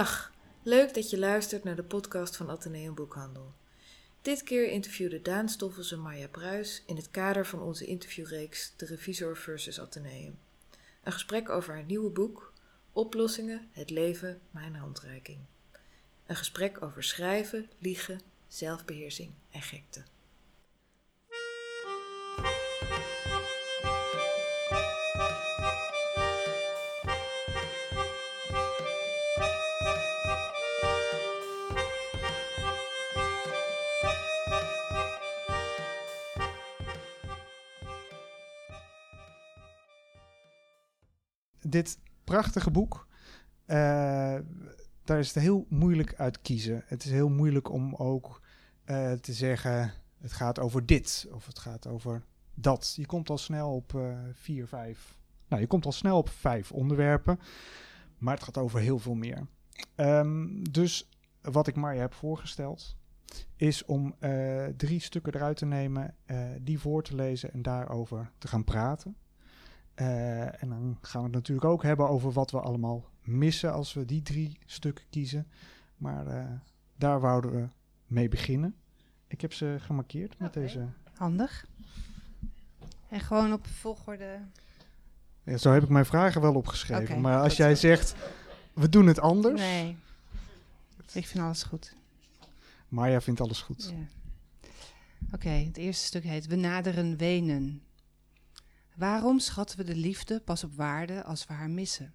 Dag, 0.00 0.32
leuk 0.62 0.94
dat 0.94 1.10
je 1.10 1.18
luistert 1.18 1.64
naar 1.64 1.76
de 1.76 1.82
podcast 1.82 2.36
van 2.36 2.50
Atheneum 2.50 2.94
Boekhandel. 2.94 3.54
Dit 4.22 4.42
keer 4.42 4.68
interviewde 4.68 5.22
Daan 5.22 5.48
Stoffels 5.48 5.94
Marja 5.94 6.28
Pruis 6.28 6.82
in 6.86 6.96
het 6.96 7.10
kader 7.10 7.46
van 7.46 7.60
onze 7.60 7.86
interviewreeks 7.86 8.72
De 8.76 8.86
Revisor 8.86 9.36
versus 9.36 9.80
Atheneum. 9.80 10.38
Een 11.02 11.12
gesprek 11.12 11.48
over 11.48 11.74
haar 11.74 11.84
nieuwe 11.84 12.10
boek 12.10 12.52
Oplossingen, 12.92 13.68
het 13.72 13.90
leven, 13.90 14.40
mijn 14.50 14.74
handreiking. 14.74 15.38
Een 16.26 16.36
gesprek 16.36 16.82
over 16.82 17.02
schrijven, 17.02 17.70
liegen, 17.78 18.20
zelfbeheersing 18.48 19.32
en 19.50 19.62
gekte. 19.62 20.02
Prachtige 42.30 42.70
boek, 42.70 43.06
uh, 43.66 43.76
daar 45.04 45.18
is 45.18 45.34
het 45.34 45.42
heel 45.42 45.66
moeilijk 45.68 46.14
uit 46.14 46.40
kiezen. 46.40 46.82
Het 46.86 47.04
is 47.04 47.10
heel 47.10 47.28
moeilijk 47.28 47.70
om 47.70 47.94
ook 47.94 48.40
uh, 48.84 49.12
te 49.12 49.32
zeggen, 49.32 49.92
het 50.20 50.32
gaat 50.32 50.58
over 50.58 50.86
dit 50.86 51.28
of 51.32 51.46
het 51.46 51.58
gaat 51.58 51.86
over 51.86 52.24
dat. 52.54 52.92
Je 52.96 53.06
komt 53.06 53.30
al 53.30 53.38
snel 53.38 53.74
op 53.74 53.92
uh, 53.92 54.18
vier, 54.32 54.66
vijf. 54.66 55.18
Nou, 55.48 55.60
je 55.60 55.68
komt 55.68 55.84
al 55.84 55.92
snel 55.92 56.18
op 56.18 56.28
vijf 56.28 56.72
onderwerpen, 56.72 57.40
maar 58.18 58.34
het 58.34 58.44
gaat 58.44 58.58
over 58.58 58.80
heel 58.80 58.98
veel 58.98 59.14
meer. 59.14 59.46
Um, 59.96 60.70
dus 60.70 61.08
wat 61.40 61.66
ik 61.66 61.76
Marja 61.76 62.00
heb 62.00 62.14
voorgesteld, 62.14 62.96
is 63.56 63.84
om 63.84 64.14
drie 64.76 65.00
stukken 65.00 65.34
eruit 65.34 65.56
te 65.56 65.66
nemen, 65.66 66.14
die 66.60 66.78
voor 66.78 67.02
te 67.02 67.14
lezen 67.14 67.52
en 67.52 67.62
daarover 67.62 68.30
te 68.38 68.48
gaan 68.48 68.64
praten. 68.64 69.16
Uh, 70.00 70.62
en 70.62 70.68
dan 70.68 70.98
gaan 71.00 71.20
we 71.20 71.26
het 71.26 71.36
natuurlijk 71.36 71.66
ook 71.66 71.82
hebben 71.82 72.08
over 72.08 72.32
wat 72.32 72.50
we 72.50 72.60
allemaal 72.60 73.08
missen 73.22 73.72
als 73.72 73.92
we 73.92 74.04
die 74.04 74.22
drie 74.22 74.58
stukken 74.66 75.04
kiezen. 75.10 75.46
Maar 75.96 76.26
uh, 76.26 76.44
daar 76.96 77.20
wouden 77.20 77.50
we 77.50 77.68
mee 78.06 78.28
beginnen. 78.28 78.74
Ik 79.26 79.40
heb 79.40 79.52
ze 79.52 79.76
gemarkeerd 79.80 80.38
met 80.38 80.48
okay. 80.48 80.62
deze. 80.62 80.86
Handig. 81.12 81.66
En 83.08 83.20
gewoon 83.20 83.52
op 83.52 83.66
volgorde. 83.66 84.38
Ja, 85.42 85.56
zo 85.56 85.72
heb 85.72 85.82
ik 85.82 85.88
mijn 85.88 86.06
vragen 86.06 86.40
wel 86.40 86.54
opgeschreven. 86.54 87.04
Okay, 87.04 87.18
maar 87.18 87.40
als 87.40 87.56
jij 87.56 87.74
zegt, 87.74 88.14
we 88.72 88.88
doen 88.88 89.06
het 89.06 89.18
anders. 89.18 89.60
Nee. 89.60 89.96
Ik 91.12 91.26
vind 91.26 91.44
alles 91.44 91.62
goed. 91.62 91.94
Marja 92.88 93.20
vindt 93.20 93.40
alles 93.40 93.60
goed. 93.60 93.92
Ja. 93.96 94.06
Oké, 95.24 95.34
okay, 95.34 95.64
het 95.64 95.76
eerste 95.76 96.04
stuk 96.04 96.24
heet 96.24 96.46
We 96.46 96.56
naderen 96.56 97.16
Wenen. 97.16 97.82
Waarom 99.00 99.38
schatten 99.38 99.78
we 99.78 99.84
de 99.84 99.96
liefde 99.96 100.40
pas 100.40 100.64
op 100.64 100.74
waarde 100.74 101.24
als 101.24 101.46
we 101.46 101.52
haar 101.52 101.70
missen? 101.70 102.14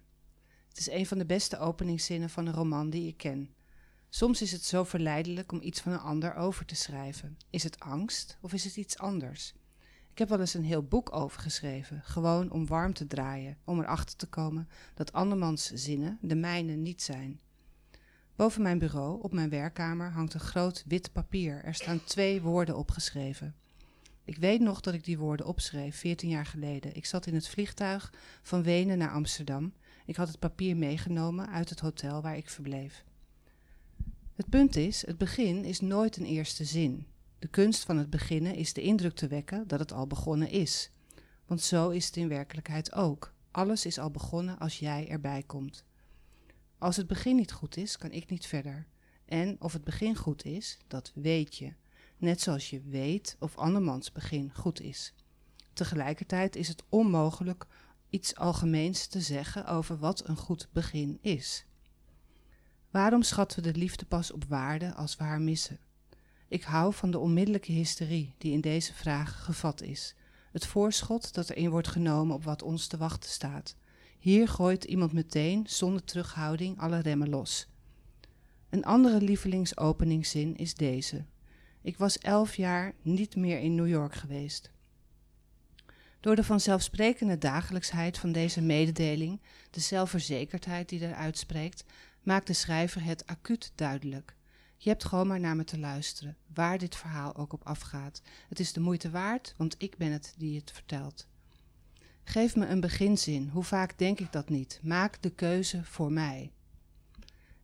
Het 0.68 0.78
is 0.78 0.90
een 0.90 1.06
van 1.06 1.18
de 1.18 1.26
beste 1.26 1.58
openingszinnen 1.58 2.30
van 2.30 2.46
een 2.46 2.54
roman 2.54 2.90
die 2.90 3.08
ik 3.08 3.16
ken. 3.16 3.54
Soms 4.08 4.42
is 4.42 4.52
het 4.52 4.64
zo 4.64 4.84
verleidelijk 4.84 5.52
om 5.52 5.62
iets 5.62 5.80
van 5.80 5.92
een 5.92 5.98
ander 5.98 6.34
over 6.34 6.64
te 6.64 6.74
schrijven. 6.74 7.36
Is 7.50 7.62
het 7.62 7.80
angst 7.80 8.38
of 8.40 8.52
is 8.52 8.64
het 8.64 8.76
iets 8.76 8.98
anders? 8.98 9.54
Ik 10.10 10.18
heb 10.18 10.28
wel 10.28 10.40
eens 10.40 10.54
een 10.54 10.64
heel 10.64 10.82
boek 10.82 11.12
over 11.12 11.40
geschreven, 11.40 12.02
gewoon 12.04 12.50
om 12.50 12.66
warm 12.66 12.92
te 12.94 13.06
draaien, 13.06 13.58
om 13.64 13.80
erachter 13.80 14.16
te 14.16 14.26
komen 14.26 14.68
dat 14.94 15.12
andermans 15.12 15.70
zinnen 15.72 16.18
de 16.20 16.36
mijne 16.36 16.72
niet 16.72 17.02
zijn. 17.02 17.40
Boven 18.36 18.62
mijn 18.62 18.78
bureau, 18.78 19.22
op 19.22 19.32
mijn 19.32 19.50
werkkamer, 19.50 20.10
hangt 20.10 20.34
een 20.34 20.40
groot 20.40 20.84
wit 20.86 21.12
papier. 21.12 21.64
Er 21.64 21.74
staan 21.74 22.04
twee 22.04 22.42
woorden 22.42 22.76
opgeschreven. 22.76 23.54
Ik 24.26 24.36
weet 24.36 24.60
nog 24.60 24.80
dat 24.80 24.94
ik 24.94 25.04
die 25.04 25.18
woorden 25.18 25.46
opschreef, 25.46 25.96
14 25.96 26.28
jaar 26.28 26.46
geleden. 26.46 26.94
Ik 26.96 27.06
zat 27.06 27.26
in 27.26 27.34
het 27.34 27.48
vliegtuig 27.48 28.12
van 28.42 28.62
Wenen 28.62 28.98
naar 28.98 29.10
Amsterdam. 29.10 29.72
Ik 30.06 30.16
had 30.16 30.28
het 30.28 30.38
papier 30.38 30.76
meegenomen 30.76 31.48
uit 31.48 31.70
het 31.70 31.80
hotel 31.80 32.22
waar 32.22 32.36
ik 32.36 32.48
verbleef. 32.48 33.04
Het 34.34 34.48
punt 34.48 34.76
is, 34.76 35.06
het 35.06 35.18
begin 35.18 35.64
is 35.64 35.80
nooit 35.80 36.16
een 36.16 36.24
eerste 36.24 36.64
zin. 36.64 37.06
De 37.38 37.48
kunst 37.48 37.84
van 37.84 37.96
het 37.96 38.10
beginnen 38.10 38.54
is 38.54 38.72
de 38.72 38.82
indruk 38.82 39.14
te 39.14 39.26
wekken 39.26 39.68
dat 39.68 39.78
het 39.78 39.92
al 39.92 40.06
begonnen 40.06 40.50
is. 40.50 40.90
Want 41.44 41.60
zo 41.62 41.90
is 41.90 42.06
het 42.06 42.16
in 42.16 42.28
werkelijkheid 42.28 42.92
ook. 42.92 43.34
Alles 43.50 43.86
is 43.86 43.98
al 43.98 44.10
begonnen 44.10 44.58
als 44.58 44.78
jij 44.78 45.08
erbij 45.08 45.42
komt. 45.42 45.84
Als 46.78 46.96
het 46.96 47.06
begin 47.06 47.36
niet 47.36 47.52
goed 47.52 47.76
is, 47.76 47.96
kan 47.96 48.10
ik 48.10 48.30
niet 48.30 48.46
verder. 48.46 48.86
En 49.24 49.56
of 49.60 49.72
het 49.72 49.84
begin 49.84 50.16
goed 50.16 50.44
is, 50.44 50.78
dat 50.86 51.12
weet 51.14 51.56
je 51.56 51.72
net 52.16 52.40
zoals 52.40 52.70
je 52.70 52.82
weet 52.82 53.36
of 53.40 53.56
andermans 53.56 54.12
begin 54.12 54.54
goed 54.54 54.80
is. 54.80 55.14
Tegelijkertijd 55.72 56.56
is 56.56 56.68
het 56.68 56.82
onmogelijk 56.88 57.66
iets 58.10 58.36
algemeens 58.36 59.06
te 59.06 59.20
zeggen 59.20 59.66
over 59.66 59.98
wat 59.98 60.28
een 60.28 60.36
goed 60.36 60.68
begin 60.72 61.18
is. 61.20 61.64
Waarom 62.90 63.22
schatten 63.22 63.62
we 63.62 63.72
de 63.72 63.78
liefde 63.78 64.04
pas 64.04 64.32
op 64.32 64.44
waarde 64.44 64.94
als 64.94 65.16
we 65.16 65.24
haar 65.24 65.40
missen? 65.40 65.78
Ik 66.48 66.62
hou 66.62 66.94
van 66.94 67.10
de 67.10 67.18
onmiddellijke 67.18 67.72
hysterie 67.72 68.34
die 68.38 68.52
in 68.52 68.60
deze 68.60 68.94
vraag 68.94 69.44
gevat 69.44 69.82
is. 69.82 70.14
Het 70.52 70.66
voorschot 70.66 71.34
dat 71.34 71.50
erin 71.50 71.70
wordt 71.70 71.88
genomen 71.88 72.34
op 72.34 72.44
wat 72.44 72.62
ons 72.62 72.86
te 72.86 72.96
wachten 72.96 73.30
staat. 73.30 73.76
Hier 74.18 74.48
gooit 74.48 74.84
iemand 74.84 75.12
meteen, 75.12 75.66
zonder 75.68 76.04
terughouding, 76.04 76.78
alle 76.78 76.98
remmen 76.98 77.28
los. 77.28 77.68
Een 78.70 78.84
andere 78.84 79.20
lievelingsopeningszin 79.20 80.56
is 80.56 80.74
deze. 80.74 81.24
Ik 81.86 81.98
was 81.98 82.18
elf 82.18 82.56
jaar 82.56 82.94
niet 83.02 83.36
meer 83.36 83.58
in 83.58 83.74
New 83.74 83.88
York 83.88 84.14
geweest. 84.14 84.70
Door 86.20 86.36
de 86.36 86.44
vanzelfsprekende 86.44 87.38
dagelijksheid 87.38 88.18
van 88.18 88.32
deze 88.32 88.60
mededeling, 88.60 89.40
de 89.70 89.80
zelfverzekerdheid 89.80 90.88
die 90.88 91.00
eruit 91.00 91.38
spreekt, 91.38 91.84
maakt 92.22 92.46
de 92.46 92.52
schrijver 92.52 93.04
het 93.04 93.26
acuut 93.26 93.72
duidelijk. 93.74 94.36
Je 94.76 94.88
hebt 94.88 95.04
gewoon 95.04 95.26
maar 95.26 95.40
naar 95.40 95.56
me 95.56 95.64
te 95.64 95.78
luisteren, 95.78 96.36
waar 96.54 96.78
dit 96.78 96.96
verhaal 96.96 97.36
ook 97.36 97.52
op 97.52 97.64
afgaat. 97.64 98.22
Het 98.48 98.60
is 98.60 98.72
de 98.72 98.80
moeite 98.80 99.10
waard, 99.10 99.54
want 99.56 99.74
ik 99.78 99.96
ben 99.96 100.12
het 100.12 100.34
die 100.36 100.56
het 100.58 100.72
vertelt. 100.72 101.26
Geef 102.24 102.56
me 102.56 102.66
een 102.66 102.80
beginzin, 102.80 103.48
hoe 103.48 103.64
vaak 103.64 103.98
denk 103.98 104.20
ik 104.20 104.32
dat 104.32 104.48
niet? 104.48 104.80
Maak 104.82 105.22
de 105.22 105.30
keuze 105.30 105.84
voor 105.84 106.12
mij. 106.12 106.52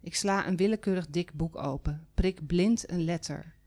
Ik 0.01 0.15
sla 0.15 0.47
een 0.47 0.57
willekeurig 0.57 1.07
dik 1.07 1.33
boek 1.33 1.57
open, 1.57 2.07
prik 2.15 2.47
blind 2.47 2.91
een 2.91 3.05
letter. 3.05 3.61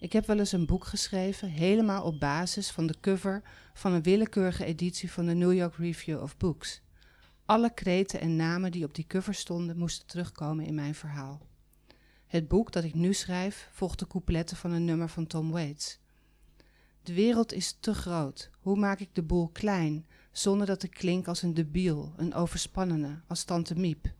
Ik 0.00 0.12
heb 0.12 0.26
wel 0.26 0.38
eens 0.38 0.52
een 0.52 0.66
boek 0.66 0.84
geschreven, 0.84 1.48
helemaal 1.48 2.04
op 2.04 2.20
basis 2.20 2.70
van 2.70 2.86
de 2.86 2.94
cover 3.00 3.42
van 3.74 3.92
een 3.92 4.02
willekeurige 4.02 4.64
editie 4.64 5.12
van 5.12 5.26
de 5.26 5.34
New 5.34 5.52
York 5.52 5.74
Review 5.74 6.22
of 6.22 6.36
Books. 6.36 6.80
Alle 7.44 7.74
kreten 7.74 8.20
en 8.20 8.36
namen 8.36 8.70
die 8.70 8.84
op 8.84 8.94
die 8.94 9.06
cover 9.06 9.34
stonden 9.34 9.78
moesten 9.78 10.06
terugkomen 10.06 10.64
in 10.64 10.74
mijn 10.74 10.94
verhaal. 10.94 11.46
Het 12.26 12.48
boek 12.48 12.72
dat 12.72 12.84
ik 12.84 12.94
nu 12.94 13.12
schrijf 13.12 13.68
volgt 13.72 13.98
de 13.98 14.06
coupletten 14.06 14.56
van 14.56 14.70
een 14.70 14.84
nummer 14.84 15.08
van 15.08 15.26
Tom 15.26 15.50
Waits. 15.50 15.98
De 17.02 17.14
wereld 17.14 17.52
is 17.52 17.76
te 17.80 17.94
groot. 17.94 18.50
Hoe 18.60 18.76
maak 18.76 19.00
ik 19.00 19.14
de 19.14 19.22
boel 19.22 19.48
klein, 19.48 20.06
zonder 20.32 20.66
dat 20.66 20.82
ik 20.82 20.90
klink 20.90 21.26
als 21.26 21.42
een 21.42 21.54
debiel, 21.54 22.12
een 22.16 22.34
overspannene, 22.34 23.20
als 23.26 23.44
tante 23.44 23.74
Miep? 23.74 24.12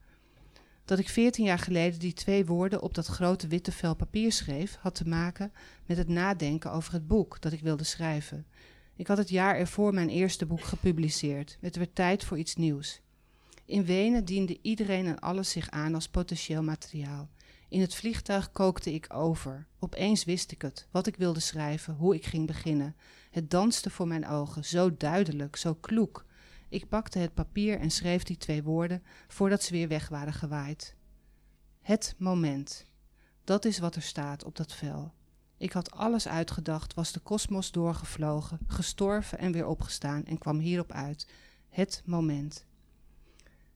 Dat 0.88 0.98
ik 0.98 1.08
veertien 1.08 1.44
jaar 1.44 1.58
geleden 1.58 1.98
die 1.98 2.12
twee 2.12 2.46
woorden 2.46 2.82
op 2.82 2.94
dat 2.94 3.06
grote 3.06 3.46
witte 3.46 3.72
vel 3.72 3.94
papier 3.94 4.32
schreef, 4.32 4.76
had 4.80 4.94
te 4.94 5.08
maken 5.08 5.52
met 5.86 5.96
het 5.96 6.08
nadenken 6.08 6.72
over 6.72 6.92
het 6.92 7.06
boek 7.06 7.40
dat 7.40 7.52
ik 7.52 7.60
wilde 7.60 7.84
schrijven. 7.84 8.46
Ik 8.96 9.06
had 9.06 9.18
het 9.18 9.28
jaar 9.28 9.56
ervoor 9.56 9.94
mijn 9.94 10.08
eerste 10.08 10.46
boek 10.46 10.64
gepubliceerd. 10.64 11.58
Het 11.60 11.76
werd 11.76 11.94
tijd 11.94 12.24
voor 12.24 12.38
iets 12.38 12.56
nieuws. 12.56 13.00
In 13.64 13.84
Wenen 13.84 14.24
diende 14.24 14.58
iedereen 14.62 15.06
en 15.06 15.18
alles 15.18 15.50
zich 15.50 15.70
aan 15.70 15.94
als 15.94 16.08
potentieel 16.08 16.62
materiaal. 16.62 17.28
In 17.68 17.80
het 17.80 17.94
vliegtuig 17.94 18.52
kookte 18.52 18.92
ik 18.94 19.14
over. 19.14 19.66
Opeens 19.78 20.24
wist 20.24 20.52
ik 20.52 20.62
het, 20.62 20.88
wat 20.90 21.06
ik 21.06 21.16
wilde 21.16 21.40
schrijven, 21.40 21.94
hoe 21.94 22.14
ik 22.14 22.26
ging 22.26 22.46
beginnen. 22.46 22.96
Het 23.30 23.50
danste 23.50 23.90
voor 23.90 24.06
mijn 24.08 24.26
ogen, 24.26 24.64
zo 24.64 24.96
duidelijk, 24.96 25.56
zo 25.56 25.74
kloek. 25.74 26.26
Ik 26.68 26.88
pakte 26.88 27.18
het 27.18 27.34
papier 27.34 27.78
en 27.78 27.90
schreef 27.90 28.22
die 28.22 28.36
twee 28.36 28.62
woorden 28.62 29.02
voordat 29.28 29.62
ze 29.62 29.72
weer 29.72 29.88
weg 29.88 30.08
waren 30.08 30.32
gewaaid. 30.32 30.94
Het 31.80 32.14
moment. 32.18 32.84
Dat 33.44 33.64
is 33.64 33.78
wat 33.78 33.94
er 33.94 34.02
staat 34.02 34.44
op 34.44 34.56
dat 34.56 34.72
vel. 34.72 35.12
Ik 35.56 35.72
had 35.72 35.90
alles 35.90 36.28
uitgedacht, 36.28 36.94
was 36.94 37.12
de 37.12 37.20
kosmos 37.20 37.70
doorgevlogen, 37.70 38.58
gestorven 38.66 39.38
en 39.38 39.52
weer 39.52 39.66
opgestaan 39.66 40.24
en 40.24 40.38
kwam 40.38 40.58
hierop 40.58 40.92
uit. 40.92 41.26
Het 41.68 42.02
moment. 42.04 42.66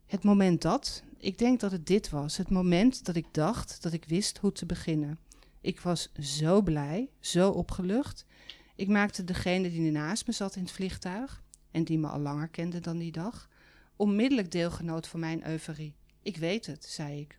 Het 0.07 0.25
moment 0.25 0.63
dat, 0.63 1.03
ik 1.19 1.39
denk 1.39 1.61
dat 1.61 1.73
het 1.73 1.87
dit 1.87 2.11
was, 2.11 2.37
het 2.37 2.51
moment 2.51 3.05
dat 3.05 3.17
ik 3.17 3.27
dacht 3.31 3.83
dat 3.83 3.93
ik 3.93 4.05
wist 4.05 4.39
hoe 4.39 4.53
te 4.53 4.67
beginnen. 4.67 5.19
Ik 5.61 5.81
was 5.81 6.13
zo 6.21 6.63
blij, 6.63 7.11
zo 7.21 7.51
opgelucht. 7.51 8.27
Ik 8.75 8.89
maakte 8.89 9.25
degene 9.25 9.71
die 9.71 9.91
naast 9.91 10.27
me 10.27 10.33
zat 10.33 10.57
in 10.57 10.63
het 10.63 10.73
vliegtuig, 10.73 11.43
en 11.73 11.85
die 11.85 11.99
me 11.99 12.07
al 12.07 12.21
langer 12.21 12.49
kende 12.49 12.81
dan 12.81 12.99
die 12.99 13.13
dag, 13.13 13.49
onmiddellijk 13.97 14.51
deelgenoot 14.51 15.07
van 15.07 15.21
mijn 15.21 15.49
euforie. 15.49 15.95
Ik 16.23 16.37
weet 16.37 16.67
het, 16.67 16.85
zei 16.85 17.21
ik. 17.21 17.39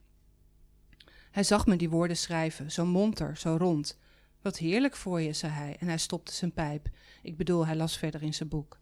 Hij 1.31 1.44
zag 1.44 1.65
me 1.65 1.75
die 1.75 1.89
woorden 1.89 2.18
schrijven, 2.18 2.71
zo 2.71 2.85
monter, 2.85 3.38
zo 3.38 3.56
rond. 3.59 4.00
Wat 4.41 4.57
heerlijk 4.57 4.95
voor 4.95 5.21
je, 5.21 5.33
zei 5.33 5.51
hij, 5.51 5.75
en 5.80 5.88
hij 5.88 5.97
stopte 5.97 6.33
zijn 6.33 6.53
pijp. 6.53 6.89
Ik 7.21 7.38
bedoel, 7.38 7.65
hij 7.65 7.75
las 7.75 7.97
verder 7.97 8.21
in 8.21 8.33
zijn 8.33 8.50
boek. 8.50 8.80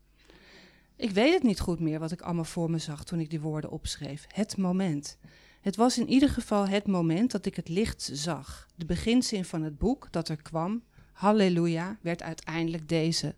Ik 0.95 1.11
weet 1.11 1.33
het 1.33 1.43
niet 1.43 1.59
goed 1.59 1.79
meer 1.79 1.99
wat 1.99 2.11
ik 2.11 2.21
allemaal 2.21 2.43
voor 2.43 2.71
me 2.71 2.77
zag 2.77 3.03
toen 3.03 3.19
ik 3.19 3.29
die 3.29 3.41
woorden 3.41 3.71
opschreef. 3.71 4.25
Het 4.27 4.57
moment. 4.57 5.17
Het 5.61 5.75
was 5.75 5.97
in 5.97 6.09
ieder 6.09 6.29
geval 6.29 6.67
het 6.67 6.87
moment 6.87 7.31
dat 7.31 7.45
ik 7.45 7.55
het 7.55 7.69
licht 7.69 8.09
zag. 8.13 8.67
De 8.75 8.85
beginzin 8.85 9.45
van 9.45 9.63
het 9.63 9.77
boek 9.77 10.07
dat 10.11 10.29
er 10.29 10.41
kwam, 10.41 10.83
Halleluja, 11.11 11.97
werd 12.01 12.21
uiteindelijk 12.21 12.89
deze. 12.89 13.35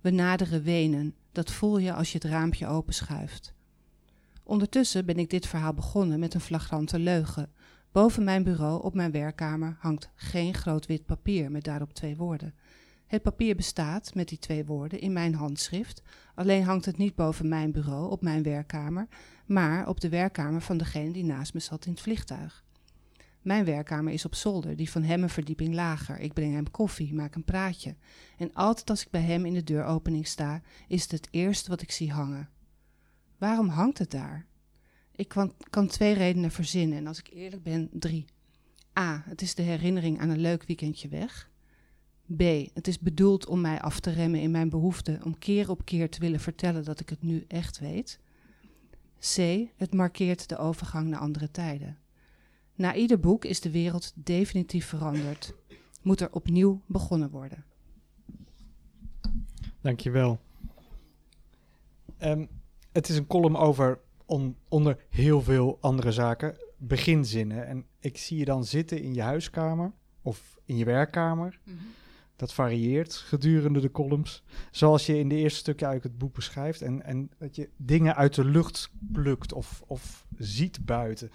We 0.00 0.10
naderen 0.10 0.62
Wenen. 0.62 1.14
Dat 1.32 1.50
voel 1.50 1.78
je 1.78 1.92
als 1.92 2.12
je 2.12 2.18
het 2.18 2.30
raampje 2.30 2.66
openschuift. 2.66 3.54
Ondertussen 4.42 5.06
ben 5.06 5.18
ik 5.18 5.30
dit 5.30 5.46
verhaal 5.46 5.74
begonnen 5.74 6.20
met 6.20 6.34
een 6.34 6.40
flagrante 6.40 6.98
leugen. 6.98 7.52
Boven 7.92 8.24
mijn 8.24 8.42
bureau 8.42 8.82
op 8.82 8.94
mijn 8.94 9.10
werkkamer 9.10 9.76
hangt 9.78 10.10
geen 10.14 10.54
groot 10.54 10.86
wit 10.86 11.06
papier 11.06 11.50
met 11.50 11.64
daarop 11.64 11.92
twee 11.92 12.16
woorden. 12.16 12.54
Het 13.06 13.22
papier 13.22 13.56
bestaat 13.56 14.14
met 14.14 14.28
die 14.28 14.38
twee 14.38 14.64
woorden 14.64 15.00
in 15.00 15.12
mijn 15.12 15.34
handschrift, 15.34 16.02
alleen 16.34 16.64
hangt 16.64 16.84
het 16.84 16.96
niet 16.96 17.14
boven 17.14 17.48
mijn 17.48 17.72
bureau 17.72 18.10
op 18.10 18.22
mijn 18.22 18.42
werkkamer, 18.42 19.08
maar 19.46 19.88
op 19.88 20.00
de 20.00 20.08
werkkamer 20.08 20.60
van 20.60 20.76
degene 20.76 21.12
die 21.12 21.24
naast 21.24 21.54
me 21.54 21.60
zat 21.60 21.86
in 21.86 21.92
het 21.92 22.00
vliegtuig. 22.00 22.64
Mijn 23.42 23.64
werkkamer 23.64 24.12
is 24.12 24.24
op 24.24 24.34
zolder, 24.34 24.76
die 24.76 24.90
van 24.90 25.02
hem 25.02 25.22
een 25.22 25.30
verdieping 25.30 25.74
lager. 25.74 26.18
Ik 26.18 26.32
breng 26.32 26.54
hem 26.54 26.70
koffie, 26.70 27.14
maak 27.14 27.34
een 27.34 27.44
praatje. 27.44 27.96
En 28.36 28.54
altijd 28.54 28.90
als 28.90 29.02
ik 29.02 29.10
bij 29.10 29.20
hem 29.20 29.46
in 29.46 29.54
de 29.54 29.64
deuropening 29.64 30.26
sta, 30.26 30.62
is 30.88 31.02
het 31.02 31.10
het 31.10 31.28
eerste 31.30 31.70
wat 31.70 31.82
ik 31.82 31.90
zie 31.90 32.12
hangen. 32.12 32.48
Waarom 33.38 33.68
hangt 33.68 33.98
het 33.98 34.10
daar? 34.10 34.46
Ik 35.12 35.28
kan, 35.28 35.54
kan 35.70 35.86
twee 35.86 36.14
redenen 36.14 36.50
verzinnen 36.50 36.98
en 36.98 37.06
als 37.06 37.18
ik 37.18 37.30
eerlijk 37.32 37.62
ben, 37.62 37.88
drie. 37.92 38.24
A. 38.98 39.22
Het 39.26 39.42
is 39.42 39.54
de 39.54 39.62
herinnering 39.62 40.20
aan 40.20 40.28
een 40.28 40.40
leuk 40.40 40.64
weekendje 40.66 41.08
weg. 41.08 41.50
B. 42.36 42.42
Het 42.74 42.88
is 42.88 42.98
bedoeld 42.98 43.46
om 43.46 43.60
mij 43.60 43.80
af 43.80 44.00
te 44.00 44.10
remmen 44.10 44.40
in 44.40 44.50
mijn 44.50 44.68
behoefte 44.68 45.20
om 45.24 45.38
keer 45.38 45.70
op 45.70 45.84
keer 45.84 46.10
te 46.10 46.20
willen 46.20 46.40
vertellen 46.40 46.84
dat 46.84 47.00
ik 47.00 47.08
het 47.08 47.22
nu 47.22 47.44
echt 47.48 47.78
weet. 47.78 48.20
C. 49.18 49.36
Het 49.76 49.94
markeert 49.94 50.48
de 50.48 50.58
overgang 50.58 51.08
naar 51.08 51.20
andere 51.20 51.50
tijden. 51.50 52.01
Na 52.74 52.94
ieder 52.94 53.20
boek 53.20 53.44
is 53.44 53.60
de 53.60 53.70
wereld 53.70 54.12
definitief 54.14 54.86
veranderd. 54.86 55.54
Moet 56.02 56.20
er 56.20 56.32
opnieuw 56.32 56.80
begonnen 56.86 57.30
worden. 57.30 57.64
Dankjewel. 59.80 60.40
Um, 62.22 62.48
het 62.92 63.08
is 63.08 63.16
een 63.16 63.26
column 63.26 63.56
over 63.56 64.00
on, 64.26 64.56
onder 64.68 65.04
heel 65.08 65.42
veel 65.42 65.78
andere 65.80 66.12
zaken. 66.12 66.56
Beginzinnen. 66.76 67.66
En 67.66 67.86
ik 67.98 68.18
zie 68.18 68.38
je 68.38 68.44
dan 68.44 68.64
zitten 68.64 69.02
in 69.02 69.14
je 69.14 69.22
huiskamer 69.22 69.92
of 70.22 70.58
in 70.64 70.76
je 70.76 70.84
werkkamer. 70.84 71.58
Mm 71.64 71.76
-hmm. 71.76 71.86
Dat 72.36 72.52
varieert 72.52 73.14
gedurende 73.14 73.80
de 73.80 73.90
columns. 73.90 74.42
Zoals 74.70 75.06
je 75.06 75.18
in 75.18 75.28
de 75.28 75.34
eerste 75.34 75.58
stukken 75.58 75.86
uit 75.86 76.02
het 76.02 76.18
boek 76.18 76.34
beschrijft. 76.34 76.82
En, 76.82 77.04
en 77.04 77.30
dat 77.38 77.56
je 77.56 77.68
dingen 77.76 78.16
uit 78.16 78.34
de 78.34 78.44
lucht 78.44 78.90
plukt 79.12 79.52
of, 79.52 79.82
of 79.86 80.26
ziet 80.38 80.84
buiten. 80.84 81.30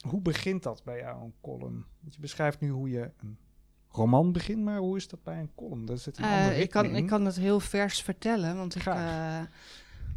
Hoe 0.00 0.20
begint 0.20 0.62
dat 0.62 0.84
bij 0.84 0.98
jou, 0.98 1.24
een 1.24 1.34
column? 1.40 1.86
Want 2.00 2.14
je 2.14 2.20
beschrijft 2.20 2.60
nu 2.60 2.68
hoe 2.68 2.90
je 2.90 3.10
een 3.20 3.38
roman 3.88 4.32
begint, 4.32 4.64
maar 4.64 4.78
hoe 4.78 4.96
is 4.96 5.08
dat 5.08 5.22
bij 5.22 5.38
een 5.38 5.54
column? 5.54 5.86
Daar 5.86 5.98
zit 5.98 6.18
een 6.18 6.24
uh, 6.24 6.30
andere 6.30 6.60
ik, 6.60 6.70
kan, 6.70 6.96
ik 6.96 7.06
kan 7.06 7.24
het 7.24 7.36
heel 7.36 7.60
vers 7.60 8.02
vertellen, 8.02 8.56
want 8.56 8.74
ik, 8.74 8.86
uh, 8.86 9.40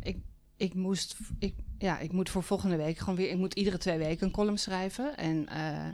ik, 0.02 0.18
ik 0.58 0.74
moest, 0.74 1.18
ik, 1.40 1.56
ja, 1.78 2.00
ik 2.00 2.12
moet 2.12 2.30
voor 2.30 2.44
volgende 2.44 2.76
week 2.76 2.98
gewoon 2.98 3.16
weer, 3.16 3.30
ik 3.30 3.38
moet 3.38 3.54
iedere 3.54 3.78
twee 3.78 3.98
weken 3.98 4.28
een 4.28 4.34
column 4.34 4.58
schrijven. 4.58 5.18
En 5.18 5.48
uh, 5.50 5.88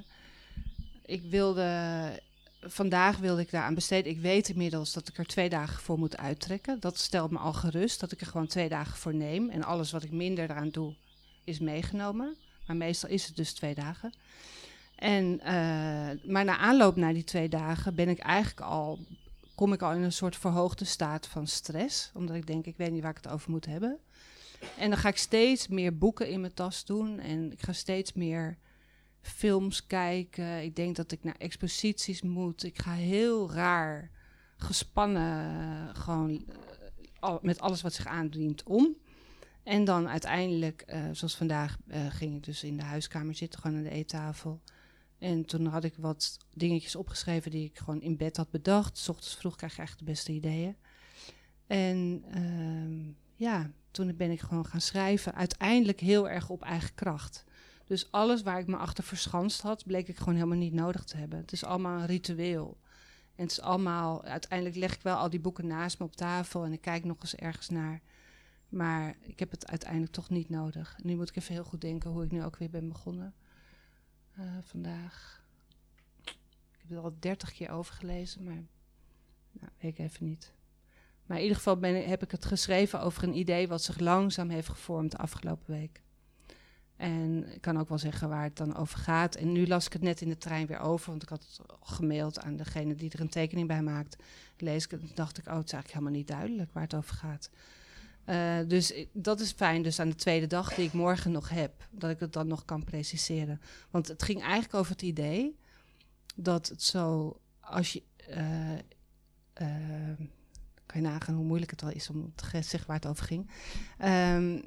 ik 1.06 1.22
wilde, 1.22 2.22
vandaag 2.62 3.18
wilde 3.18 3.42
ik 3.42 3.52
daaraan 3.52 3.76
besteden. 3.76 4.12
Ik 4.12 4.20
weet 4.20 4.50
inmiddels 4.50 4.94
dat 4.94 5.08
ik 5.08 5.18
er 5.18 5.26
twee 5.26 5.50
dagen 5.50 5.82
voor 5.82 5.98
moet 5.98 6.18
uittrekken. 6.18 6.80
Dat 6.80 6.98
stelt 6.98 7.32
me 7.32 7.38
al 7.38 7.54
gerust, 7.54 8.00
dat 8.00 8.12
ik 8.12 8.22
er 8.22 8.28
gewoon 8.28 8.48
twee 8.48 8.70
dagen 8.70 8.98
voor 8.98 9.14
neem. 9.14 9.50
En 9.50 9.64
alles 9.64 9.92
wat 9.92 10.04
ik 10.04 10.12
minder 10.12 10.44
eraan 10.44 10.70
doe, 10.70 10.96
is 11.44 11.60
meegenomen. 11.60 12.36
Maar 12.68 12.76
meestal 12.76 13.10
is 13.10 13.26
het 13.26 13.36
dus 13.36 13.54
twee 13.54 13.76
dagen. 13.76 14.14
En, 14.96 15.40
uh, 15.40 16.32
maar 16.32 16.46
na 16.46 16.58
aanloop 16.58 16.96
naar 16.96 17.14
die 17.14 17.24
twee 17.24 17.50
dagen 17.50 17.96
ben 17.96 18.10
ik 18.10 18.20
eigenlijk 18.20 18.62
al, 18.62 19.00
kom 19.56 19.74
ik 19.74 19.82
al 19.82 19.94
in 19.94 20.02
een 20.02 20.12
soort 20.12 20.36
verhoogde 20.36 20.86
staat 20.86 21.28
van 21.28 21.48
stress. 21.48 22.12
Omdat 22.14 22.36
ik 22.36 22.48
denk, 22.48 22.66
ik 22.66 22.78
weet 22.78 22.92
niet 22.92 23.02
waar 23.02 23.12
ik 23.18 23.24
het 23.24 23.34
over 23.34 23.52
moet 23.52 23.66
hebben. 23.66 23.98
En 24.78 24.90
dan 24.90 25.00
ga 25.00 25.10
ik 25.10 25.18
steeds 25.18 25.68
meer 25.68 25.98
boeken 25.98 26.30
in 26.30 26.42
mijn 26.42 26.54
tas 26.54 26.86
doen. 26.86 27.20
En 27.20 27.52
ik 27.52 27.62
ga 27.62 27.74
steeds 27.74 28.14
meer 28.14 28.58
films 29.22 29.88
kijken. 29.88 30.64
Ik 30.64 30.76
denk 30.76 30.96
dat 30.96 31.12
ik 31.12 31.24
naar 31.24 31.36
exposities 31.38 32.22
moet. 32.22 32.64
Ik 32.64 32.80
ga 32.80 32.92
heel 32.92 33.52
raar 33.52 34.12
gespannen, 34.58 35.96
gewoon 35.96 36.46
uh, 37.24 37.36
met 37.42 37.60
alles 37.60 37.82
wat 37.82 37.94
zich 37.94 38.06
aandient 38.06 38.64
om. 38.64 38.96
En 39.68 39.84
dan 39.84 40.08
uiteindelijk, 40.08 40.84
uh, 40.88 41.06
zoals 41.12 41.36
vandaag, 41.36 41.78
uh, 41.88 42.06
ging 42.10 42.36
ik 42.36 42.44
dus 42.44 42.64
in 42.64 42.78
de 42.78 42.84
huiskamer 42.84 43.36
zitten, 43.36 43.60
gewoon 43.60 43.78
aan 43.78 43.84
de 43.84 43.90
eettafel. 43.90 44.62
En 45.20 45.46
toen 45.46 45.66
had 45.66 45.84
ik 45.84 45.94
wat 45.98 46.38
dingetjes 46.54 46.96
opgeschreven 46.96 47.52
die 47.52 47.66
ik 47.66 47.78
gewoon 47.78 48.02
in 48.02 48.18
bed 48.18 48.38
had 48.38 48.50
bedacht. 48.50 48.98
S 48.98 49.10
ochtends 49.10 49.36
vroeg 49.36 49.56
krijg 49.56 49.76
je 49.76 49.82
echt 49.82 50.00
de 50.00 50.06
beste 50.06 50.32
ideeën. 50.32 50.76
En 51.68 52.24
uh, 52.36 53.14
ja, 53.36 53.72
toen 53.92 54.16
ben 54.16 54.32
ik 54.32 54.40
gewoon 54.40 54.66
gaan 54.66 54.82
schrijven. 54.82 55.36
Uiteindelijk 55.36 56.00
heel 56.00 56.30
erg 56.30 56.50
op 56.50 56.62
eigen 56.62 56.96
kracht. 56.96 57.44
Dus 57.86 58.12
alles 58.12 58.42
waar 58.42 58.60
ik 58.60 58.68
me 58.68 58.78
achter 58.78 59.04
verschanst 59.04 59.62
had, 59.62 59.86
bleek 59.86 60.08
ik 60.08 60.18
gewoon 60.18 60.36
helemaal 60.36 60.58
niet 60.58 60.74
nodig 60.74 61.04
te 61.04 61.18
hebben. 61.18 61.40
Het 61.40 61.52
is 61.52 61.64
allemaal 61.64 62.00
een 62.00 62.06
ritueel. 62.06 62.78
En 63.36 63.44
het 63.44 63.52
is 63.52 63.62
allemaal, 63.62 64.24
uiteindelijk 64.24 64.78
leg 64.78 64.96
ik 64.96 65.02
wel 65.02 65.16
al 65.16 65.30
die 65.30 65.40
boeken 65.40 65.68
naast 65.68 66.00
me 66.00 66.06
op 66.06 66.16
tafel 66.16 66.66
en 66.66 66.74
ik 66.74 66.82
kijk 66.82 67.04
nog 67.04 67.18
eens 67.22 67.36
ergens 67.36 67.70
naar. 67.70 68.02
Maar 68.70 69.16
ik 69.22 69.40
heb 69.40 69.52
het 69.52 69.68
uiteindelijk 69.68 70.12
toch 70.12 70.30
niet 70.30 70.50
nodig. 70.50 70.98
Nu 71.04 71.16
moet 71.16 71.30
ik 71.30 71.36
even 71.36 71.54
heel 71.54 71.64
goed 71.64 71.82
denken 71.82 72.10
hoe 72.10 72.24
ik 72.24 72.32
nu 72.32 72.44
ook 72.44 72.58
weer 72.58 72.70
ben 72.70 72.88
begonnen. 72.88 73.34
Uh, 74.40 74.58
vandaag. 74.62 75.46
Ik 76.72 76.78
heb 76.78 76.90
het 76.90 76.98
al 76.98 77.16
dertig 77.20 77.54
keer 77.54 77.70
overgelezen, 77.70 78.44
maar 78.44 78.64
nou, 79.52 79.72
weet 79.80 79.92
ik 79.92 80.00
even 80.00 80.26
niet. 80.26 80.54
Maar 81.26 81.38
in 81.38 81.44
ieder 81.44 81.58
geval 81.58 81.78
ben, 81.78 82.08
heb 82.08 82.24
ik 82.24 82.32
het 82.32 82.46
geschreven 82.46 83.02
over 83.02 83.24
een 83.24 83.38
idee 83.38 83.68
wat 83.68 83.84
zich 83.84 84.00
langzaam 84.00 84.50
heeft 84.50 84.70
gevormd 84.70 85.12
de 85.12 85.18
afgelopen 85.18 85.74
week. 85.74 86.02
En 86.96 87.54
ik 87.54 87.62
kan 87.62 87.80
ook 87.80 87.90
wel 87.90 87.98
zeggen 87.98 88.30
waar 88.30 88.44
het 88.44 88.58
dan 88.58 88.76
over 88.76 89.00
gaat. 89.00 89.36
En 89.36 89.52
nu 89.52 89.68
las 89.68 89.86
ik 89.86 89.94
het 89.94 90.02
net 90.02 90.22
in 90.22 90.30
de 90.30 90.38
trein 90.38 90.68
weer 90.68 90.80
over, 90.80 91.10
want 91.10 91.24
ik 91.24 91.30
had 91.30 91.44
het 91.44 91.60
gemaild 91.82 92.40
aan 92.40 92.56
degene 92.56 92.96
die 92.96 93.12
er 93.12 93.20
een 93.20 93.30
tekening 93.30 93.68
bij 93.68 93.82
maakt. 93.82 94.24
Lees 94.58 94.86
ik 94.86 94.92
het 94.92 95.16
dacht 95.16 95.38
ik, 95.38 95.48
oh, 95.48 95.56
het 95.56 95.66
is 95.66 95.74
eigenlijk 95.74 95.94
helemaal 95.94 96.20
niet 96.20 96.28
duidelijk 96.28 96.74
waar 96.74 96.84
het 96.84 96.96
over 96.96 97.16
gaat. 97.16 97.50
Uh, 98.30 98.58
dus 98.68 98.94
dat 99.14 99.40
is 99.40 99.52
fijn, 99.52 99.82
dus 99.82 100.00
aan 100.00 100.10
de 100.10 100.16
tweede 100.16 100.48
dag 100.48 100.74
die 100.74 100.86
ik 100.86 100.94
morgen 100.94 101.32
nog 101.32 101.50
heb, 101.50 101.88
dat 101.92 102.10
ik 102.10 102.20
het 102.20 102.34
dan 102.34 102.48
nog 102.48 102.66
kan 102.66 102.84
preciseren. 102.84 103.62
Want 103.90 104.08
het 104.08 104.24
ging 104.24 104.42
eigenlijk 104.42 104.74
over 104.74 104.92
het 104.92 105.02
idee 105.02 105.58
dat 106.36 106.68
het 106.68 106.84
zo, 106.84 107.38
als 107.60 107.94
je, 107.94 108.04
uh, 108.30 109.68
kan 110.86 111.02
je 111.02 111.08
nagaan 111.08 111.36
hoe 111.36 111.46
moeilijk 111.46 111.72
het 111.72 111.84
al 111.84 111.90
is 111.90 112.10
om 112.10 112.34
te 112.36 112.46
zeggen 112.62 112.88
waar 112.88 112.96
het 112.96 113.08
over 113.08 113.26
ging. 113.26 113.50
Um, 114.06 114.64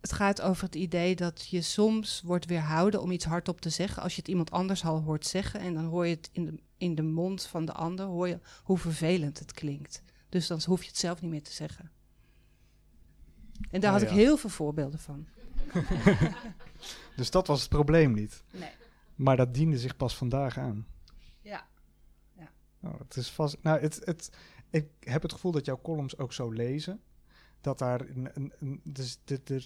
het 0.00 0.12
gaat 0.12 0.40
over 0.40 0.64
het 0.64 0.74
idee 0.74 1.16
dat 1.16 1.46
je 1.48 1.62
soms 1.62 2.22
wordt 2.24 2.46
weerhouden 2.46 3.02
om 3.02 3.10
iets 3.10 3.24
hardop 3.24 3.60
te 3.60 3.70
zeggen. 3.70 4.02
Als 4.02 4.14
je 4.14 4.20
het 4.20 4.28
iemand 4.28 4.50
anders 4.50 4.84
al 4.84 5.00
hoort 5.00 5.26
zeggen 5.26 5.60
en 5.60 5.74
dan 5.74 5.84
hoor 5.84 6.06
je 6.06 6.14
het 6.14 6.28
in 6.32 6.44
de, 6.44 6.54
in 6.76 6.94
de 6.94 7.02
mond 7.02 7.42
van 7.42 7.64
de 7.64 7.72
ander, 7.72 8.06
hoor 8.06 8.28
je 8.28 8.38
hoe 8.62 8.78
vervelend 8.78 9.38
het 9.38 9.52
klinkt. 9.52 10.02
Dus 10.28 10.46
dan 10.46 10.60
hoef 10.64 10.82
je 10.82 10.88
het 10.88 10.98
zelf 10.98 11.20
niet 11.20 11.30
meer 11.30 11.42
te 11.42 11.52
zeggen. 11.52 11.90
En 13.70 13.80
daar 13.80 13.92
had 13.92 14.02
ik 14.02 14.08
heel 14.08 14.36
veel 14.36 14.50
voorbeelden 14.50 14.98
van. 14.98 15.26
dus 17.16 17.30
dat 17.30 17.46
was 17.46 17.60
het 17.60 17.68
probleem 17.68 18.12
niet. 18.12 18.44
Nee. 18.50 18.70
Maar 19.14 19.36
dat 19.36 19.54
diende 19.54 19.78
zich 19.78 19.96
pas 19.96 20.16
vandaag 20.16 20.58
aan. 20.58 20.86
Ja. 21.40 21.66
ja. 22.32 22.50
Oh, 22.80 22.98
het 22.98 23.16
is 23.16 23.30
vast. 23.30 23.56
Nou, 23.62 23.80
het, 23.80 24.00
het, 24.04 24.30
ik 24.70 24.86
heb 25.00 25.22
het 25.22 25.32
gevoel 25.32 25.52
dat 25.52 25.64
jouw 25.64 25.80
columns 25.82 26.18
ook 26.18 26.32
zo 26.32 26.50
lezen. 26.50 27.00
Dat 27.60 27.78
daar 27.78 28.00
een. 28.00 28.30
een, 28.34 28.52
een 28.60 28.80
dus 28.84 29.18
de, 29.24 29.62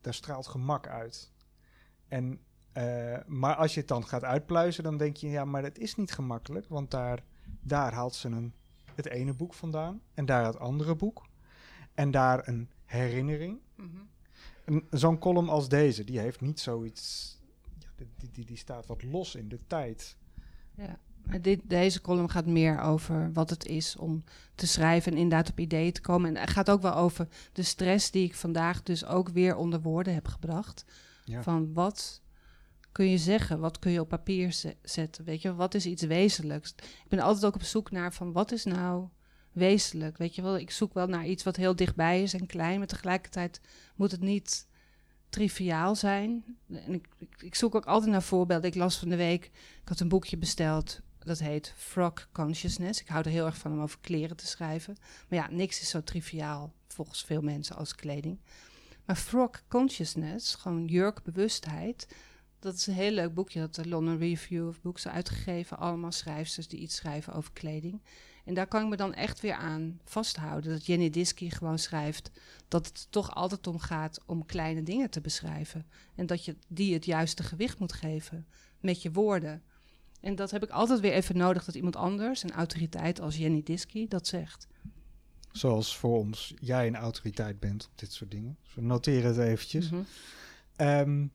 daar 0.00 0.14
straalt 0.14 0.46
gemak 0.46 0.86
uit. 0.86 1.32
En, 2.08 2.40
uh, 2.76 3.18
maar 3.26 3.54
als 3.54 3.74
je 3.74 3.80
het 3.80 3.88
dan 3.88 4.06
gaat 4.06 4.24
uitpluizen, 4.24 4.84
dan 4.84 4.96
denk 4.96 5.16
je, 5.16 5.28
ja, 5.28 5.44
maar 5.44 5.62
het 5.62 5.78
is 5.78 5.96
niet 5.96 6.12
gemakkelijk. 6.12 6.68
Want 6.68 6.90
daar, 6.90 7.24
daar 7.60 7.92
haalt 7.92 8.14
ze 8.14 8.28
een, 8.28 8.54
het 8.94 9.06
ene 9.06 9.34
boek 9.34 9.54
vandaan. 9.54 10.02
En 10.14 10.26
daar 10.26 10.44
het 10.44 10.58
andere 10.58 10.94
boek. 10.94 11.26
En 11.94 12.10
daar 12.10 12.48
een 12.48 12.70
herinnering. 12.86 13.58
Mm 13.76 13.90
-hmm. 14.64 14.84
Zo'n 14.90 15.18
column 15.18 15.48
als 15.48 15.68
deze, 15.68 16.04
die 16.04 16.18
heeft 16.18 16.40
niet 16.40 16.60
zoiets. 16.60 17.36
Ja, 17.78 18.04
die, 18.16 18.30
die, 18.32 18.44
die 18.44 18.56
staat 18.56 18.86
wat 18.86 19.02
los 19.02 19.34
in 19.34 19.48
de 19.48 19.58
tijd. 19.66 20.16
Ja. 20.76 20.98
Dit, 21.40 21.60
deze 21.64 22.00
column 22.00 22.30
gaat 22.30 22.46
meer 22.46 22.80
over 22.80 23.32
wat 23.32 23.50
het 23.50 23.66
is 23.66 23.96
om 23.96 24.24
te 24.54 24.66
schrijven 24.66 25.12
en 25.12 25.18
inderdaad 25.18 25.50
op 25.50 25.60
ideeën 25.60 25.92
te 25.92 26.00
komen. 26.00 26.34
En 26.36 26.40
het 26.40 26.50
gaat 26.50 26.70
ook 26.70 26.82
wel 26.82 26.94
over 26.94 27.28
de 27.52 27.62
stress 27.62 28.10
die 28.10 28.24
ik 28.24 28.34
vandaag 28.34 28.82
dus 28.82 29.04
ook 29.04 29.28
weer 29.28 29.56
onder 29.56 29.80
woorden 29.80 30.14
heb 30.14 30.28
gebracht. 30.28 30.84
Ja. 31.24 31.42
Van 31.42 31.72
wat 31.72 32.22
kun 32.92 33.10
je 33.10 33.18
zeggen? 33.18 33.60
Wat 33.60 33.78
kun 33.78 33.90
je 33.92 34.00
op 34.00 34.08
papier 34.08 34.52
ze- 34.52 34.76
zetten? 34.82 35.24
Weet 35.24 35.42
je, 35.42 35.54
wat 35.54 35.74
is 35.74 35.86
iets 35.86 36.02
wezenlijks? 36.02 36.70
Ik 36.76 37.08
ben 37.08 37.20
altijd 37.20 37.44
ook 37.44 37.54
op 37.54 37.62
zoek 37.62 37.90
naar 37.90 38.12
van 38.12 38.32
wat 38.32 38.52
is 38.52 38.64
nou 38.64 39.08
wezenlijk? 39.56 40.16
Weet 40.16 40.34
je 40.34 40.42
wel, 40.42 40.58
ik 40.58 40.70
zoek 40.70 40.94
wel 40.94 41.06
naar 41.06 41.26
iets 41.26 41.42
wat 41.42 41.56
heel 41.56 41.76
dichtbij 41.76 42.22
is 42.22 42.34
en 42.34 42.46
klein, 42.46 42.78
maar 42.78 42.86
tegelijkertijd 42.86 43.60
moet 43.94 44.10
het 44.10 44.20
niet 44.20 44.66
triviaal 45.28 45.94
zijn. 45.94 46.44
En 46.68 46.94
ik, 46.94 47.06
ik, 47.38 47.54
zoek 47.54 47.74
ook 47.74 47.86
altijd 47.86 48.10
naar 48.10 48.22
voorbeelden. 48.22 48.70
Ik 48.70 48.76
las 48.76 48.98
van 48.98 49.08
de 49.08 49.16
week, 49.16 49.44
ik 49.82 49.88
had 49.88 50.00
een 50.00 50.08
boekje 50.08 50.36
besteld, 50.36 51.00
dat 51.18 51.38
heet 51.38 51.74
Frog 51.76 52.28
Consciousness. 52.32 53.00
Ik 53.00 53.08
hou 53.08 53.24
er 53.24 53.30
heel 53.30 53.46
erg 53.46 53.58
van 53.58 53.72
om 53.72 53.80
over 53.80 53.98
kleren 54.00 54.36
te 54.36 54.46
schrijven. 54.46 54.96
Maar 55.28 55.38
ja, 55.38 55.50
niks 55.50 55.80
is 55.80 55.88
zo 55.88 56.02
triviaal 56.02 56.72
volgens 56.88 57.24
veel 57.24 57.42
mensen 57.42 57.76
als 57.76 57.94
kleding. 57.94 58.38
Maar 59.04 59.16
Frog 59.16 59.62
Consciousness, 59.68 60.54
gewoon 60.54 60.84
jurkbewustheid, 60.84 62.06
dat 62.58 62.74
is 62.74 62.86
een 62.86 62.94
heel 62.94 63.10
leuk 63.10 63.34
boekje 63.34 63.60
dat 63.60 63.74
de 63.74 63.88
London 63.88 64.18
Review 64.18 64.68
of 64.68 64.80
Books 64.80 65.08
uitgegeven. 65.08 65.78
Allemaal 65.78 66.12
schrijfsters 66.12 66.68
die 66.68 66.80
iets 66.80 66.96
schrijven 66.96 67.32
over 67.32 67.52
kleding. 67.52 68.00
En 68.46 68.54
daar 68.54 68.66
kan 68.66 68.82
ik 68.82 68.88
me 68.88 68.96
dan 68.96 69.14
echt 69.14 69.40
weer 69.40 69.54
aan 69.54 70.00
vasthouden. 70.04 70.72
Dat 70.72 70.86
Jenny 70.86 71.10
Disky 71.10 71.50
gewoon 71.50 71.78
schrijft 71.78 72.30
dat 72.68 72.86
het 72.86 73.06
toch 73.10 73.34
altijd 73.34 73.66
om 73.66 73.78
gaat 73.78 74.20
om 74.26 74.46
kleine 74.46 74.82
dingen 74.82 75.10
te 75.10 75.20
beschrijven. 75.20 75.86
En 76.14 76.26
dat 76.26 76.44
je 76.44 76.56
die 76.68 76.94
het 76.94 77.04
juiste 77.04 77.42
gewicht 77.42 77.78
moet 77.78 77.92
geven 77.92 78.46
met 78.80 79.02
je 79.02 79.12
woorden. 79.12 79.62
En 80.20 80.34
dat 80.34 80.50
heb 80.50 80.62
ik 80.62 80.70
altijd 80.70 81.00
weer 81.00 81.12
even 81.12 81.36
nodig 81.36 81.64
dat 81.64 81.74
iemand 81.74 81.96
anders, 81.96 82.42
een 82.42 82.52
autoriteit 82.52 83.20
als 83.20 83.36
Jenny 83.36 83.62
Disky, 83.62 84.08
dat 84.08 84.26
zegt. 84.26 84.66
Zoals 85.52 85.96
voor 85.96 86.18
ons 86.18 86.54
jij 86.60 86.86
een 86.86 86.96
autoriteit 86.96 87.60
bent 87.60 87.84
op 87.86 87.98
dit 87.98 88.12
soort 88.12 88.30
dingen. 88.30 88.56
Dus 88.62 88.74
we 88.74 88.80
noteren 88.80 89.28
het 89.28 89.38
eventjes. 89.38 89.90
Mhm. 89.90 90.02
Ehm, 90.76 91.26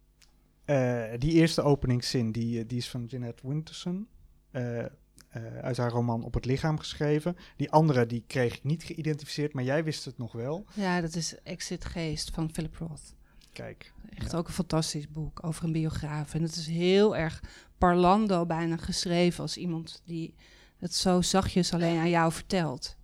eh, 0.65 1.19
die 1.19 1.31
eerste 1.31 1.61
openingszin, 1.61 2.31
die, 2.31 2.59
eh, 2.59 2.67
die 2.67 2.77
is 2.77 2.89
van 2.89 3.05
Jeanette 3.05 3.47
Winterson. 3.47 4.07
eh, 4.51 4.85
eh, 5.31 5.57
uit 5.57 5.77
haar 5.77 5.91
roman 5.91 6.23
Op 6.23 6.33
het 6.33 6.45
lichaam 6.45 6.77
geschreven. 6.77 7.37
Die 7.57 7.71
andere, 7.71 8.05
die 8.05 8.23
kreeg 8.27 8.55
ik 8.55 8.63
niet 8.63 8.83
geïdentificeerd, 8.83 9.53
maar 9.53 9.63
jij 9.63 9.83
wist 9.83 10.05
het 10.05 10.17
nog 10.17 10.31
wel. 10.31 10.65
Ja, 10.73 11.01
dat 11.01 11.15
is 11.15 11.35
Exit 11.43 11.85
Geest 11.85 12.29
van 12.33 12.49
Philip 12.53 12.75
Roth. 12.75 13.13
Kijk, 13.53 13.93
Echt 14.09 14.31
Ja. 14.31 14.37
ook 14.37 14.47
een 14.47 14.53
fantastisch 14.53 15.09
boek 15.11 15.43
over 15.45 15.63
een 15.65 15.71
biograaf. 15.71 16.33
En 16.33 16.41
het 16.41 16.55
is 16.55 16.67
heel 16.67 17.15
erg 17.17 17.43
parlando 17.77 18.45
bijna 18.45 18.77
geschreven 18.77 19.41
als 19.41 19.57
iemand 19.57 20.01
die 20.05 20.35
het 20.77 20.93
zo 20.95 21.21
zachtjes 21.21 21.73
alleen 21.73 21.99
aan 21.99 22.09
jou 22.09 22.31
vertelt. 22.31 22.97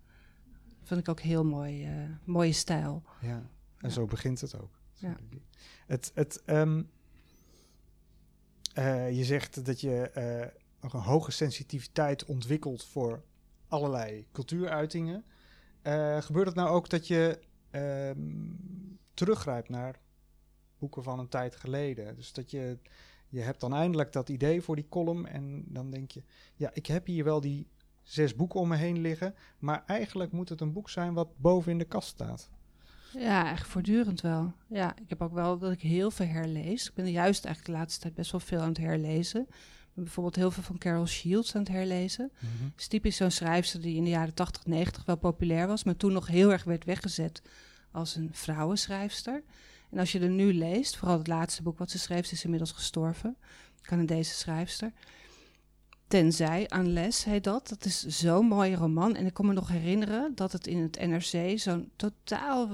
Vind 0.84 1.00
ik 1.00 1.10
ook 1.10 1.19
heel 1.19 1.43
mooi, 1.46 1.86
eh, 1.86 1.91
mooie 2.24 2.51
stijl. 2.51 3.03
ja. 3.22 3.29
En 3.77 3.88
Ja. 3.88 3.89
zo 3.89 4.05
begint 4.05 4.41
het 4.41 4.60
ook. 4.62 4.72
Ja. 4.93 5.15
Het, 5.88 6.12
het, 6.13 6.41
ehm, 6.46 6.81
eh, 8.74 9.17
je 9.17 9.24
zegt 9.24 9.65
dat 9.65 9.81
je 9.81 10.12
een 10.79 10.89
hoge 11.00 11.31
sensitiviteit 11.31 12.25
ontwikkelt 12.25 12.84
voor 12.84 13.24
allerlei 13.67 14.27
cultuuruitingen. 14.31 15.24
Eh, 15.81 16.22
gebeurt 16.22 16.48
het 16.48 16.55
nou 16.55 16.69
ook 16.69 16.89
dat 16.89 17.07
je 17.07 17.39
ehm, 17.69 18.19
teruggrijpt 19.13 19.69
naar 19.69 20.00
boeken 20.79 21.03
van 21.03 21.19
een 21.19 21.29
tijd 21.29 21.55
geleden? 21.55 22.15
Dus 22.15 22.34
dat 22.34 22.51
je, 22.51 22.77
je 23.27 23.41
hebt 23.41 23.60
dan 23.60 23.74
eindelijk 23.74 24.12
dat 24.12 24.29
idee 24.29 24.62
voor 24.62 24.75
die 24.75 24.89
column 24.89 25.25
en 25.25 25.63
dan 25.67 25.91
denk 25.91 26.12
je, 26.12 26.24
ja, 26.55 26.69
ik 26.74 26.86
heb 26.86 27.05
hier 27.05 27.24
wel 27.24 27.41
die 27.41 27.67
zes 28.03 28.36
boeken 28.36 28.60
om 28.60 28.67
me 28.67 28.75
heen 28.75 29.01
liggen, 29.01 29.36
maar 29.60 29.84
eigenlijk 29.86 30.31
moet 30.31 30.50
het 30.50 30.62
een 30.62 30.74
boek 30.74 30.89
zijn 30.89 31.13
wat 31.13 31.38
boven 31.38 31.72
in 31.72 31.77
de 31.77 31.86
kast 31.86 32.07
staat. 32.07 32.50
Ja, 33.13 33.51
echt 33.51 33.67
voortdurend 33.67 34.22
wel. 34.22 34.53
Ja, 34.67 34.96
ik 34.98 35.10
heb 35.10 35.22
ook 35.22 35.34
wel 35.34 35.57
dat 35.57 35.72
ik 35.72 35.81
heel 35.81 36.12
veel 36.12 36.25
herlees. 36.25 36.88
Ik 36.88 36.93
ben 36.93 37.12
juist 37.12 37.46
eigenlijk 37.46 37.75
de 37.75 37.79
laatste 37.81 38.01
tijd 38.01 38.13
best 38.13 38.31
wel 38.31 38.39
veel 38.39 38.60
aan 38.60 38.67
het 38.67 38.77
herlezen. 38.77 39.48
Bijvoorbeeld 40.04 40.36
heel 40.36 40.51
veel 40.51 40.63
van 40.63 40.77
Carol 40.77 41.06
Shields 41.06 41.56
aan 41.56 41.62
het 41.62 41.72
herlezen. 41.72 42.32
Het 42.39 42.80
is 42.82 42.88
typisch 42.88 43.16
zo'n 43.16 43.32
schrijfster 43.32 43.82
die 43.82 43.96
in 43.96 44.04
de 44.04 44.10
jaren 44.10 44.34
80, 44.34 44.66
90 44.66 45.06
wel 45.06 45.18
populair 45.18 45.68
was, 45.68 45.84
maar 45.84 45.96
toen 45.96 46.13
nog 46.13 46.27
heel 46.27 46.51
erg 46.51 46.63
werd 46.63 46.86
weggezet 46.86 47.42
als 47.92 48.16
een 48.16 48.30
vrouwenschrijfster. 48.32 49.44
En 49.92 50.00
als 50.00 50.12
je 50.12 50.20
er 50.20 50.30
nu 50.30 50.54
leest, 50.54 50.98
vooral 50.98 51.18
het 51.18 51.27
laatste 51.27 51.63
boek 51.63 51.77
wat 51.77 51.92
ze 51.92 52.00
schreef, 52.00 52.25
ze 52.25 52.34
is 52.34 52.44
inmiddels 52.44 52.72
gestorven, 52.72 53.38
Canadese 53.82 54.34
schrijfster. 54.34 54.92
Tenzij, 56.08 56.70
Unless 56.75 57.24
heet 57.24 57.44
dat. 57.44 57.68
Dat 57.68 57.86
is 57.86 58.06
zo'n 58.06 58.46
mooie 58.46 58.75
roman. 58.75 59.16
En 59.16 59.25
ik 59.25 59.34
kan 59.34 59.46
me 59.46 59.54
nog 59.54 59.68
herinneren 59.68 60.36
dat 60.36 60.51
het 60.51 60.68
in 60.68 60.77
het 60.77 61.00
NRC 61.00 61.60
zo'n 61.60 61.92
totaal 61.96 62.70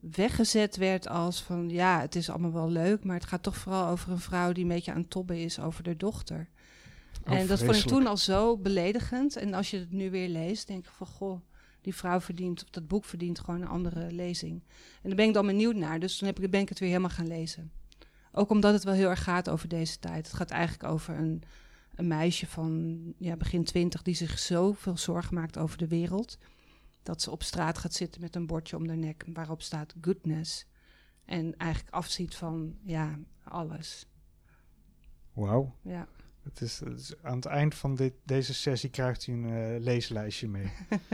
weggezet 0.00 0.76
werd 0.76 1.08
als 1.08 1.42
van... 1.42 1.68
ja, 1.68 2.00
het 2.00 2.14
is 2.14 2.30
allemaal 2.30 2.52
wel 2.52 2.70
leuk, 2.70 3.04
maar 3.04 3.16
het 3.16 3.26
gaat 3.26 3.42
toch 3.42 3.56
vooral 3.56 3.88
over 3.88 4.12
een 4.12 4.18
vrouw... 4.18 4.52
die 4.52 4.62
een 4.62 4.70
beetje 4.70 4.92
aan 4.92 5.00
het 5.00 5.10
tobben 5.10 5.36
is 5.36 5.60
over 5.60 5.84
haar 5.84 5.96
dochter. 5.96 6.48
Oh, 7.26 7.32
en 7.32 7.46
dat 7.46 7.62
vond 7.62 7.76
ik 7.76 7.86
toen 7.86 8.06
al 8.06 8.16
zo 8.16 8.56
beledigend. 8.56 9.36
En 9.36 9.54
als 9.54 9.70
je 9.70 9.78
het 9.78 9.92
nu 9.92 10.10
weer 10.10 10.28
leest, 10.28 10.66
denk 10.66 10.86
ik 10.86 10.92
van... 10.92 11.06
goh, 11.06 11.40
die 11.80 11.94
vrouw 11.94 12.20
verdient, 12.20 12.62
of 12.62 12.70
dat 12.70 12.88
boek 12.88 13.04
verdient 13.04 13.38
gewoon 13.38 13.60
een 13.60 13.68
andere 13.68 14.12
lezing. 14.12 14.62
En 15.02 15.08
daar 15.08 15.14
ben 15.14 15.26
ik 15.26 15.34
dan 15.34 15.46
benieuwd 15.46 15.76
naar. 15.76 16.00
Dus 16.00 16.16
toen 16.16 16.28
heb 16.28 16.40
ik, 16.40 16.50
ben 16.50 16.60
ik 16.60 16.68
het 16.68 16.78
weer 16.78 16.88
helemaal 16.88 17.10
gaan 17.10 17.26
lezen. 17.26 17.72
Ook 18.32 18.50
omdat 18.50 18.72
het 18.72 18.84
wel 18.84 18.94
heel 18.94 19.08
erg 19.08 19.22
gaat 19.22 19.50
over 19.50 19.68
deze 19.68 19.98
tijd. 19.98 20.26
Het 20.26 20.36
gaat 20.36 20.50
eigenlijk 20.50 20.84
over 20.92 21.14
een, 21.14 21.42
een 21.94 22.06
meisje 22.06 22.46
van 22.46 22.98
ja, 23.18 23.36
begin 23.36 23.64
twintig... 23.64 24.02
die 24.02 24.14
zich 24.14 24.38
zoveel 24.38 24.96
zorgen 24.96 25.34
maakt 25.34 25.58
over 25.58 25.78
de 25.78 25.88
wereld... 25.88 26.38
dat 27.06 27.22
ze 27.22 27.30
op 27.30 27.42
straat 27.42 27.78
gaat 27.78 27.92
zitten 27.92 28.20
met 28.20 28.36
een 28.36 28.46
bordje 28.46 28.76
om 28.76 28.88
haar 28.88 28.96
nek... 28.96 29.24
waarop 29.32 29.62
staat 29.62 29.94
goodness. 30.00 30.66
En 31.24 31.56
eigenlijk 31.56 31.94
afziet 31.94 32.34
van, 32.34 32.76
ja, 32.82 33.18
alles. 33.44 34.06
Wauw. 35.32 35.74
Ja. 35.82 36.08
Het 36.42 36.60
is, 36.60 36.80
het 36.80 37.00
is 37.00 37.14
aan 37.22 37.36
het 37.36 37.46
eind 37.46 37.74
van 37.74 37.94
dit, 37.94 38.14
deze 38.24 38.54
sessie 38.54 38.90
krijgt 38.90 39.26
u 39.26 39.32
een 39.32 39.44
eh, 39.44 39.82
leeslijstje 39.82 40.48
mee. 40.48 40.72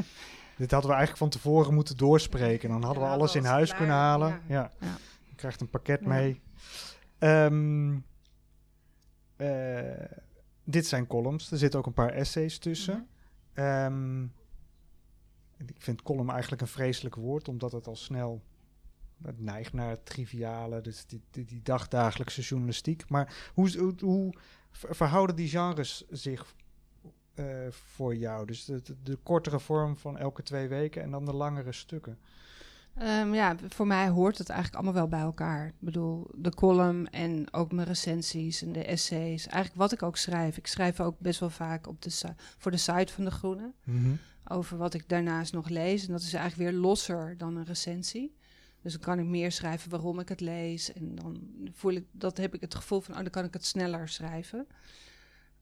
dit 0.57 0.71
hadden 0.71 0.91
we 0.91 0.97
eigenlijk 0.97 1.17
van 1.17 1.29
tevoren 1.29 1.75
moeten 1.75 1.97
doorspreken. 1.97 2.69
Dan 2.69 2.83
hadden 2.83 3.03
we 3.03 3.09
alles 3.09 3.35
in 3.35 3.45
huis 3.45 3.67
klaar. 3.69 3.79
kunnen 3.79 3.97
halen. 3.97 4.29
Ja. 4.29 4.41
Ja. 4.49 4.71
Ja. 4.81 4.97
Je 5.29 5.35
krijgt 5.35 5.61
een 5.61 5.71
pakket 5.71 6.01
Ja. 6.01 6.09
mee. 6.09 6.41
Ehm, 7.19 7.99
eh, 9.37 10.19
dit 10.65 10.87
zijn 10.87 11.07
columns. 11.07 11.51
Er 11.51 11.59
zitten 11.59 11.79
ook 11.79 11.87
een 11.87 11.93
paar 11.93 12.13
essays 12.13 12.59
tussen. 12.59 13.09
Ehm, 13.53 14.25
ik 15.67 15.83
vind 15.83 16.03
column 16.03 16.31
eigenlijk 16.31 16.63
een 16.63 16.69
vreselijk 16.69 17.15
woord, 17.15 17.49
omdat 17.49 17.73
het 17.73 17.87
al 17.87 17.97
snel 17.97 18.43
neigt 19.37 19.73
naar 19.73 19.91
het 19.91 20.07
triviale, 20.07 20.81
dus 20.81 21.07
die, 21.07 21.21
die, 21.31 21.45
die 21.45 21.63
dagdagelijkse 21.63 22.41
journalistiek. 22.41 23.09
Maar 23.09 23.51
hoe, 23.55 23.79
hoe, 23.79 23.95
hoe 24.01 24.35
ver- 24.71 24.97
verhouden 24.97 25.37
die 25.37 25.49
genres 25.49 26.05
zich 26.11 26.55
eh, 27.35 27.47
voor 27.71 28.17
jou? 28.17 28.47
Dus 28.47 28.65
de, 28.65 28.83
de, 28.83 28.97
de 29.03 29.17
kortere 29.17 29.61
vorm 29.61 29.97
van 29.97 30.19
elke 30.19 30.43
twee 30.43 30.69
weken 30.69 31.03
en 31.03 31.11
dan 31.11 31.25
de 31.25 31.35
langere 31.35 31.73
stukken. 31.73 32.19
Ehm, 32.95 33.35
ja, 33.35 33.57
voor 33.69 33.87
mij 33.87 34.09
hoort 34.09 34.39
het 34.39 34.49
eigenlijk 34.49 34.83
allemaal 34.83 35.01
wel 35.01 35.11
bij 35.11 35.21
elkaar. 35.21 35.67
Ik 35.67 35.75
bedoel, 35.79 36.31
de 36.35 36.55
column 36.55 37.11
en 37.11 37.53
ook 37.53 37.73
mijn 37.73 37.87
recensies 37.87 38.63
en 38.63 38.73
de 38.73 38.85
essays. 38.85 39.47
Eigenlijk 39.47 39.83
wat 39.83 39.93
ik 39.93 40.03
ook 40.03 40.17
schrijf. 40.17 40.57
Ik 40.57 40.67
schrijf 40.67 41.01
ook 41.01 41.19
best 41.19 41.41
wel 41.41 41.51
vaak 41.51 41.87
op 41.87 42.03
de 42.03 42.11
voor 42.59 42.71
de 42.71 42.77
site 42.77 43.13
van 43.13 43.25
De 43.25 43.31
Groene. 43.31 43.73
Over 44.45 44.77
wat 44.77 44.95
ik 44.95 45.09
daarnaast 45.09 45.53
nog 45.53 45.69
lees. 45.69 46.07
En 46.07 46.13
dat 46.13 46.23
is 46.23 46.35
eigenlijk 46.35 46.71
weer 46.71 46.81
losser 46.81 47.37
dan 47.39 47.57
een 47.57 47.65
recensie. 47.65 48.37
Dus 48.83 48.93
dan 48.93 49.01
kan 49.01 49.19
ik 49.19 49.27
meer 49.27 49.53
schrijven 49.53 49.91
waarom 49.91 50.19
ik 50.19 50.29
het 50.29 50.41
lees. 50.41 50.93
En 50.93 51.15
dan 51.15 51.41
voel 51.73 51.93
ik, 51.93 52.05
dat 52.11 52.37
heb 52.37 52.55
ik 52.55 52.61
het 52.61 52.75
gevoel 52.75 53.01
van, 53.01 53.15
oh, 53.15 53.21
dan 53.21 53.31
kan 53.31 53.45
ik 53.45 53.53
het 53.53 53.65
sneller 53.65 54.09
schrijven. 54.09 54.67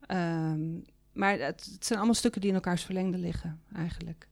Ehm, 0.07 0.79
maar 1.13 1.39
het, 1.39 1.71
het 1.73 1.87
zijn 1.87 1.99
allemaal 1.99 2.15
stukken 2.15 2.41
die 2.41 2.51
in 2.51 2.57
elkaars 2.57 2.85
verlengde 2.85 3.19
liggen, 3.19 3.61
eigenlijk. 3.75 4.29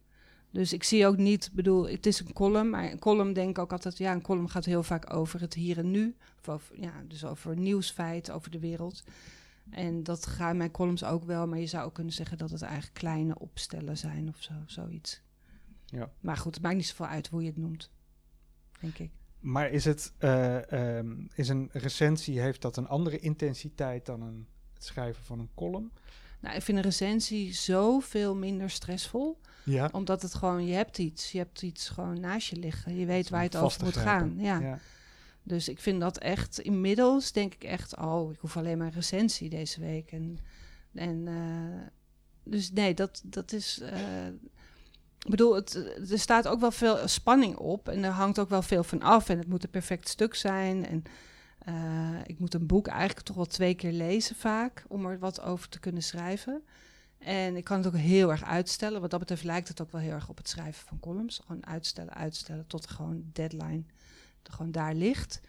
Dus 0.51 0.73
ik 0.73 0.85
zie 0.85 1.07
ook 1.07 1.17
niet, 1.17 1.51
bedoel, 1.53 1.89
het 1.89 2.07
is 2.07 2.21
een 2.21 2.33
column, 2.33 2.71
maar 2.71 2.91
een 2.91 2.99
column 2.99 3.33
denk 3.33 3.51
ik 3.51 3.59
ook 3.59 3.73
altijd, 3.73 3.99
ja, 3.99 4.13
een 4.13 4.23
column 4.23 4.51
gaat 4.51 4.65
heel 4.65 4.83
vaak 4.83 5.15
over 5.15 5.41
het 5.41 5.55
hier 5.55 5.79
en 5.79 5.91
nu. 5.91 6.17
Of 6.39 6.49
over, 6.49 6.81
ja, 6.81 6.93
dus 7.09 7.25
over 7.25 7.57
nieuwsfeiten, 7.57 8.35
over 8.35 8.51
de 8.51 8.59
wereld. 8.59 9.03
En 9.71 10.03
dat 10.03 10.27
gaan 10.27 10.57
mijn 10.57 10.71
columns 10.71 11.05
ook 11.05 11.25
wel, 11.25 11.47
maar 11.47 11.59
je 11.59 11.67
zou 11.67 11.85
ook 11.85 11.95
kunnen 11.95 12.13
zeggen 12.13 12.39
dat 12.39 12.51
het 12.51 12.63
eigenlijk 12.63 12.95
kleine 12.95 13.39
opstellen 13.39 13.99
zijn 13.99 14.29
of 14.29 14.43
zo, 14.43 14.53
zoiets. 14.67 15.23
Ja. 15.85 16.11
Maar 16.21 16.37
goed, 16.37 16.55
het 16.55 16.63
maakt 16.63 16.77
niet 16.77 16.87
zoveel 16.87 17.07
uit 17.07 17.29
hoe 17.29 17.43
je 17.43 17.49
het 17.49 17.57
noemt, 17.57 17.91
denk 18.81 18.99
ik. 18.99 19.11
Maar 19.41 19.71
is 19.71 19.85
het 19.85 20.13
eh, 20.19 20.73
ehm, 20.99 21.15
is 21.35 21.49
een 21.49 21.69
recensie, 21.73 22.41
heeft 22.41 22.63
dat 22.63 22.77
een 22.77 22.89
andere 22.89 23.19
intensiteit 23.19 24.07
dan 24.07 24.23
een, 24.23 24.47
het 24.75 24.85
schrijven 24.85 25.25
van 25.25 25.39
een 25.39 25.51
column? 25.55 25.93
Nou, 26.41 26.57
ik 26.57 26.63
vind 26.63 26.79
een 26.79 26.85
recensie 26.85 27.55
zoveel 27.55 28.37
minder 28.37 28.71
stressvol. 28.71 29.39
Ja. 29.69 29.89
Omdat 29.93 30.23
het 30.23 30.35
gewoon, 30.35 30.67
je 30.67 30.75
hebt 30.75 30.99
iets. 30.99 31.33
Je 31.33 31.39
hebt 31.39 31.63
iets 31.63 31.89
gewoon 31.89 32.21
naast 32.21 32.49
je 32.49 32.57
liggen. 32.57 32.97
Je 32.97 33.07
weet 33.07 33.29
waar 33.29 33.43
het 33.43 33.57
over 33.57 33.85
moet 33.85 33.97
gaan. 33.97 34.35
Ja. 34.39 34.59
ja. 34.59 34.79
Dus 35.43 35.69
ik 35.69 35.81
vind 35.81 36.01
dat 36.01 36.19
echt, 36.19 36.59
inmiddels 36.61 37.33
denk 37.33 37.55
ik 37.55 37.65
echt, 37.65 37.97
oh, 37.97 38.33
ik 38.33 38.39
hoef 38.39 38.57
alleen 38.57 38.79
maar 38.79 38.87
een 38.87 38.93
recensie 38.93 39.49
deze 39.49 39.81
week. 39.81 40.13
En, 40.13 40.39
en 40.95 41.29
eh, 41.29 41.87
dus 42.43 42.73
nee, 42.73 42.95
dat, 42.95 43.23
dat 43.25 43.53
is. 43.53 43.81
eh, 43.81 44.27
ik 45.19 45.31
bedoel, 45.31 45.55
het, 45.55 45.75
er 46.11 46.19
staat 46.19 46.49
ook 46.49 46.61
wel 46.61 46.71
veel 46.71 47.09
spanning 47.09 47.57
op 47.57 47.89
en 47.89 48.05
er 48.05 48.11
hangt 48.11 48.39
ook 48.39 48.49
wel 48.49 48.63
veel 48.63 48.85
van 48.85 49.03
af. 49.03 49.29
En 49.29 49.39
het 49.39 49.49
moet 49.49 49.65
een 49.65 49.71
perfect 49.71 50.09
stuk 50.09 50.35
zijn. 50.35 50.87
En 50.87 51.03
Eh, 51.59 52.19
ik 52.27 52.39
moet 52.39 52.55
een 52.55 52.67
boek 52.67 52.87
eigenlijk 52.87 53.27
toch 53.27 53.37
wel 53.37 53.45
twee 53.47 53.75
keer 53.75 53.93
lezen 53.93 54.37
vaak 54.37 54.85
om 54.89 55.07
er 55.07 55.19
wat 55.19 55.41
over 55.41 55.69
te 55.69 55.81
kunnen 55.81 56.03
schrijven. 56.03 56.63
En 57.19 57.57
ik 57.57 57.65
kan 57.65 57.77
het 57.77 57.87
ook 57.87 57.97
heel 57.97 58.31
erg 58.31 58.45
uitstellen. 58.45 59.01
Wat 59.01 59.11
dat 59.11 59.21
betreft 59.21 59.45
lijkt 59.45 59.69
het 59.69 59.81
ook 59.81 59.93
wel 59.93 60.01
heel 60.01 60.13
erg 60.13 60.29
op 60.29 60.37
het 60.37 60.49
schrijven 60.49 60.87
van 60.87 61.01
columns. 61.01 61.41
Gewoon 61.47 61.67
uitstellen, 61.67 62.15
uitstellen 62.15 62.67
tot 62.67 62.85
er 62.85 62.91
gewoon 62.91 63.25
deadline 63.33 63.83
er 64.49 64.55
gewoon 64.55 64.73
daar 64.73 64.95
ligt. 64.95 65.41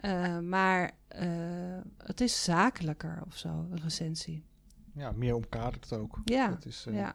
Uh, 0.00 0.38
maar 0.38 0.90
uh, 1.20 1.80
het 1.98 2.20
is 2.20 2.44
zakelijker 2.44 3.22
of 3.26 3.36
zo, 3.36 3.48
een 3.48 3.80
recensie. 3.82 4.44
Ja, 4.92 5.12
meer 5.12 5.34
omkaderd 5.34 5.92
ook. 5.92 6.20
Ja, 6.24 6.48
dat 6.48 6.64
is, 6.64 6.86
uh... 6.88 6.94
ja. 6.94 7.14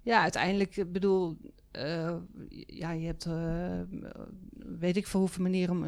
ja 0.00 0.20
uiteindelijk, 0.20 0.92
bedoel, 0.92 1.36
ja, 2.66 2.90
je 2.90 3.06
hebt, 3.06 3.28
weet 4.78 4.96
ik 4.96 5.06
voor 5.06 5.20
hoeveel 5.20 5.42
manieren 5.42 5.76
om, 5.76 5.84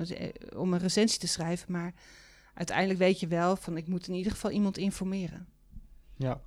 om 0.56 0.72
een 0.72 0.78
recensie 0.78 1.20
te 1.20 1.28
schrijven, 1.28 1.72
maar 1.72 1.94
uiteindelijk 2.54 2.98
weet 2.98 3.20
je 3.20 3.26
wel 3.26 3.56
van, 3.56 3.76
ik 3.76 3.86
moet 3.86 4.08
in 4.08 4.14
ieder 4.14 4.32
geval 4.32 4.50
iemand 4.50 4.78
informeren. 4.78 5.46
Ja, 6.16 6.40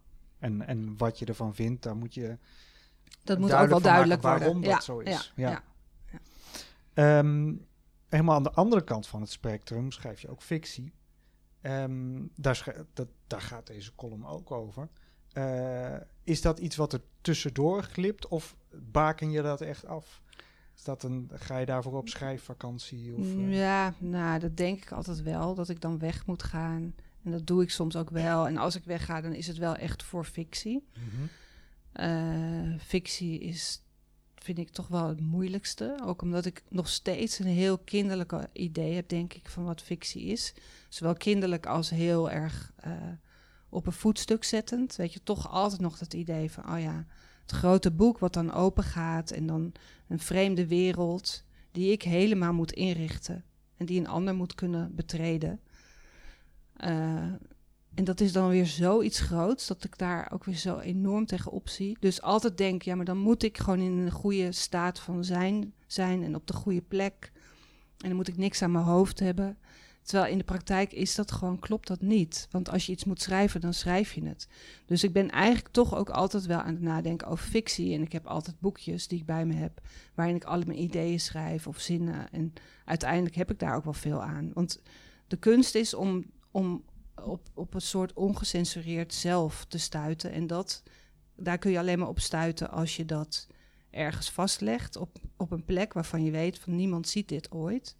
en, 0.43 0.67
en 0.67 0.97
wat 0.97 1.19
je 1.19 1.25
ervan 1.25 1.55
vindt, 1.55 1.83
daar 1.83 1.95
moet 1.95 2.13
je. 2.13 2.37
Dat 3.23 3.39
moet 3.39 3.53
ook 3.53 3.67
wel 3.69 3.81
duidelijk 3.81 4.21
worden. 4.21 4.39
Waarom 4.39 4.61
dat 4.61 4.83
zo 4.83 4.99
is. 4.99 5.33
Ja, 5.35 5.49
ja. 5.49 5.63
ja. 6.95 7.19
Um, 7.19 7.65
helemaal 8.09 8.35
aan 8.35 8.43
de 8.43 8.51
andere 8.51 8.83
kant 8.83 9.07
van 9.07 9.21
het 9.21 9.29
spectrum 9.29 9.91
schrijf 9.91 10.21
je 10.21 10.29
ook 10.29 10.41
fictie. 10.41 10.93
Um, 11.61 12.29
daar, 12.35 12.75
dat, 12.93 13.07
daar 13.27 13.41
gaat 13.41 13.67
deze 13.67 13.95
column 13.95 14.25
ook 14.25 14.51
over. 14.51 14.89
Uh, 15.33 15.95
is 16.23 16.41
dat 16.41 16.59
iets 16.59 16.75
wat 16.75 16.93
er 16.93 17.01
tussendoor 17.21 17.83
glipt 17.83 18.27
of 18.27 18.55
baken 18.71 19.31
je 19.31 19.41
dat 19.41 19.61
echt 19.61 19.85
af? 19.85 20.21
Is 20.75 20.83
dat 20.83 21.03
een, 21.03 21.29
ga 21.33 21.57
je 21.57 21.65
daarvoor 21.65 21.97
op 21.97 22.09
schrijfvakantie? 22.09 23.15
Of, 23.15 23.25
uh? 23.25 23.57
Ja, 23.57 23.93
nou, 23.97 24.39
dat 24.39 24.57
denk 24.57 24.81
ik 24.81 24.91
altijd 24.91 25.21
wel, 25.21 25.55
dat 25.55 25.69
ik 25.69 25.81
dan 25.81 25.99
weg 25.99 26.25
moet 26.25 26.43
gaan. 26.43 26.95
En 27.23 27.31
dat 27.31 27.47
doe 27.47 27.61
ik 27.61 27.69
soms 27.69 27.95
ook 27.95 28.09
wel. 28.09 28.47
En 28.47 28.57
als 28.57 28.75
ik 28.75 28.83
wegga, 28.83 29.21
dan 29.21 29.33
is 29.33 29.47
het 29.47 29.57
wel 29.57 29.75
echt 29.75 30.03
voor 30.03 30.25
fictie. 30.25 30.87
Mm 30.93 31.03
-hmm. 31.09 31.29
uh, 32.73 32.79
fictie 32.79 33.39
is 33.39 33.83
vind 34.43 34.57
ik 34.57 34.69
toch 34.69 34.87
wel 34.87 35.07
het 35.07 35.19
moeilijkste. 35.19 35.99
Ook 36.03 36.21
omdat 36.21 36.45
ik 36.45 36.63
nog 36.69 36.89
steeds 36.89 37.39
een 37.39 37.45
heel 37.45 37.77
kinderlijke 37.77 38.49
idee 38.53 38.93
heb, 38.93 39.07
denk 39.07 39.33
ik, 39.33 39.49
van 39.49 39.63
wat 39.63 39.81
fictie 39.81 40.23
is. 40.23 40.53
Zowel 40.89 41.13
kinderlijk 41.13 41.65
als 41.65 41.89
heel 41.89 42.31
erg 42.31 42.73
uh, 42.87 42.91
op 43.69 43.85
een 43.85 43.93
voetstuk 43.93 44.43
zettend. 44.43 44.95
Weet 44.95 45.13
je, 45.13 45.23
toch 45.23 45.49
altijd 45.49 45.81
nog 45.81 45.97
dat 45.97 46.13
idee 46.13 46.51
van, 46.51 46.73
oh 46.73 46.79
ja, 46.79 47.05
het 47.41 47.51
grote 47.51 47.91
boek 47.91 48.17
wat 48.17 48.33
dan 48.33 48.53
open 48.53 48.83
gaat 48.83 49.31
en 49.31 49.47
dan 49.47 49.71
een 50.07 50.19
vreemde 50.19 50.67
wereld 50.67 51.43
die 51.71 51.91
ik 51.91 52.01
helemaal 52.01 52.53
moet 52.53 52.71
inrichten 52.71 53.43
en 53.77 53.85
die 53.85 53.99
een 53.99 54.07
ander 54.07 54.35
moet 54.35 54.55
kunnen 54.55 54.95
betreden. 54.95 55.59
Uh, 56.77 57.33
en 57.93 58.03
dat 58.03 58.19
is 58.19 58.31
dan 58.31 58.49
weer 58.49 58.65
zoiets 58.65 59.19
groots 59.19 59.67
dat 59.67 59.83
ik 59.83 59.97
daar 59.97 60.31
ook 60.33 60.43
weer 60.43 60.55
zo 60.55 60.77
enorm 60.77 61.25
tegenop 61.25 61.69
zie. 61.69 61.97
Dus 61.99 62.21
altijd 62.21 62.57
denk, 62.57 62.81
ja, 62.81 62.95
maar 62.95 63.05
dan 63.05 63.17
moet 63.17 63.43
ik 63.43 63.57
gewoon 63.57 63.79
in 63.79 63.97
een 63.97 64.11
goede 64.11 64.51
staat 64.51 64.99
van 64.99 65.23
zijn, 65.23 65.73
zijn 65.87 66.23
en 66.23 66.35
op 66.35 66.47
de 66.47 66.53
goede 66.53 66.81
plek. 66.81 67.31
En 67.97 68.07
dan 68.07 68.15
moet 68.15 68.27
ik 68.27 68.37
niks 68.37 68.61
aan 68.61 68.71
mijn 68.71 68.85
hoofd 68.85 69.19
hebben. 69.19 69.57
Terwijl 70.03 70.31
in 70.31 70.37
de 70.37 70.43
praktijk 70.43 70.93
is 70.93 71.15
dat 71.15 71.31
gewoon, 71.31 71.59
klopt 71.59 71.87
dat 71.87 72.01
niet. 72.01 72.47
Want 72.51 72.69
als 72.69 72.85
je 72.85 72.91
iets 72.91 73.03
moet 73.03 73.21
schrijven, 73.21 73.61
dan 73.61 73.73
schrijf 73.73 74.13
je 74.13 74.25
het. 74.25 74.47
Dus 74.85 75.03
ik 75.03 75.13
ben 75.13 75.29
eigenlijk 75.29 75.73
toch 75.73 75.95
ook 75.95 76.09
altijd 76.09 76.45
wel 76.45 76.59
aan 76.59 76.73
het 76.73 76.81
nadenken 76.81 77.27
over 77.27 77.45
fictie. 77.45 77.93
En 77.93 78.01
ik 78.01 78.11
heb 78.11 78.27
altijd 78.27 78.59
boekjes 78.59 79.07
die 79.07 79.19
ik 79.19 79.25
bij 79.25 79.45
me 79.45 79.53
heb, 79.53 79.81
waarin 80.13 80.35
ik 80.35 80.43
alle 80.43 80.65
mijn 80.65 80.81
ideeën 80.81 81.19
schrijf 81.19 81.67
of 81.67 81.79
zinnen. 81.79 82.31
En 82.31 82.53
uiteindelijk 82.85 83.35
heb 83.35 83.51
ik 83.51 83.59
daar 83.59 83.75
ook 83.75 83.83
wel 83.83 83.93
veel 83.93 84.23
aan. 84.23 84.51
Want 84.53 84.81
de 85.27 85.37
kunst 85.37 85.75
is 85.75 85.93
om, 85.93 86.25
om 86.53 86.83
op, 87.23 87.47
op 87.53 87.73
een 87.73 87.81
soort 87.81 88.13
ongecensureerd 88.13 89.13
zelf 89.13 89.65
te 89.65 89.77
stuiten. 89.77 90.31
En 90.31 90.47
dat, 90.47 90.83
daar 91.35 91.57
kun 91.57 91.71
je 91.71 91.79
alleen 91.79 91.99
maar 91.99 92.07
op 92.07 92.19
stuiten 92.19 92.71
als 92.71 92.95
je 92.95 93.05
dat 93.05 93.47
ergens 93.89 94.29
vastlegt 94.29 94.95
op, 94.95 95.17
op 95.37 95.51
een 95.51 95.65
plek 95.65 95.93
waarvan 95.93 96.23
je 96.23 96.31
weet 96.31 96.59
van 96.59 96.75
niemand 96.75 97.07
ziet 97.07 97.27
dit 97.27 97.51
ooit. 97.51 97.95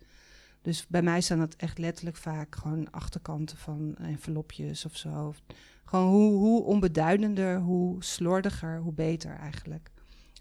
Dus 0.61 0.87
bij 0.87 1.01
mij 1.01 1.21
staan 1.21 1.39
dat 1.39 1.55
echt 1.55 1.77
letterlijk 1.77 2.17
vaak 2.17 2.55
gewoon 2.55 2.91
achterkanten 2.91 3.57
van 3.57 3.95
envelopjes 3.95 4.85
of 4.85 4.97
zo. 4.97 5.33
Gewoon 5.85 6.09
hoe, 6.09 6.33
hoe 6.33 6.63
onbeduidender, 6.63 7.59
hoe 7.59 8.03
slordiger, 8.03 8.79
hoe 8.79 8.93
beter 8.93 9.35
eigenlijk. 9.35 9.91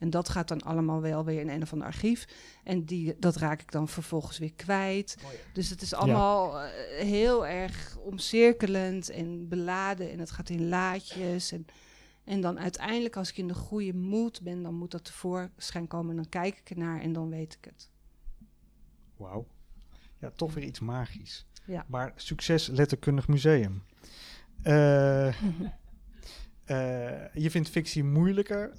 En 0.02 0.10
dat 0.10 0.28
gaat 0.28 0.48
dan 0.48 0.62
allemaal 0.62 1.00
wel 1.00 1.24
weer 1.24 1.40
in 1.40 1.48
een 1.48 1.62
of 1.62 1.72
ander 1.72 1.86
archief. 1.86 2.28
En 2.64 2.84
die, 2.84 3.14
dat 3.18 3.36
raak 3.36 3.60
ik 3.60 3.72
dan 3.72 3.88
vervolgens 3.88 4.38
weer 4.38 4.52
kwijt. 4.52 5.16
Dus 5.52 5.70
het 5.70 5.82
is 5.82 5.94
allemaal 5.94 6.58
ja. 6.58 6.66
uh, 6.66 6.98
heel 6.98 7.46
erg 7.46 7.96
omcirkelend 7.96 9.10
en 9.10 9.48
beladen. 9.48 10.10
En 10.10 10.18
het 10.18 10.30
gaat 10.30 10.48
in 10.48 10.68
laadjes. 10.68 11.52
En, 11.52 11.66
en 12.24 12.40
dan 12.40 12.58
uiteindelijk, 12.58 13.16
als 13.16 13.30
ik 13.30 13.36
in 13.36 13.48
de 13.48 13.54
goede 13.54 13.94
moed 13.94 14.42
ben, 14.42 14.62
dan 14.62 14.74
moet 14.74 14.90
dat 14.90 15.04
tevoorschijn 15.04 15.86
komen. 15.86 16.10
En 16.10 16.16
dan 16.16 16.28
kijk 16.28 16.58
ik 16.58 16.70
ernaar 16.70 17.00
en 17.00 17.12
dan 17.12 17.30
weet 17.30 17.54
ik 17.54 17.64
het. 17.64 17.90
Wauw. 19.16 19.46
Ja, 20.18 20.30
toch 20.30 20.54
weer 20.54 20.64
iets 20.64 20.80
magisch. 20.80 21.46
Ja. 21.64 21.84
Maar 21.88 22.12
succes 22.16 22.66
letterkundig 22.66 23.28
museum. 23.28 23.82
Uh, 24.64 25.26
uh, 26.66 27.34
je 27.44 27.50
vindt 27.50 27.68
fictie 27.68 28.04
moeilijker 28.04 28.72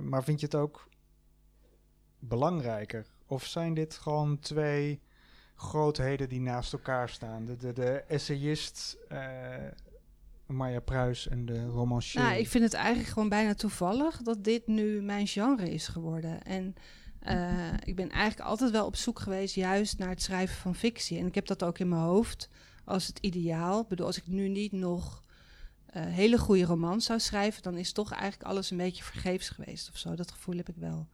maar 0.00 0.24
vind 0.24 0.40
je 0.40 0.46
het 0.46 0.54
ook 0.54 0.88
belangrijker? 2.18 3.06
Of 3.26 3.44
zijn 3.44 3.74
dit 3.74 3.94
gewoon 3.94 4.38
twee 4.38 5.00
grootheden 5.54 6.28
die 6.28 6.40
naast 6.40 6.72
elkaar 6.72 7.08
staan? 7.08 7.44
De, 7.44 7.56
de, 7.56 7.72
de 7.72 7.90
essayist 7.90 8.98
uh, 9.12 9.18
Maya 10.46 10.80
Pruis 10.80 11.28
en 11.28 11.46
de 11.46 11.66
romancier. 11.66 12.22
Nou, 12.22 12.34
ik 12.34 12.48
vind 12.48 12.64
het 12.64 12.74
eigenlijk 12.74 13.08
gewoon 13.08 13.28
bijna 13.28 13.54
toevallig 13.54 14.22
dat 14.22 14.44
dit 14.44 14.66
nu 14.66 15.02
mijn 15.02 15.26
genre 15.26 15.70
is 15.70 15.88
geworden. 15.88 16.42
En 16.42 16.74
uh, 17.28 17.72
ik 17.84 17.96
ben 17.96 18.10
eigenlijk 18.10 18.48
altijd 18.48 18.70
wel 18.70 18.86
op 18.86 18.96
zoek 18.96 19.18
geweest 19.18 19.54
juist 19.54 19.98
naar 19.98 20.08
het 20.08 20.22
schrijven 20.22 20.56
van 20.56 20.74
fictie. 20.74 21.18
En 21.18 21.26
ik 21.26 21.34
heb 21.34 21.46
dat 21.46 21.64
ook 21.64 21.78
in 21.78 21.88
mijn 21.88 22.02
hoofd 22.02 22.48
als 22.84 23.06
het 23.06 23.18
ideaal. 23.18 23.80
Ik 23.80 23.88
bedoel, 23.88 24.06
als 24.06 24.18
ik 24.18 24.26
nu 24.26 24.48
niet 24.48 24.72
nog 24.72 25.22
hele 25.98 26.38
goede 26.38 26.64
romans 26.64 27.04
zou 27.04 27.20
schrijven, 27.20 27.62
dan 27.62 27.76
is 27.76 27.92
toch 27.92 28.12
eigenlijk 28.12 28.50
alles 28.50 28.70
een 28.70 28.76
beetje 28.76 29.04
vergeefs 29.04 29.48
geweest 29.48 29.88
of 29.90 29.96
zo. 29.96 30.14
Dat 30.14 30.30
gevoel 30.30 30.56
heb 30.56 30.68
ik 30.68 30.76
wel. 30.76 31.08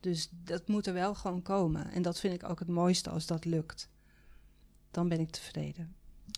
Dus 0.00 0.28
dat 0.44 0.68
moet 0.68 0.86
er 0.86 0.92
wel 0.92 1.14
gewoon 1.14 1.42
komen. 1.42 1.90
En 1.90 2.02
dat 2.02 2.20
vind 2.20 2.34
ik 2.34 2.48
ook 2.48 2.58
het 2.58 2.68
mooiste 2.68 3.10
als 3.10 3.26
dat 3.26 3.44
lukt. 3.44 3.88
Dan 4.90 5.08
ben 5.08 5.20
ik 5.20 5.30
tevreden. 5.30 5.94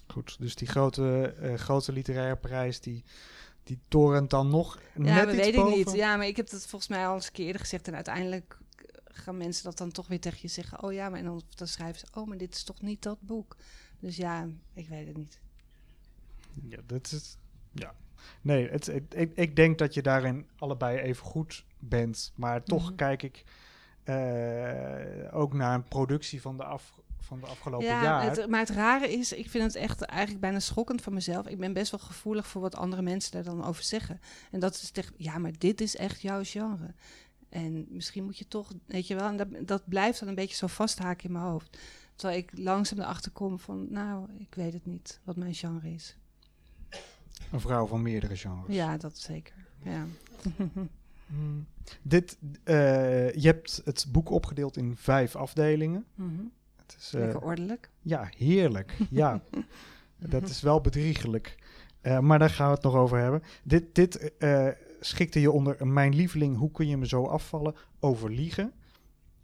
Goed, 0.06 0.36
dus 0.38 0.54
die 0.54 0.68
grote, 0.68 1.34
uh, 1.40 1.54
grote 1.54 1.92
literaire 1.92 2.36
prijs, 2.36 2.80
die, 2.80 3.04
die 3.62 3.78
torent 3.88 4.30
dan 4.30 4.48
nog 4.48 4.80
ja, 4.94 5.02
net 5.02 5.24
dat 5.24 5.34
iets 5.34 5.44
weet 5.44 5.54
boven? 5.54 5.78
ik 5.78 5.86
niet. 5.86 5.94
Ja, 5.94 6.16
maar 6.16 6.26
ik 6.26 6.36
heb 6.36 6.50
dat 6.50 6.66
volgens 6.66 6.90
mij 6.90 7.06
al 7.06 7.14
eens 7.14 7.26
een 7.26 7.32
keer 7.32 7.46
eerder 7.46 7.60
gezegd. 7.60 7.88
En 7.88 7.94
uiteindelijk 7.94 8.58
gaan 9.04 9.36
mensen 9.36 9.64
dat 9.64 9.78
dan 9.78 9.90
toch 9.90 10.06
weer 10.06 10.20
tegen 10.20 10.38
je 10.42 10.48
zeggen. 10.48 10.82
Oh 10.82 10.92
ja, 10.92 11.08
maar 11.08 11.18
en 11.18 11.24
dan, 11.24 11.42
dan 11.54 11.66
schrijven 11.66 12.00
ze... 12.00 12.06
Oh, 12.20 12.26
maar 12.26 12.38
dit 12.38 12.54
is 12.54 12.62
toch 12.62 12.80
niet 12.80 13.02
dat 13.02 13.20
boek? 13.20 13.56
Dus 13.98 14.16
ja, 14.16 14.48
ik 14.74 14.88
weet 14.88 15.06
het 15.06 15.16
niet. 15.16 15.38
Ja, 16.68 16.78
dat 16.86 17.12
is, 17.12 17.36
ja. 17.72 17.94
Nee, 18.40 18.68
het, 18.68 18.86
het, 18.86 19.02
ik, 19.14 19.32
ik 19.34 19.56
denk 19.56 19.78
dat 19.78 19.94
je 19.94 20.02
daarin 20.02 20.46
allebei 20.58 20.98
even 20.98 21.24
goed 21.26 21.64
bent. 21.78 22.32
Maar 22.34 22.62
toch 22.62 22.86
Mhm. 22.86 22.94
kijk 22.94 23.22
ik 23.22 23.44
eh, 24.04 25.38
ook 25.38 25.52
naar 25.52 25.74
een 25.74 25.88
productie 25.88 26.40
van 26.40 26.56
de, 26.56 26.64
af, 26.64 27.00
van 27.18 27.40
de 27.40 27.46
afgelopen 27.46 27.86
ja, 27.86 28.02
jaar. 28.02 28.22
Het, 28.22 28.48
maar 28.48 28.60
het 28.60 28.70
rare 28.70 29.12
is, 29.12 29.32
ik 29.32 29.50
vind 29.50 29.64
het 29.64 29.74
echt 29.74 30.02
eigenlijk 30.02 30.40
bijna 30.40 30.58
schokkend 30.58 31.02
van 31.02 31.14
mezelf. 31.14 31.46
Ik 31.46 31.58
ben 31.58 31.72
best 31.72 31.90
wel 31.90 32.00
gevoelig 32.00 32.46
voor 32.46 32.60
wat 32.60 32.76
andere 32.76 33.02
mensen 33.02 33.32
daar 33.32 33.42
dan 33.44 33.64
over 33.64 33.82
zeggen. 33.82 34.20
En 34.50 34.60
dat 34.60 34.74
is 34.74 34.92
echt, 34.92 35.12
ja, 35.16 35.38
maar 35.38 35.52
dit 35.58 35.80
is 35.80 35.96
echt 35.96 36.20
jouw 36.20 36.40
genre. 36.44 36.94
En 37.48 37.86
misschien 37.88 38.24
moet 38.24 38.38
je 38.38 38.48
toch, 38.48 38.72
weet 38.86 39.06
je 39.06 39.14
wel, 39.14 39.28
en 39.28 39.36
dat, 39.36 39.48
dat 39.60 39.82
blijft 39.88 40.20
dan 40.20 40.28
een 40.28 40.34
beetje 40.34 40.56
zo 40.56 40.66
vasthaken 40.66 41.24
in 41.24 41.32
mijn 41.32 41.44
hoofd. 41.44 41.78
Terwijl 42.14 42.38
ik 42.40 42.50
langzaam 42.58 42.98
erachter 42.98 43.30
kom 43.30 43.58
van, 43.58 43.86
nou, 43.90 44.28
ik 44.38 44.54
weet 44.54 44.72
het 44.72 44.86
niet 44.86 45.20
wat 45.24 45.36
mijn 45.36 45.54
genre 45.54 45.92
is. 45.92 46.16
Een 47.52 47.60
vrouw 47.60 47.86
van 47.86 48.02
meerdere 48.02 48.36
genres. 48.36 48.74
Ja, 48.74 48.96
dat 48.96 49.18
zeker. 49.18 49.54
Ja. 49.82 50.06
Mm. 51.32 51.66
Dit, 52.02 52.38
eh, 52.64 53.32
je 53.32 53.46
hebt 53.46 53.80
het 53.84 54.06
boek 54.12 54.30
opgedeeld 54.30 54.76
in 54.76 54.96
vijf 54.96 55.36
afdelingen. 55.36 56.04
Mhm. 56.14 56.30
Het 56.76 56.96
is, 56.98 57.14
eh, 57.14 57.20
Lekker 57.20 57.40
ordelijk. 57.40 57.90
ja, 58.02 58.30
heerlijk. 58.36 58.96
ja, 59.10 59.40
dat 60.18 60.48
is 60.48 60.60
wel 60.60 60.80
bedriegelijk. 60.80 61.56
Eh, 62.00 62.18
maar 62.18 62.38
daar 62.38 62.50
gaan 62.50 62.68
we 62.68 62.74
het 62.74 62.82
nog 62.82 62.94
over 62.94 63.18
hebben. 63.18 63.42
Dit, 63.62 63.94
dit 63.94 64.36
eh, 64.36 64.68
schikte 65.00 65.40
je 65.40 65.50
onder 65.50 65.86
mijn 65.86 66.14
lieveling, 66.14 66.56
hoe 66.56 66.70
kun 66.70 66.88
je 66.88 66.96
me 66.96 67.06
zo 67.06 67.24
afvallen, 67.24 67.74
over 68.00 68.30
liegen. 68.30 68.72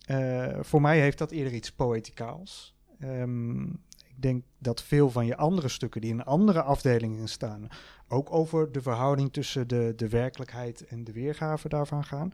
Eh, 0.06 0.58
voor 0.60 0.80
mij 0.80 1.00
heeft 1.00 1.18
dat 1.18 1.30
eerder 1.30 1.52
iets 1.52 1.72
poëticaals. 1.72 2.74
Ehm, 2.98 3.62
ik 3.64 3.76
denk 4.16 4.44
dat 4.58 4.82
veel 4.82 5.10
van 5.10 5.26
je 5.26 5.36
andere 5.36 5.68
stukken 5.68 6.00
die 6.00 6.10
in 6.10 6.24
andere 6.24 6.62
afdelingen 6.62 7.28
staan, 7.28 7.68
ook 8.08 8.32
over 8.32 8.72
de 8.72 8.82
verhouding 8.82 9.32
tussen 9.32 9.68
de, 9.68 9.92
de 9.96 10.08
werkelijkheid 10.08 10.86
en 10.86 11.04
de 11.04 11.12
weergave 11.12 11.68
daarvan 11.68 12.04
gaan. 12.04 12.32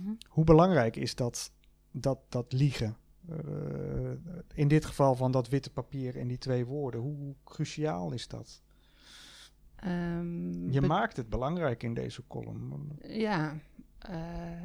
Mhm. 0.00 0.12
Hoe 0.28 0.44
belangrijk 0.44 0.96
is 0.96 1.14
dat, 1.14 1.52
dat, 1.90 2.18
dat 2.28 2.52
liegen 2.52 2.96
Eh, 3.28 4.10
in 4.54 4.68
dit 4.68 4.84
geval 4.84 5.14
van 5.14 5.32
dat 5.32 5.48
witte 5.48 5.70
papier 5.70 6.18
en 6.18 6.28
die 6.28 6.38
twee 6.38 6.66
woorden. 6.66 7.00
Hoe 7.00 7.34
cruciaal 7.44 8.12
is 8.12 8.28
dat? 8.28 8.62
Ehm, 9.76 10.70
Je 10.70 10.80
maakt 10.80 11.16
het 11.16 11.28
belangrijk 11.28 11.82
in 11.82 11.94
deze 11.94 12.22
column. 12.26 12.98
Ja, 13.02 13.56
eh, 13.98 14.62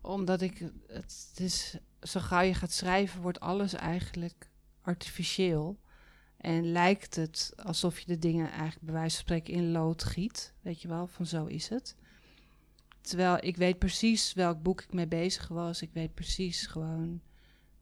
omdat 0.00 0.40
ik 0.40 0.58
het, 0.58 0.72
het 0.86 1.40
is 1.40 1.78
zo 2.02 2.20
gauw 2.20 2.40
je 2.40 2.54
gaat 2.54 2.72
schrijven, 2.72 3.22
wordt 3.22 3.40
alles 3.40 3.74
eigenlijk 3.74 4.50
artificieel. 4.86 5.78
En 6.36 6.72
lijkt 6.72 7.16
het 7.16 7.52
alsof 7.62 7.98
je 7.98 8.06
de 8.06 8.18
dingen 8.18 8.50
eigenlijk 8.50 8.80
bij 8.80 8.94
wijze 8.94 9.14
van 9.14 9.24
spreken 9.24 9.54
in 9.54 9.70
lood 9.72 10.04
giet. 10.04 10.52
Weet 10.62 10.82
je 10.82 10.88
wel, 10.88 11.06
van 11.06 11.26
zo 11.26 11.44
is 11.44 11.68
het. 11.68 11.96
Terwijl 13.00 13.36
ik 13.40 13.56
weet 13.56 13.78
precies 13.78 14.32
welk 14.32 14.62
boek 14.62 14.82
ik 14.82 14.92
mee 14.92 15.06
bezig 15.06 15.48
was. 15.48 15.82
Ik 15.82 15.90
weet 15.92 16.14
precies 16.14 16.66
gewoon 16.66 17.20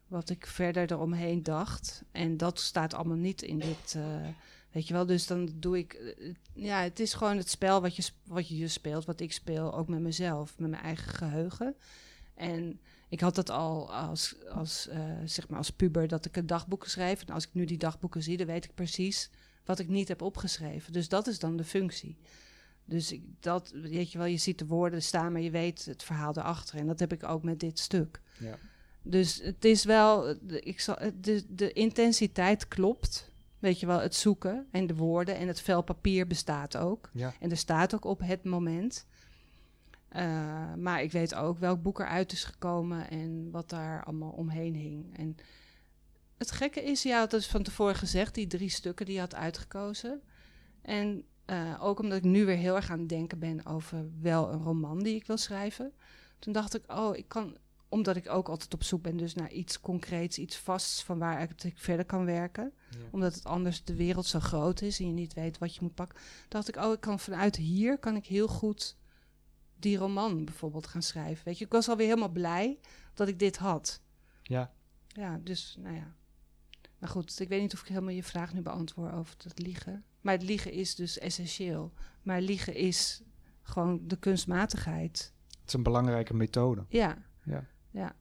wat 0.07 0.31
ik 0.31 0.47
verder 0.47 0.93
eromheen 0.93 1.43
dacht. 1.43 2.03
En 2.13 2.37
dat 2.37 2.61
staat 2.61 2.95
allemaal 2.95 3.17
niet 3.17 3.43
in 3.43 3.59
dit. 3.59 3.95
eh, 3.97 4.29
weet 4.73 4.89
je 4.89 4.95
wel, 4.95 5.07
dus 5.07 5.27
dan 5.27 5.51
doe 5.55 5.79
ik. 5.79 5.93
eh, 5.93 6.35
ja, 6.53 6.81
het 6.83 7.01
is 7.01 7.15
gewoon 7.15 7.37
het 7.37 7.51
spel 7.51 7.81
wat 7.81 7.97
je, 7.97 8.05
wat 8.27 8.49
je 8.49 8.69
speelt, 8.69 9.05
wat 9.05 9.21
ik 9.21 9.33
speel, 9.33 9.75
ook 9.75 9.89
met 9.89 10.01
mezelf, 10.01 10.59
met 10.59 10.71
mijn 10.71 10.83
eigen 10.83 11.13
geheugen. 11.13 11.75
En 12.35 12.81
ik 13.15 13.21
had 13.21 13.35
dat 13.35 13.51
al 13.51 13.93
als, 13.93 14.35
als, 14.49 14.89
eh, 14.89 15.01
zeg 15.25 15.49
maar 15.49 15.59
als 15.59 15.71
puber, 15.71 16.09
dat 16.09 16.25
ik 16.25 16.37
een 16.37 16.47
dagboeken 16.47 16.91
schreef. 16.91 17.23
En 17.23 17.35
als 17.35 17.45
ik 17.47 17.55
nu 17.55 17.65
die 17.65 17.79
dagboeken 17.79 18.23
zie, 18.23 18.37
dan 18.37 18.47
weet 18.47 18.65
ik 18.65 18.75
precies 18.75 19.31
wat 19.65 19.79
ik 19.79 19.89
niet 19.89 20.09
heb 20.09 20.23
opgeschreven. 20.23 20.93
Dus 20.93 21.09
dat 21.09 21.27
is 21.27 21.39
dan 21.39 21.57
de 21.57 21.65
functie. 21.65 22.17
Dus 22.85 23.13
ik, 23.13 23.23
dat, 23.41 23.71
weet 23.71 24.13
je 24.13 24.19
wel, 24.19 24.27
je 24.27 24.37
ziet 24.37 24.59
de 24.59 24.67
woorden 24.67 25.03
staan, 25.03 25.33
maar 25.33 25.41
je 25.41 25.51
weet 25.51 25.85
het 25.85 26.03
verhaal 26.03 26.37
erachter. 26.37 26.79
En 26.79 26.87
dat 26.87 27.01
heb 27.01 27.13
ik 27.13 27.25
ook 27.25 27.43
met 27.43 27.61
dit 27.61 27.79
stuk. 27.79 28.21
Ja. 28.39 28.59
Dus 29.03 29.41
het 29.43 29.65
is 29.65 29.85
wel, 29.85 30.37
ik 30.49 30.81
zal, 30.81 30.99
de, 31.21 31.45
de 31.49 31.73
intensiteit 31.73 32.69
klopt. 32.69 33.33
Weet 33.59 33.81
je 33.81 33.87
wel, 33.87 34.01
het 34.01 34.15
zoeken 34.15 34.67
en 34.71 34.87
de 34.87 34.95
woorden 34.95 35.37
en 35.37 35.49
het 35.49 35.61
vel 35.61 35.83
papier 35.83 36.27
bestaat 36.27 36.77
ook. 36.77 37.11
Ja. 37.13 37.35
En 37.41 37.51
er 37.51 37.57
staat 37.57 37.95
ook 37.95 38.05
op 38.05 38.21
het 38.21 38.45
moment. 38.45 39.07
Eh, 40.15 40.75
maar 40.75 41.03
ik 41.03 41.13
weet 41.13 41.35
ook 41.35 41.59
welk 41.59 41.83
boek 41.83 41.99
eruit 41.99 42.33
is 42.33 42.45
gekomen 42.45 43.11
en 43.11 43.51
wat 43.51 43.71
daar 43.71 44.05
allemaal 44.05 44.31
omheen 44.31 44.75
hing. 44.75 45.17
En 45.17 45.37
het 46.37 46.51
gekke 46.51 46.85
is, 46.85 47.03
ja, 47.03 47.27
dat 47.27 47.41
is 47.41 47.47
van 47.47 47.63
tevoren 47.63 47.95
gezegd, 47.95 48.35
die 48.35 48.47
drie 48.47 48.69
stukken 48.69 49.07
die 49.07 49.15
je 49.15 49.21
had 49.21 49.35
uitgekozen. 49.35 50.23
En 50.83 51.25
eh, 51.45 51.79
ook 51.81 52.01
omdat 52.01 52.19
ik 52.19 52.25
nu 52.25 52.45
weer 52.45 52.57
heel 52.57 52.77
erg 52.77 52.91
aan 52.91 52.99
het 52.99 53.09
denken 53.09 53.39
ben 53.39 53.67
over 53.67 54.11
wel 54.21 54.53
een 54.53 54.63
roman 54.63 55.03
die 55.03 55.15
ik 55.15 55.27
wil 55.27 55.37
schrijven. 55.37 55.93
Toen 56.39 56.53
dacht 56.53 56.75
ik, 56.75 56.93
oh, 56.93 57.17
ik 57.17 57.29
kan, 57.29 57.57
omdat 57.89 58.17
ik 58.17 58.31
ook 58.31 58.49
altijd 58.49 58.75
op 58.75 58.83
zoek 58.83 59.03
ben 59.03 59.17
dus 59.17 59.35
naar 59.35 59.53
iets 59.53 59.81
concreets, 59.81 60.39
iets 60.39 60.57
vasts 60.57 61.03
van 61.03 61.19
waaruit 61.19 61.65
ik 61.65 61.79
verder 61.79 62.05
kan 62.05 62.25
werken 62.25 62.73
omdat 63.11 63.35
het 63.35 63.45
anders 63.45 63.85
de 63.85 63.95
wereld 63.95 64.27
zo 64.27 64.41
groot 64.41 64.81
is 64.81 65.01
en 65.01 65.07
je 65.07 65.13
niet 65.13 65.35
weet 65.35 65.59
wat 65.59 65.75
je 65.75 65.81
moet 65.83 65.95
pakken. 65.95 66.19
Dacht 66.49 66.69
ik, 66.69 66.77
oh, 66.77 66.93
ik 66.93 67.01
kan 67.01 67.19
vanuit 67.19 67.57
hier 67.57 67.99
kan 67.99 68.17
ik 68.17 68.27
heel 68.27 68.49
goed 68.49 68.97
die 69.85 69.97
roman 69.97 70.45
bijvoorbeeld 70.45 70.87
gaan 70.87 71.03
schrijven. 71.03 71.45
Weet 71.45 71.59
je, 71.59 71.65
ik 71.65 71.73
was 71.73 71.89
alweer 71.89 72.07
helemaal 72.07 72.29
blij 72.33 72.79
dat 73.15 73.29
ik 73.29 73.39
dit 73.39 73.57
had. 73.57 74.01
Ja. 74.43 74.73
Ja, 75.09 75.41
dus 75.43 75.77
nou 75.79 75.95
ja. 75.95 76.15
Maar 76.99 77.09
goed, 77.09 77.41
ik 77.41 77.49
weet 77.49 77.61
niet 77.61 77.75
of 77.75 77.81
ik 77.81 77.89
helemaal 77.89 78.15
je 78.15 78.23
vraag 78.23 78.55
nu 78.55 78.63
beantwoord 78.63 79.13
over 79.13 79.35
het 79.43 79.59
liegen. 79.59 80.05
Maar 80.21 80.33
het 80.35 80.43
liegen 80.43 80.73
is 80.73 80.95
dus 80.95 81.19
essentieel. 81.19 81.93
Maar 82.23 82.41
liegen 82.41 82.75
is 82.75 83.23
gewoon 83.63 84.01
de 84.09 84.17
kunstmatigheid. 84.17 85.33
Het 85.49 85.69
is 85.69 85.73
een 85.73 85.83
belangrijke 85.83 86.35
methode. 86.35 86.85
Ja. 86.89 87.17
Ja. 87.45 87.67
ja. 87.91 88.17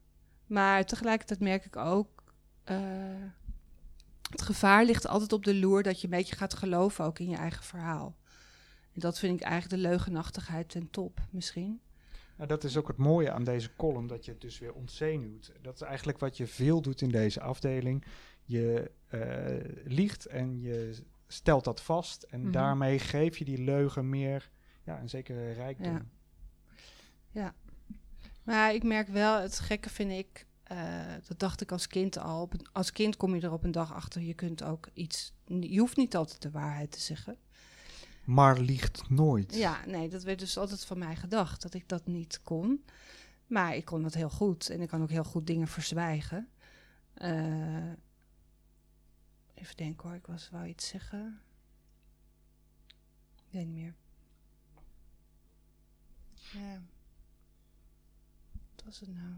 Maar 0.47 0.85
tegelijkertijd 0.85 1.39
merk 1.39 1.65
ik 1.65 1.75
ook. 1.75 2.23
eh, 2.63 2.77
het 4.29 4.41
gevaar 4.41 4.85
ligt 4.85 5.07
altijd 5.07 5.33
op 5.33 5.43
de 5.45 5.55
loer 5.55 5.83
dat 5.83 5.97
je 6.01 6.03
een 6.03 6.17
beetje 6.17 6.35
gaat 6.35 6.53
geloven 6.53 7.05
ook 7.05 7.19
in 7.19 7.29
je 7.29 7.35
eigen 7.35 7.63
verhaal. 7.63 8.15
En 8.93 8.99
dat 8.99 9.19
vind 9.19 9.39
ik 9.39 9.45
eigenlijk 9.45 9.81
de 9.81 9.89
leugenachtigheid 9.89 10.69
ten 10.69 10.89
top, 10.89 11.19
misschien. 11.29 11.81
Nou, 12.35 12.47
dat 12.49 12.63
is 12.63 12.77
ook 12.77 12.87
het 12.87 12.97
mooie 12.97 13.31
aan 13.31 13.43
deze 13.43 13.75
column, 13.75 14.07
dat 14.07 14.25
je 14.25 14.31
het 14.31 14.41
dus 14.41 14.59
weer 14.59 14.73
ontzenuwt. 14.73 15.51
Dat 15.61 15.75
is 15.75 15.81
eigenlijk 15.81 16.19
wat 16.19 16.37
je 16.37 16.47
veel 16.47 16.81
doet 16.81 17.01
in 17.01 17.09
deze 17.09 17.41
afdeling. 17.41 18.05
Je 18.45 18.91
eh, 19.07 19.21
liegt 19.83 20.25
en 20.25 20.61
je 20.61 20.95
stelt 21.27 21.63
dat 21.63 21.81
vast. 21.81 22.23
En 22.23 22.41
Mhm. 22.41 22.51
daarmee 22.51 22.99
geef 22.99 23.37
je 23.37 23.45
die 23.45 23.57
leugen 23.63 24.09
meer 24.09 24.49
ja, 24.83 24.99
een 24.99 25.09
zekere 25.09 25.51
rijkdom. 25.51 26.09
Ja. 27.31 27.55
Maar 28.43 28.73
ik 28.73 28.83
merk 28.83 29.07
wel, 29.07 29.41
het 29.41 29.59
gekke 29.59 29.89
vind 29.89 30.11
ik, 30.11 30.45
eh, 30.63 30.77
dat 31.27 31.39
dacht 31.39 31.61
ik 31.61 31.71
als 31.71 31.87
kind 31.87 32.17
al. 32.17 32.49
Als 32.71 32.91
kind 32.91 33.17
kom 33.17 33.35
je 33.35 33.41
er 33.41 33.51
op 33.51 33.63
een 33.63 33.71
dag 33.71 33.93
achter, 33.93 34.21
je 34.21 34.33
kunt 34.33 34.63
ook 34.63 34.89
iets. 34.93 35.33
Je 35.45 35.79
hoeft 35.79 35.97
niet 35.97 36.15
altijd 36.15 36.41
de 36.41 36.51
waarheid 36.51 36.91
te 36.91 36.99
zeggen. 37.01 37.37
Maar 38.23 38.59
liegt 38.59 39.09
nooit. 39.09 39.55
Ja, 39.55 39.85
nee, 39.85 40.09
dat 40.09 40.23
werd 40.23 40.39
dus 40.39 40.57
altijd 40.57 40.85
van 40.85 40.97
mij 40.97 41.15
gedacht, 41.15 41.61
dat 41.61 41.73
ik 41.73 41.89
dat 41.89 42.05
niet 42.05 42.41
kon. 42.41 42.85
Maar 43.47 43.75
ik 43.75 43.85
kon 43.85 44.01
dat 44.01 44.13
heel 44.13 44.29
goed 44.29 44.69
en 44.69 44.81
ik 44.81 44.87
kan 44.87 45.01
ook 45.01 45.09
heel 45.09 45.23
goed 45.23 45.47
dingen 45.47 45.67
verzwijgen. 45.67 46.49
Eh, 47.13 47.91
even 49.53 49.75
denken 49.75 50.07
hoor, 50.07 50.17
ik 50.17 50.27
was, 50.27 50.49
wou 50.49 50.65
iets 50.65 50.87
zeggen. 50.87 51.41
Ik 53.35 53.51
weet 53.51 53.65
niet 53.65 53.75
meer. 53.75 53.93
Ja. 56.33 56.81
Wat 58.75 58.83
was 58.85 58.99
het 58.99 59.13
nou? 59.13 59.33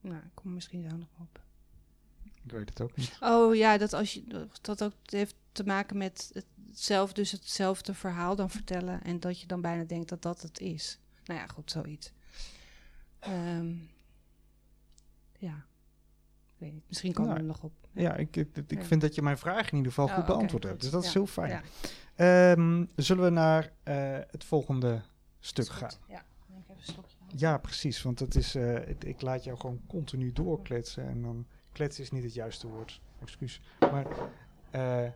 Nou, 0.00 0.24
ik 0.24 0.34
kom 0.34 0.54
misschien 0.54 0.90
zo 0.90 0.96
nog 0.96 1.08
op. 1.18 1.47
Ik 2.50 2.56
weet 2.58 2.68
het 2.68 2.80
ook 2.80 2.96
niet. 2.96 3.16
Oh 3.20 3.54
ja, 3.54 3.78
dat 3.78 3.92
als 3.92 4.14
je 4.14 4.46
dat 4.60 4.82
ook 4.84 4.92
heeft 5.04 5.34
te 5.52 5.64
maken 5.64 5.96
met 5.96 6.30
hetzelfde, 6.70 7.14
dus 7.14 7.30
hetzelfde 7.32 7.94
verhaal 7.94 8.36
dan 8.36 8.50
vertellen 8.50 9.02
en 9.02 9.20
dat 9.20 9.40
je 9.40 9.46
dan 9.46 9.60
bijna 9.60 9.84
denkt 9.84 10.08
dat 10.08 10.22
dat 10.22 10.42
het 10.42 10.60
is. 10.60 10.98
Nou 11.24 11.40
ja, 11.40 11.46
goed, 11.46 11.70
zoiets. 11.70 12.12
Ehm, 13.18 13.72
ja, 15.38 15.64
ik 16.46 16.58
weet 16.58 16.72
niet. 16.72 16.84
Misschien 16.88 17.12
komen 17.12 17.34
we 17.34 17.38
Nou, 17.40 17.48
er 17.50 17.54
nog 17.54 17.62
op. 17.62 17.72
Ja, 17.92 18.14
ik, 18.16 18.36
ik, 18.36 18.56
ik 18.56 18.70
Ja. 18.80 18.84
vind 18.84 19.00
dat 19.00 19.14
je 19.14 19.22
mijn 19.22 19.38
vraag 19.38 19.70
in 19.70 19.76
ieder 19.76 19.92
geval 19.92 20.06
Oh, 20.06 20.14
goed 20.14 20.26
beantwoord 20.26 20.62
hebt. 20.64 20.80
Dus 20.80 20.90
dat 20.90 21.04
is 21.04 21.12
heel 21.14 21.26
fijn. 21.26 21.62
Ehm, 22.14 22.84
zullen 22.96 23.24
we 23.24 23.30
naar 23.30 23.72
eh, 23.82 24.18
het 24.30 24.44
volgende 24.44 25.02
stuk 25.40 25.68
gaan? 25.68 25.90
Ja, 26.08 26.14
dan 26.38 26.46
neem 26.48 26.58
ik 26.58 26.64
even 26.68 26.76
een 26.76 26.92
slokje. 26.92 27.16
Ja, 27.36 27.58
precies. 27.58 28.02
Want 28.02 28.18
het 28.18 28.34
is, 28.34 28.54
eh, 28.54 28.74
het- 28.74 29.04
ik 29.04 29.20
laat 29.20 29.44
jou 29.44 29.58
gewoon 29.58 29.80
continu 29.86 30.32
doorkletsen. 30.32 31.08
En 31.08 31.22
dan 31.22 31.46
kletsen 31.78 32.04
is 32.04 32.10
niet 32.10 32.22
het 32.22 32.34
juiste 32.34 32.68
woord. 32.68 33.00
Excuus. 33.20 33.60
Maar 33.80 34.06
eh, 34.70 35.10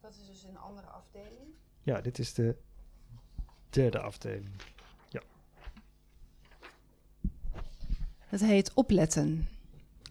Dat 0.00 0.10
is 0.10 0.26
dus 0.26 0.42
een 0.42 0.58
andere 0.58 0.86
afdeling. 0.86 1.48
ja, 1.82 2.00
dit 2.00 2.18
is 2.18 2.34
de 2.34 2.56
derde 3.70 4.00
afdeling. 4.00 4.50
Het 8.18 8.40
heet 8.40 8.74
opletten. 8.74 9.48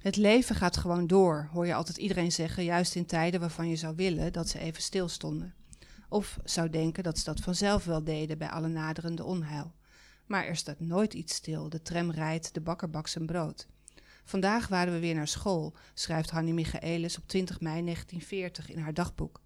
Het 0.02 0.16
leven 0.16 0.56
gaat 0.56 0.78
gewoon 0.78 1.08
door, 1.08 1.50
hoor 1.52 1.66
je 1.66 1.74
altijd 1.74 1.98
iedereen 1.98 2.32
zeggen, 2.32 2.64
juist 2.64 2.96
in 2.96 3.06
tijden 3.06 3.40
waarvan 3.40 3.68
je 3.70 3.76
zou 3.76 3.96
willen 3.96 4.34
dat 4.34 4.50
ze 4.50 4.60
even 4.60 4.82
stilstonden. 4.82 5.54
Of 6.10 6.40
zou 6.44 6.70
denken 6.70 7.04
dat 7.04 7.18
ze 7.18 7.24
dat 7.24 7.40
vanzelf 7.40 7.86
wel 7.86 8.04
deden 8.04 8.38
bij 8.38 8.50
alle 8.50 8.68
naderende 8.68 9.24
onheil. 9.24 9.72
Maar 10.26 10.46
er 10.46 10.56
staat 10.56 10.80
nooit 10.80 11.14
iets 11.14 11.36
stil, 11.36 11.70
de 11.70 11.82
tram 11.82 12.12
rijdt, 12.12 12.54
de 12.54 12.62
bakker 12.62 12.90
bakt 12.90 13.10
zijn 13.10 13.26
brood. 13.26 13.68
Vandaag 14.24 14.68
waren 14.68 14.94
we 14.94 15.00
weer 15.00 15.16
naar 15.16 15.28
school, 15.28 15.74
schrijft 15.94 16.30
Hanni 16.30 16.54
Michaelis 16.54 17.18
op 17.18 17.28
20 17.28 17.60
mei 17.60 17.84
1940 17.84 18.70
in 18.70 18.80
haar 18.80 18.94
dagboek. 18.94 19.42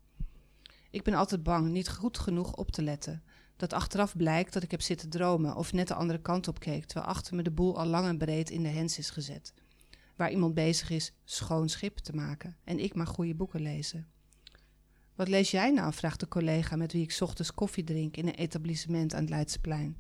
Ik 0.90 1.04
ben 1.04 1.14
altijd 1.14 1.44
bang 1.44 1.70
niet 1.70 1.90
goed 1.90 2.18
genoeg 2.18 2.54
op 2.54 2.72
te 2.72 2.82
letten. 2.82 3.24
Dat 3.56 3.74
achteraf 3.74 4.16
blijkt 4.16 4.54
dat 4.54 4.64
ik 4.64 4.72
heb 4.72 4.82
zitten 4.82 5.10
dromen 5.10 5.56
of 5.56 5.74
net 5.74 5.88
de 5.88 5.94
andere 5.94 6.22
kant 6.22 6.48
op 6.48 6.60
keek, 6.60 6.86
terwijl 6.86 7.12
achter 7.12 7.36
me 7.36 7.44
de 7.44 7.52
boel 7.52 7.80
al 7.80 7.86
lang 7.86 8.08
en 8.08 8.18
breed 8.18 8.50
in 8.50 8.64
de 8.64 8.70
hens 8.70 8.98
is 8.98 9.10
gezet. 9.10 9.54
Waar 10.16 10.32
iemand 10.32 10.54
bezig 10.54 10.90
is 10.90 11.14
schoon 11.24 11.70
schip 11.70 11.98
te 11.98 12.14
maken 12.16 12.58
en 12.64 12.80
ik 12.80 12.96
maar 12.96 13.08
goede 13.08 13.36
boeken 13.36 13.62
lezen. 13.62 14.08
Wat 15.16 15.28
lees 15.28 15.52
jij 15.52 15.72
nou? 15.72 15.94
vraagt 15.94 16.20
de 16.20 16.28
collega 16.28 16.76
met 16.76 16.92
wie 16.92 17.04
ik 17.04 17.18
ochtends 17.20 17.54
koffie 17.54 17.84
drink 17.84 18.18
in 18.18 18.28
een 18.28 18.36
etablissement 18.36 19.14
aan 19.14 19.22
het 19.22 19.30
Leidseplein. 19.30 19.98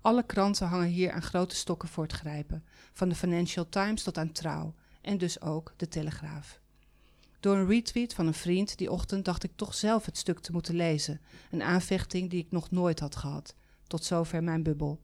Alle 0.00 0.26
kranten 0.26 0.66
hangen 0.66 0.88
hier 0.88 1.12
aan 1.12 1.22
grote 1.22 1.54
stokken 1.54 1.88
voor 1.88 2.02
het 2.02 2.12
grijpen, 2.12 2.64
van 2.92 3.08
de 3.08 3.14
Financial 3.14 3.68
Times 3.68 4.02
tot 4.02 4.18
aan 4.18 4.32
Trouw 4.32 4.74
en 5.00 5.18
dus 5.18 5.40
ook 5.40 5.74
de 5.76 5.88
Telegraaf. 5.88 6.60
Door 7.40 7.56
een 7.56 7.66
retweet 7.66 8.14
van 8.14 8.26
een 8.26 8.34
vriend 8.34 8.78
die 8.78 8.90
ochtend 8.90 9.24
dacht 9.24 9.44
ik 9.44 9.52
toch 9.56 9.74
zelf 9.74 10.06
het 10.06 10.16
stuk 10.16 10.38
te 10.38 10.52
moeten 10.52 10.74
lezen, 10.74 11.20
een 11.50 11.62
aanvechting 11.62 12.30
die 12.30 12.40
ik 12.40 12.50
nog 12.50 12.70
nooit 12.70 13.00
had 13.00 13.16
gehad. 13.16 13.54
Tot 13.86 14.04
zover 14.04 14.42
mijn 14.42 14.62
bubbel. 14.62 15.00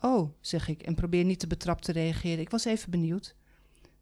Oh, 0.00 0.30
zeg 0.40 0.68
ik 0.68 0.82
en 0.82 0.94
probeer 0.94 1.24
niet 1.24 1.38
te 1.38 1.46
betrapt 1.46 1.84
te 1.84 1.92
reageren. 1.92 2.40
Ik 2.40 2.50
was 2.50 2.64
even 2.64 2.90
benieuwd. 2.90 3.34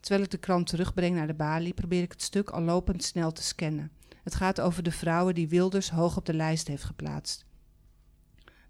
Terwijl 0.01 0.25
ik 0.25 0.31
de 0.31 0.39
krant 0.39 0.67
terugbreng 0.67 1.15
naar 1.15 1.27
de 1.27 1.35
balie, 1.35 1.75
probeer 1.75 2.03
ik 2.03 2.13
het 2.13 2.23
stuk 2.23 2.51
al 2.51 2.63
lopend 2.63 3.05
snel 3.05 3.33
te 3.33 3.43
scannen. 3.43 3.93
Het 4.23 4.35
gaat 4.35 4.61
over 4.61 4.83
de 4.83 4.93
vrouwen 4.93 5.35
die 5.35 5.49
Wilders 5.49 5.91
hoog 5.91 6.17
op 6.17 6.27
de 6.27 6.35
lijst 6.35 6.69
heeft 6.69 6.85
geplaatst. 6.85 7.47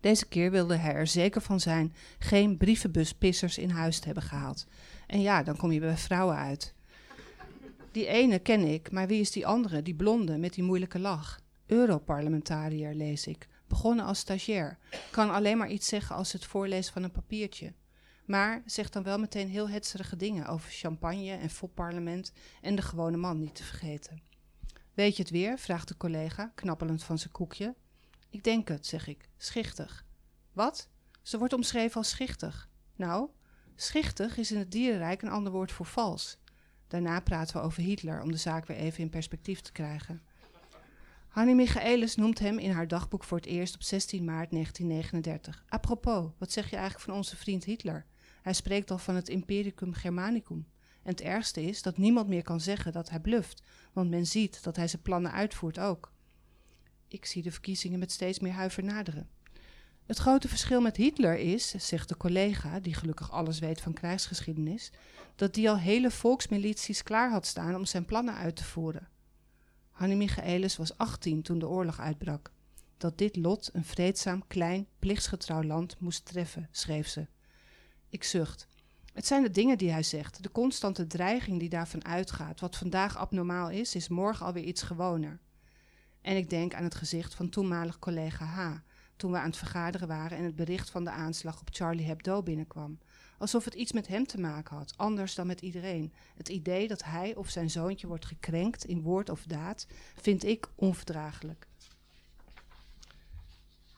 Deze 0.00 0.26
keer 0.26 0.50
wilde 0.50 0.76
hij 0.76 0.94
er 0.94 1.06
zeker 1.06 1.40
van 1.40 1.60
zijn 1.60 1.94
geen 2.18 2.56
brievenbuspissers 2.56 3.58
in 3.58 3.70
huis 3.70 3.98
te 3.98 4.06
hebben 4.06 4.22
gehaald. 4.22 4.66
En 5.06 5.20
ja, 5.20 5.42
dan 5.42 5.56
kom 5.56 5.72
je 5.72 5.80
bij 5.80 5.96
vrouwen 5.96 6.36
uit. 6.36 6.74
Die 7.92 8.06
ene 8.06 8.38
ken 8.38 8.60
ik, 8.60 8.90
maar 8.90 9.06
wie 9.06 9.20
is 9.20 9.30
die 9.30 9.46
andere, 9.46 9.82
die 9.82 9.94
blonde 9.94 10.38
met 10.38 10.54
die 10.54 10.64
moeilijke 10.64 10.98
lach? 10.98 11.40
Europarlementariër, 11.66 12.94
lees 12.94 13.26
ik. 13.26 13.48
Begonnen 13.66 14.04
als 14.04 14.18
stagiair. 14.18 14.78
Kan 15.10 15.30
alleen 15.30 15.58
maar 15.58 15.70
iets 15.70 15.88
zeggen 15.88 16.16
als 16.16 16.32
het 16.32 16.44
voorlezen 16.44 16.92
van 16.92 17.02
een 17.02 17.10
papiertje. 17.10 17.72
Maar 18.24 18.62
zegt 18.66 18.92
dan 18.92 19.02
wel 19.02 19.18
meteen 19.18 19.48
heel 19.48 19.68
hetserige 19.68 20.16
dingen 20.16 20.46
over 20.46 20.70
champagne 20.70 21.32
en 21.32 21.50
fopparlement 21.50 22.32
en 22.62 22.74
de 22.74 22.82
gewone 22.82 23.16
man 23.16 23.38
niet 23.38 23.54
te 23.54 23.64
vergeten. 23.64 24.22
Weet 24.94 25.16
je 25.16 25.22
het 25.22 25.32
weer? 25.32 25.58
vraagt 25.58 25.88
de 25.88 25.96
collega, 25.96 26.52
knappelend 26.54 27.04
van 27.04 27.18
zijn 27.18 27.32
koekje. 27.32 27.74
Ik 28.30 28.44
denk 28.44 28.68
het, 28.68 28.86
zeg 28.86 29.06
ik. 29.06 29.28
Schichtig. 29.36 30.06
Wat? 30.52 30.88
Ze 31.22 31.38
wordt 31.38 31.52
omschreven 31.52 31.96
als 31.96 32.08
schichtig. 32.08 32.68
Nou, 32.96 33.28
schichtig 33.74 34.36
is 34.36 34.52
in 34.52 34.58
het 34.58 34.70
dierenrijk 34.70 35.22
een 35.22 35.28
ander 35.28 35.52
woord 35.52 35.72
voor 35.72 35.86
vals. 35.86 36.38
Daarna 36.88 37.20
praten 37.20 37.56
we 37.56 37.62
over 37.62 37.82
Hitler 37.82 38.22
om 38.22 38.30
de 38.30 38.36
zaak 38.36 38.66
weer 38.66 38.76
even 38.76 39.00
in 39.00 39.10
perspectief 39.10 39.60
te 39.60 39.72
krijgen. 39.72 40.22
Hanni 41.28 41.54
Michaelis 41.54 42.14
noemt 42.16 42.38
hem 42.38 42.58
in 42.58 42.70
haar 42.70 42.88
dagboek 42.88 43.24
voor 43.24 43.36
het 43.36 43.46
eerst 43.46 43.74
op 43.74 43.82
16 43.82 44.24
maart 44.24 44.50
1939. 44.50 45.64
Apropos, 45.68 46.30
wat 46.38 46.52
zeg 46.52 46.70
je 46.70 46.76
eigenlijk 46.76 47.04
van 47.04 47.14
onze 47.14 47.36
vriend 47.36 47.64
Hitler? 47.64 48.06
Hij 48.42 48.52
spreekt 48.52 48.90
al 48.90 48.98
van 48.98 49.14
het 49.14 49.28
Impericum 49.28 49.92
Germanicum. 49.94 50.66
En 51.02 51.10
het 51.10 51.20
ergste 51.20 51.62
is 51.62 51.82
dat 51.82 51.98
niemand 51.98 52.28
meer 52.28 52.42
kan 52.42 52.60
zeggen 52.60 52.92
dat 52.92 53.10
hij 53.10 53.20
bluft, 53.20 53.62
want 53.92 54.10
men 54.10 54.26
ziet 54.26 54.62
dat 54.62 54.76
hij 54.76 54.88
zijn 54.88 55.02
plannen 55.02 55.32
uitvoert 55.32 55.78
ook. 55.78 56.12
Ik 57.08 57.24
zie 57.24 57.42
de 57.42 57.50
verkiezingen 57.50 57.98
met 57.98 58.12
steeds 58.12 58.38
meer 58.38 58.52
huiver 58.52 58.84
naderen. 58.84 59.28
Het 60.06 60.18
grote 60.18 60.48
verschil 60.48 60.80
met 60.80 60.96
Hitler 60.96 61.38
is, 61.38 61.68
zegt 61.70 62.08
de 62.08 62.16
collega, 62.16 62.80
die 62.80 62.94
gelukkig 62.94 63.30
alles 63.30 63.58
weet 63.58 63.80
van 63.80 63.92
krijgsgeschiedenis, 63.92 64.90
dat 65.36 65.54
die 65.54 65.70
al 65.70 65.78
hele 65.78 66.10
volksmilities 66.10 67.02
klaar 67.02 67.30
had 67.30 67.46
staan 67.46 67.74
om 67.74 67.84
zijn 67.84 68.04
plannen 68.04 68.34
uit 68.34 68.56
te 68.56 68.64
voeren. 68.64 69.08
Hanni 69.90 70.14
Michaelis 70.14 70.76
was 70.76 70.98
18 70.98 71.42
toen 71.42 71.58
de 71.58 71.68
oorlog 71.68 72.00
uitbrak. 72.00 72.52
Dat 72.96 73.18
dit 73.18 73.36
lot 73.36 73.70
een 73.72 73.84
vreedzaam, 73.84 74.46
klein, 74.46 74.86
plichtsgetrouw 74.98 75.62
land 75.62 76.00
moest 76.00 76.24
treffen, 76.24 76.68
schreef 76.70 77.08
ze. 77.08 77.26
Ik 78.08 78.24
zucht. 78.24 78.66
Het 79.12 79.26
zijn 79.26 79.42
de 79.42 79.50
dingen 79.50 79.78
die 79.78 79.90
hij 79.90 80.02
zegt, 80.02 80.42
de 80.42 80.50
constante 80.50 81.06
dreiging 81.06 81.58
die 81.58 81.68
daarvan 81.68 82.04
uitgaat. 82.04 82.60
Wat 82.60 82.76
vandaag 82.76 83.16
abnormaal 83.16 83.70
is, 83.70 83.94
is 83.94 84.08
morgen 84.08 84.46
alweer 84.46 84.64
iets 84.64 84.82
gewoner. 84.82 85.40
En 86.20 86.36
ik 86.36 86.50
denk 86.50 86.74
aan 86.74 86.84
het 86.84 86.94
gezicht 86.94 87.34
van 87.34 87.48
toenmalig 87.48 87.98
collega 87.98 88.44
H. 88.44 88.76
toen 89.16 89.30
we 89.30 89.38
aan 89.38 89.46
het 89.46 89.56
vergaderen 89.56 90.08
waren 90.08 90.38
en 90.38 90.44
het 90.44 90.56
bericht 90.56 90.90
van 90.90 91.04
de 91.04 91.10
aanslag 91.10 91.60
op 91.60 91.68
Charlie 91.72 92.06
Hebdo 92.06 92.42
binnenkwam. 92.42 92.98
Alsof 93.38 93.64
het 93.64 93.74
iets 93.74 93.92
met 93.92 94.08
hem 94.08 94.26
te 94.26 94.40
maken 94.40 94.76
had, 94.76 94.94
anders 94.96 95.34
dan 95.34 95.46
met 95.46 95.60
iedereen. 95.60 96.12
Het 96.36 96.48
idee 96.48 96.88
dat 96.88 97.04
hij 97.04 97.34
of 97.34 97.48
zijn 97.48 97.70
zoontje 97.70 98.06
wordt 98.06 98.26
gekrenkt 98.26 98.84
in 98.84 99.02
woord 99.02 99.30
of 99.30 99.42
daad, 99.42 99.86
vind 100.20 100.44
ik 100.44 100.68
onverdraaglijk. 100.74 101.66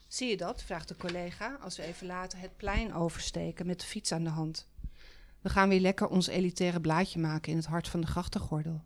Zie 0.09 0.29
je 0.29 0.37
dat? 0.37 0.63
vraagt 0.63 0.89
de 0.89 0.97
collega 0.97 1.59
als 1.61 1.77
we 1.77 1.83
even 1.83 2.07
later 2.07 2.39
het 2.39 2.57
plein 2.57 2.95
oversteken 2.95 3.67
met 3.67 3.81
de 3.81 3.87
fiets 3.87 4.13
aan 4.13 4.25
de 4.25 4.31
hand. 4.31 4.69
We 5.41 5.49
gaan 5.49 5.69
weer 5.69 5.81
lekker 5.81 6.09
ons 6.09 6.27
elitaire 6.27 6.81
blaadje 6.81 7.21
maken 7.21 7.51
in 7.51 7.57
het 7.57 7.67
hart 7.67 7.89
van 7.89 8.01
de 8.01 8.07
grachtengordel. 8.07 8.83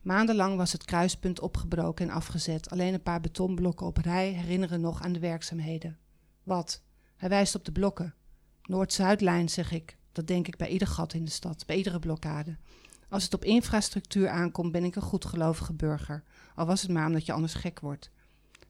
Maandenlang 0.00 0.56
was 0.56 0.72
het 0.72 0.84
kruispunt 0.84 1.40
opgebroken 1.40 2.08
en 2.08 2.14
afgezet. 2.14 2.70
Alleen 2.70 2.94
een 2.94 3.02
paar 3.02 3.20
betonblokken 3.20 3.86
op 3.86 3.96
rij 3.96 4.32
herinneren 4.32 4.80
nog 4.80 5.02
aan 5.02 5.12
de 5.12 5.18
werkzaamheden. 5.18 5.98
Wat? 6.42 6.82
Hij 7.16 7.28
wijst 7.28 7.54
op 7.54 7.64
de 7.64 7.72
blokken. 7.72 8.14
Noord-Zuidlijn, 8.62 9.48
zeg 9.48 9.72
ik. 9.72 9.96
Dat 10.12 10.26
denk 10.26 10.46
ik 10.46 10.56
bij 10.56 10.68
ieder 10.68 10.88
gat 10.88 11.12
in 11.12 11.24
de 11.24 11.30
stad, 11.30 11.66
bij 11.66 11.76
iedere 11.76 11.98
blokkade. 11.98 12.56
Als 13.08 13.24
het 13.24 13.34
op 13.34 13.44
infrastructuur 13.44 14.28
aankomt, 14.28 14.72
ben 14.72 14.84
ik 14.84 14.96
een 14.96 15.02
goedgelovige 15.02 15.72
burger. 15.72 16.22
Al 16.54 16.66
was 16.66 16.82
het 16.82 16.90
maar 16.90 17.06
omdat 17.06 17.26
je 17.26 17.32
anders 17.32 17.54
gek 17.54 17.80
wordt. 17.80 18.10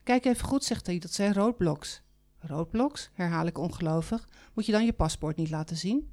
Kijk 0.02 0.24
even 0.24 0.46
goed, 0.46 0.64
zegt 0.64 0.86
hij, 0.86 0.98
dat 0.98 1.12
zijn 1.12 1.34
roodbloks. 1.34 2.02
Roodbloks, 2.38 3.10
herhaal 3.12 3.46
ik 3.46 3.58
ongelovig. 3.58 4.28
Moet 4.54 4.66
je 4.66 4.72
dan 4.72 4.84
je 4.84 4.92
paspoort 4.92 5.36
niet 5.36 5.50
laten 5.50 5.76
zien? 5.76 6.12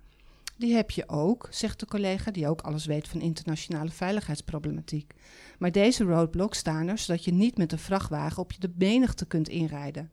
Die 0.57 0.75
heb 0.75 0.91
je 0.91 1.09
ook, 1.09 1.47
zegt 1.49 1.79
de 1.79 1.85
collega, 1.85 2.31
die 2.31 2.47
ook 2.47 2.61
alles 2.61 2.85
weet 2.85 3.07
van 3.07 3.21
internationale 3.21 3.89
veiligheidsproblematiek. 3.89 5.13
Maar 5.59 5.71
deze 5.71 6.03
roadblocks 6.03 6.57
staan 6.57 6.87
er 6.87 6.97
zodat 6.97 7.23
je 7.23 7.33
niet 7.33 7.57
met 7.57 7.71
een 7.71 7.79
vrachtwagen 7.79 8.41
op 8.41 8.51
je 8.51 8.59
de 8.59 8.73
menigte 8.77 9.25
kunt 9.25 9.49
inrijden. 9.49 10.11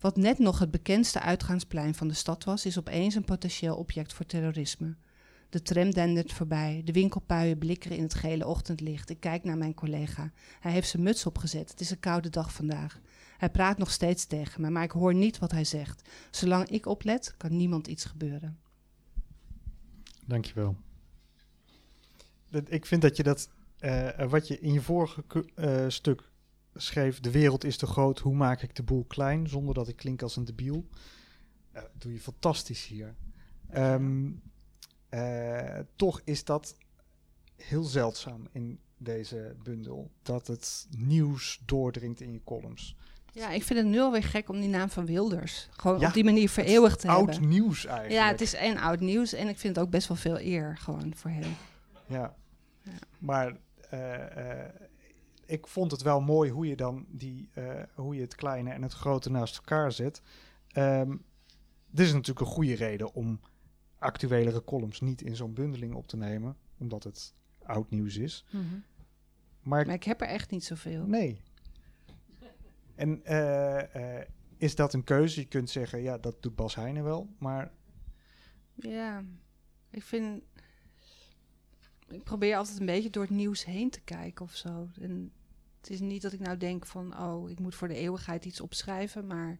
Wat 0.00 0.16
net 0.16 0.38
nog 0.38 0.58
het 0.58 0.70
bekendste 0.70 1.20
uitgaansplein 1.20 1.94
van 1.94 2.08
de 2.08 2.14
stad 2.14 2.44
was, 2.44 2.66
is 2.66 2.78
opeens 2.78 3.14
een 3.14 3.24
potentieel 3.24 3.76
object 3.76 4.12
voor 4.12 4.26
terrorisme. 4.26 4.96
De 5.48 5.62
tram 5.62 5.90
dendert 5.90 6.32
voorbij, 6.32 6.82
de 6.84 6.92
winkelpuien 6.92 7.58
blikkeren 7.58 7.96
in 7.96 8.02
het 8.02 8.14
gele 8.14 8.46
ochtendlicht. 8.46 9.10
Ik 9.10 9.20
kijk 9.20 9.44
naar 9.44 9.58
mijn 9.58 9.74
collega. 9.74 10.32
Hij 10.60 10.72
heeft 10.72 10.88
zijn 10.88 11.02
muts 11.02 11.26
opgezet. 11.26 11.70
Het 11.70 11.80
is 11.80 11.90
een 11.90 12.00
koude 12.00 12.30
dag 12.30 12.52
vandaag. 12.52 13.00
Hij 13.38 13.50
praat 13.50 13.78
nog 13.78 13.90
steeds 13.90 14.26
tegen 14.26 14.60
me, 14.60 14.70
maar 14.70 14.82
ik 14.82 14.90
hoor 14.90 15.14
niet 15.14 15.38
wat 15.38 15.50
hij 15.50 15.64
zegt. 15.64 16.08
Zolang 16.30 16.68
ik 16.68 16.86
oplet, 16.86 17.34
kan 17.36 17.56
niemand 17.56 17.86
iets 17.86 18.04
gebeuren. 18.04 18.61
Dankjewel. 20.26 20.76
Dat, 22.50 22.70
ik 22.70 22.86
vind 22.86 23.02
dat 23.02 23.16
je 23.16 23.22
dat, 23.22 23.50
uh, 23.80 24.28
wat 24.28 24.48
je 24.48 24.58
in 24.58 24.72
je 24.72 24.80
vorige 24.80 25.24
uh, 25.56 25.88
stuk 25.88 26.30
schreef, 26.74 27.20
de 27.20 27.30
wereld 27.30 27.64
is 27.64 27.76
te 27.76 27.86
groot, 27.86 28.18
hoe 28.18 28.34
maak 28.34 28.62
ik 28.62 28.74
de 28.74 28.82
boel 28.82 29.04
klein, 29.04 29.48
zonder 29.48 29.74
dat 29.74 29.88
ik 29.88 29.96
klink 29.96 30.22
als 30.22 30.36
een 30.36 30.44
debiel. 30.44 30.88
Doe 31.98 32.12
je 32.12 32.20
fantastisch 32.20 32.86
hier. 32.86 33.14
Um, 33.76 34.42
toch 35.96 36.20
is 36.24 36.44
dat 36.44 36.76
heel 37.56 37.84
zeldzaam 37.84 38.48
in 38.52 38.80
deze 38.96 39.56
bundel, 39.62 40.10
dat 40.22 40.46
het 40.46 40.86
nieuws 40.96 41.62
doordringt 41.66 42.20
in 42.20 42.32
je 42.32 42.44
columns. 42.44 42.96
Ja, 43.34 43.50
ik 43.50 43.62
vind 43.62 43.78
het 43.78 43.88
nu 43.88 44.00
alweer 44.00 44.22
gek 44.22 44.48
om 44.48 44.60
die 44.60 44.68
naam 44.68 44.88
van 44.88 45.06
Wilders 45.06 45.68
gewoon 45.70 46.04
op 46.04 46.12
die 46.12 46.24
manier 46.24 46.48
vereeuwigd 46.48 47.00
te 47.00 47.06
hebben. 47.06 47.34
Oud 47.34 47.40
nieuws 47.40 47.84
eigenlijk. 47.86 48.20
Ja, 48.20 48.28
het 48.28 48.40
is 48.40 48.54
een 48.54 48.78
oud 48.78 49.00
nieuws 49.00 49.32
en 49.32 49.48
ik 49.48 49.58
vind 49.58 49.76
het 49.76 49.84
ook 49.84 49.90
best 49.90 50.08
wel 50.08 50.16
veel 50.16 50.40
eer 50.40 50.76
gewoon 50.78 51.14
voor 51.14 51.30
hem. 51.30 51.56
Ja, 52.06 52.34
ja. 52.82 52.92
maar 53.18 53.56
uh, 53.94 54.00
uh, 54.00 54.64
ik 55.46 55.66
vond 55.66 55.90
het 55.90 56.02
wel 56.02 56.20
mooi 56.20 56.50
hoe 56.50 56.66
je 56.66 56.76
dan 56.76 57.06
die, 57.08 57.48
uh, 57.54 57.82
hoe 57.94 58.14
je 58.14 58.20
het 58.20 58.34
kleine 58.34 58.70
en 58.70 58.82
het 58.82 58.92
grote 58.92 59.30
naast 59.30 59.56
elkaar 59.56 59.92
zet. 59.92 60.22
Um, 60.76 61.24
dit 61.90 62.06
is 62.06 62.12
natuurlijk 62.12 62.40
een 62.40 62.52
goede 62.52 62.74
reden 62.74 63.14
om 63.14 63.40
actuelere 63.98 64.64
columns 64.64 65.00
niet 65.00 65.22
in 65.22 65.36
zo'n 65.36 65.54
bundeling 65.54 65.94
op 65.94 66.06
te 66.06 66.16
nemen, 66.16 66.56
omdat 66.78 67.04
het 67.04 67.34
oud 67.62 67.90
nieuws 67.90 68.16
is. 68.16 68.44
Mm 68.50 68.60
-hmm. 68.60 68.84
maar, 69.62 69.86
maar 69.86 69.94
ik 69.94 70.04
heb 70.04 70.20
er 70.20 70.26
echt 70.26 70.50
niet 70.50 70.64
zoveel. 70.64 71.06
Nee, 71.06 71.42
en 72.94 73.20
uh, 73.24 73.82
uh, 73.96 74.20
is 74.56 74.74
dat 74.74 74.94
een 74.94 75.04
keuze? 75.04 75.40
Je 75.40 75.46
kunt 75.46 75.70
zeggen, 75.70 76.02
ja, 76.02 76.18
dat 76.18 76.42
doet 76.42 76.56
Bas 76.56 76.74
Heijnen 76.74 77.04
wel, 77.04 77.34
maar... 77.38 77.72
Ja, 78.74 79.24
ik 79.90 80.02
vind... 80.02 80.42
Ik 82.08 82.24
probeer 82.24 82.56
altijd 82.56 82.80
een 82.80 82.86
beetje 82.86 83.10
door 83.10 83.22
het 83.22 83.32
nieuws 83.32 83.64
heen 83.64 83.90
te 83.90 84.00
kijken 84.00 84.44
of 84.44 84.54
zo. 84.54 84.88
En 85.00 85.32
het 85.80 85.90
is 85.90 86.00
niet 86.00 86.22
dat 86.22 86.32
ik 86.32 86.40
nou 86.40 86.56
denk 86.56 86.86
van, 86.86 87.18
oh, 87.18 87.50
ik 87.50 87.58
moet 87.58 87.74
voor 87.74 87.88
de 87.88 87.94
eeuwigheid 87.94 88.44
iets 88.44 88.60
opschrijven, 88.60 89.26
maar 89.26 89.58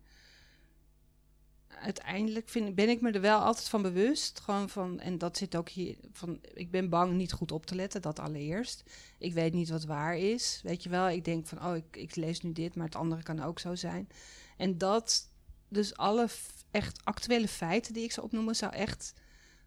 uiteindelijk 1.81 2.49
vind, 2.49 2.75
ben 2.75 2.89
ik 2.89 3.01
me 3.01 3.11
er 3.11 3.21
wel 3.21 3.41
altijd 3.41 3.69
van 3.69 3.83
bewust. 3.83 4.41
Gewoon 4.41 4.69
van, 4.69 5.01
en 5.01 5.19
dat 5.19 5.37
zit 5.37 5.57
ook 5.57 5.69
hier. 5.69 5.97
Van, 6.13 6.39
ik 6.55 6.71
ben 6.71 6.89
bang 6.89 7.13
niet 7.13 7.33
goed 7.33 7.53
op 7.53 7.67
te 7.67 7.75
letten, 7.75 8.03
dat 8.03 8.19
allereerst. 8.19 8.83
Ik 9.19 9.33
weet 9.33 9.53
niet 9.53 9.69
wat 9.69 9.85
waar 9.85 10.17
is. 10.17 10.61
Weet 10.63 10.83
je 10.83 10.89
wel, 10.89 11.09
ik 11.09 11.25
denk 11.25 11.47
van, 11.47 11.65
oh, 11.65 11.77
ik, 11.77 11.97
ik 11.97 12.17
lees 12.17 12.41
nu 12.41 12.53
dit, 12.53 12.75
maar 12.75 12.87
het 12.87 12.97
andere 12.97 13.23
kan 13.23 13.43
ook 13.43 13.59
zo 13.59 13.75
zijn. 13.75 14.09
En 14.57 14.79
dat, 14.79 15.31
dus 15.69 15.97
alle 15.97 16.29
echt 16.71 17.05
actuele 17.05 17.49
feiten 17.49 17.93
die 17.93 18.05
ik 18.05 18.13
zou 18.13 18.27
opnoemen, 18.27 18.57
zou 18.57 18.73
echt 18.73 19.15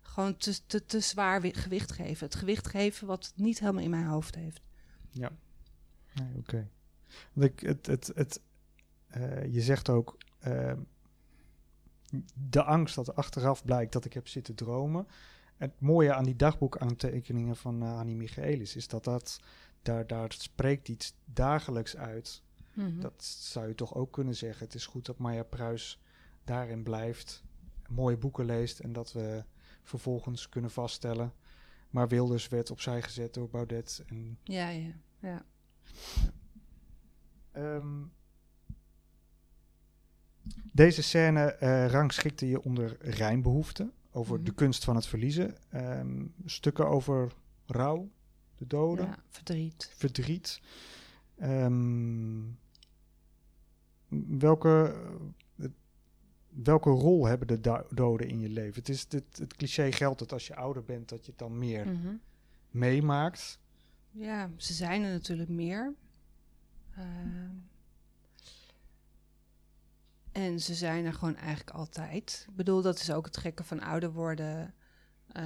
gewoon 0.02 0.38
te, 0.38 0.66
te, 0.66 0.86
te 0.86 1.00
zwaar 1.00 1.42
gewicht 1.42 1.92
geven. 1.92 2.26
Het 2.26 2.36
gewicht 2.36 2.68
geven 2.68 3.08
wat 3.08 3.34
niet 3.36 3.60
helemaal 3.60 3.84
in 3.84 3.90
mijn 3.90 4.06
hoofd 4.06 4.36
heeft. 4.36 4.62
Ja, 5.12 5.32
oké. 6.38 6.68
Okay. 7.34 7.50
Het, 7.60 7.88
het, 7.88 8.12
het, 8.16 8.42
uh, 9.18 9.54
je 9.54 9.62
zegt 9.62 9.90
ook. 9.90 10.18
Uh, 10.48 10.72
de 12.50 12.64
angst 12.64 12.96
dat 12.96 13.16
achteraf 13.16 13.64
blijkt 13.64 13.94
dat 13.94 14.06
ik 14.06 14.14
heb 14.14 14.28
zitten 14.28 14.56
dromen. 14.56 15.08
Het 15.58 15.82
mooie 15.82 16.14
aan 16.14 16.24
die 16.24 16.36
dagboekaantekeningen 16.36 17.56
van 17.56 17.84
uh, 17.84 17.98
Annie 17.98 18.16
Michaelis 18.16 18.76
is 18.76 18.88
dat 18.88 19.04
dat 19.04 19.40
daar, 19.82 20.08
daar 20.08 20.32
spreekt 20.32 20.90
iets 20.90 21.14
dagelijks 21.26 21.98
uit. 21.98 22.44
Mm 22.74 22.86
-hmm. 22.86 23.00
Dat 23.00 23.24
zou 23.24 23.68
je 23.68 23.76
toch 23.76 23.96
ook 23.96 24.12
kunnen 24.12 24.36
zeggen. 24.36 24.66
Het 24.66 24.76
is 24.76 24.86
goed 24.86 25.06
dat 25.06 25.18
Maya 25.18 25.44
Pruis 25.44 26.02
daarin 26.44 26.84
blijft, 26.84 27.44
mooie 27.90 28.18
boeken 28.18 28.46
leest 28.46 28.80
en 28.80 28.94
dat 28.94 29.12
we 29.12 29.44
vervolgens 29.84 30.50
kunnen 30.50 30.72
vaststellen. 30.72 31.34
Maar 31.90 32.08
Wilders 32.08 32.48
werd 32.48 32.72
opzij 32.72 33.02
gezet 33.02 33.34
door 33.34 33.50
Baudet. 33.50 34.04
En 34.08 34.40
ja, 34.44 34.70
ja, 34.70 34.92
ja. 35.20 35.46
Um, 37.56 38.12
Deze 40.76 41.04
scène 41.04 41.40
eh, 41.52 41.88
rangschikte 41.88 42.48
je 42.48 42.62
onder 42.64 42.98
rijmbehoeften, 43.02 43.92
over 44.12 44.36
Mhm. 44.36 44.44
de 44.46 44.54
kunst 44.54 44.84
van 44.84 44.96
het 44.96 45.08
verliezen. 45.08 45.56
Ehm, 45.70 46.26
stukken 46.46 46.88
over 46.88 47.32
rouw, 47.66 48.10
de 48.56 48.68
doden, 48.68 49.06
Ja, 49.06 49.18
verdriet. 49.30 49.92
verdriet. 49.96 50.62
Ehm, 51.38 52.42
welke, 54.40 54.96
welke 56.50 56.90
rol 56.90 57.26
hebben 57.26 57.48
de 57.48 57.60
do- 57.60 57.86
doden 57.90 58.28
in 58.28 58.40
je 58.40 58.50
leven? 58.50 58.74
Het, 58.80 58.90
is, 58.90 59.06
het, 59.10 59.38
het 59.38 59.56
cliché 59.56 59.92
geldt 59.92 60.20
dat 60.20 60.32
als 60.34 60.48
je 60.48 60.56
ouder 60.56 60.84
bent, 60.84 61.10
dat 61.10 61.26
je 61.26 61.30
het 61.32 61.40
dan 61.40 61.58
meer 61.58 61.86
Mhm. 61.88 62.14
meemaakt. 62.70 63.60
Ja, 64.12 64.50
ze 64.58 64.74
zijn 64.74 65.04
er 65.04 65.12
natuurlijk 65.12 65.50
meer. 65.50 65.94
Ehm, 66.96 67.50
en 70.36 70.60
ze 70.60 70.74
zijn 70.74 71.06
er 71.06 71.14
gewoon 71.14 71.36
eigenlijk 71.36 71.70
altijd. 71.78 72.46
Ik 72.50 72.56
bedoel, 72.56 72.82
dat 72.82 73.00
is 73.00 73.12
ook 73.12 73.26
het 73.26 73.38
gekke 73.38 73.64
van 73.64 73.82
ouder 73.82 74.12
worden. 74.12 74.74
Eh, 75.32 75.44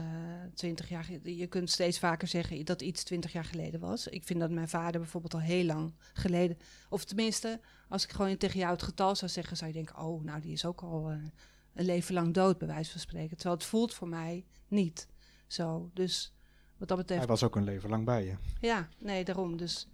twintig 0.53 0.89
jaar, 0.89 1.03
ge- 1.03 1.35
je 1.37 1.47
kunt 1.47 1.69
steeds 1.69 1.99
vaker 1.99 2.27
zeggen 2.27 2.65
dat 2.65 2.81
iets 2.81 3.03
twintig 3.03 3.31
jaar 3.31 3.43
geleden 3.45 3.79
was. 3.79 4.07
Ik 4.07 4.23
vind 4.23 4.39
dat 4.39 4.49
mijn 4.51 4.69
vader 4.69 5.01
bijvoorbeeld 5.01 5.33
al 5.33 5.39
heel 5.39 5.63
lang 5.65 5.93
geleden, 6.13 6.57
of 6.89 7.05
tenminste, 7.05 7.59
als 7.89 8.03
ik 8.03 8.11
gewoon 8.11 8.37
tegen 8.37 8.59
jou 8.59 8.71
het 8.71 8.83
getal 8.83 9.15
zou 9.15 9.31
zeggen, 9.31 9.57
zou 9.57 9.69
je 9.69 9.75
denken, 9.75 9.97
oh, 9.97 10.23
nou, 10.23 10.41
die 10.41 10.51
is 10.51 10.65
ook 10.65 10.81
al 10.81 11.09
eh, 11.09 11.15
een 11.73 11.85
leven 11.85 12.13
lang 12.13 12.33
dood, 12.33 12.57
bij 12.57 12.67
wijze 12.67 12.91
van 12.91 12.99
spreken. 12.99 13.35
Terwijl 13.37 13.55
het 13.57 13.65
voelt 13.67 13.93
voor 13.93 14.07
mij 14.07 14.45
niet 14.67 15.07
zo. 15.47 15.89
Dus 15.93 16.33
wat 16.77 16.87
dat 16.87 16.97
betreft 16.97 17.19
Hij 17.21 17.29
was 17.29 17.43
ook 17.43 17.55
een 17.55 17.63
leven 17.63 17.89
lang 17.89 18.05
bij 18.05 18.25
je. 18.25 18.35
ja, 18.61 18.89
nee, 18.99 19.23
daarom. 19.23 19.57
Dus 19.57 19.87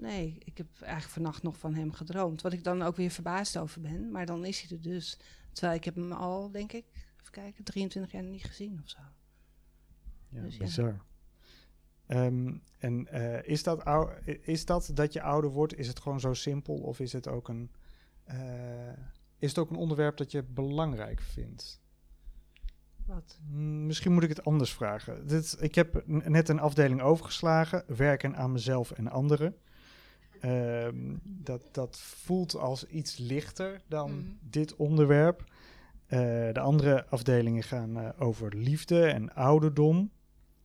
nee, 0.00 0.36
ik 0.44 0.58
heb 0.58 0.66
eigenlijk 0.80 1.12
vannacht 1.12 1.42
nog 1.42 1.58
van 1.58 1.74
hem 1.74 1.92
gedroomd. 1.92 2.42
Wat 2.42 2.52
ik 2.52 2.64
dan 2.64 2.82
ook 2.82 2.96
weer 2.96 3.10
verbaasd 3.10 3.56
over 3.56 3.80
ben. 3.80 4.10
Maar 4.10 4.26
dan 4.26 4.44
is 4.44 4.60
hij 4.60 4.76
er 4.76 4.82
dus. 4.82 5.18
Terwijl 5.52 5.76
ik 5.78 5.84
heb 5.84 5.94
hem 5.94 6.12
al, 6.12 6.50
denk 6.50 6.72
ik, 6.72 6.84
even 7.20 7.32
kijken, 7.32 7.64
23 7.64 8.12
jaar 8.12 8.22
niet 8.22 8.44
gezien 8.44 8.80
of 8.82 8.88
zo. 8.88 8.98
Ja, 10.28 10.42
Dus 10.42 10.56
ja. 10.56 10.64
bizar. 10.64 11.00
Ehm, 12.06 12.54
en 12.78 13.06
eh, 13.06 13.48
is, 13.48 13.62
dat 13.62 13.84
ou- 13.84 14.12
is 14.42 14.64
dat 14.64 14.90
dat 14.94 15.12
je 15.12 15.22
ouder 15.22 15.50
wordt, 15.50 15.76
is 15.78 15.88
het 15.88 16.00
gewoon 16.00 16.20
zo 16.20 16.34
simpel? 16.34 16.74
Of 16.74 17.00
is 17.00 17.12
het 17.12 17.28
ook 17.28 17.48
een, 17.48 17.70
eh, 18.24 18.92
is 19.38 19.48
het 19.48 19.58
ook 19.58 19.70
een 19.70 19.76
onderwerp 19.76 20.16
dat 20.16 20.30
je 20.30 20.42
belangrijk 20.42 21.20
vindt? 21.20 21.80
Wat? 23.06 23.38
Hmm, 23.48 23.86
Misschien 23.86 24.12
moet 24.12 24.22
ik 24.22 24.28
het 24.28 24.44
anders 24.44 24.72
vragen. 24.72 25.26
Dit, 25.26 25.56
ik 25.60 25.74
heb 25.74 26.04
n- 26.10 26.30
net 26.32 26.48
een 26.48 26.60
afdeling 26.60 27.00
overgeslagen, 27.00 27.84
werken 27.86 28.36
aan 28.36 28.52
mezelf 28.52 28.90
en 28.90 29.08
anderen. 29.08 29.56
Ehm, 30.40 31.16
dat, 31.22 31.62
dat 31.72 31.98
voelt 32.00 32.54
als 32.54 32.86
iets 32.86 33.16
lichter 33.18 33.80
dan 33.88 34.10
Mhm. 34.10 34.28
dit 34.40 34.76
onderwerp. 34.76 35.44
Eh, 36.06 36.18
de 36.52 36.60
andere 36.60 37.06
afdelingen 37.06 37.62
gaan 37.62 37.98
eh, 38.00 38.08
over 38.18 38.56
liefde 38.56 39.06
en 39.06 39.34
ouderdom. 39.34 40.10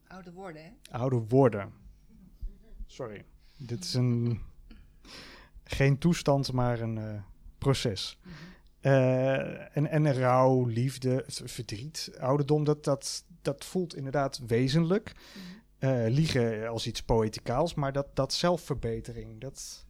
Ouder 0.08 0.34
worden, 0.34 0.64
hè? 0.64 0.70
Ouder 0.98 1.28
worden. 1.28 1.72
Sorry. 2.86 3.26
Dit 3.58 3.84
is 3.84 3.94
een. 3.94 4.40
Geen 5.64 5.98
toestand, 5.98 6.52
maar 6.52 6.80
een 6.80 6.98
eh, 6.98 7.22
proces. 7.58 8.20
Eh, 8.80 9.78
en, 9.78 9.88
en 9.88 10.14
rouw, 10.14 10.66
liefde, 10.66 11.24
verdriet, 11.28 12.12
ouderdom, 12.20 12.64
dat, 12.64 12.84
dat, 12.84 13.26
dat 13.42 13.66
voelt 13.66 13.96
inderdaad 13.96 14.42
wezenlijk. 14.48 15.12
Eh, 15.80 16.06
liegen 16.08 16.68
als 16.70 16.88
iets 16.88 17.02
poëticaals, 17.04 17.74
maar 17.74 17.94
dat, 17.94 18.16
dat 18.16 18.34
zelfverbetering, 18.34 19.42
dat. 19.42 19.86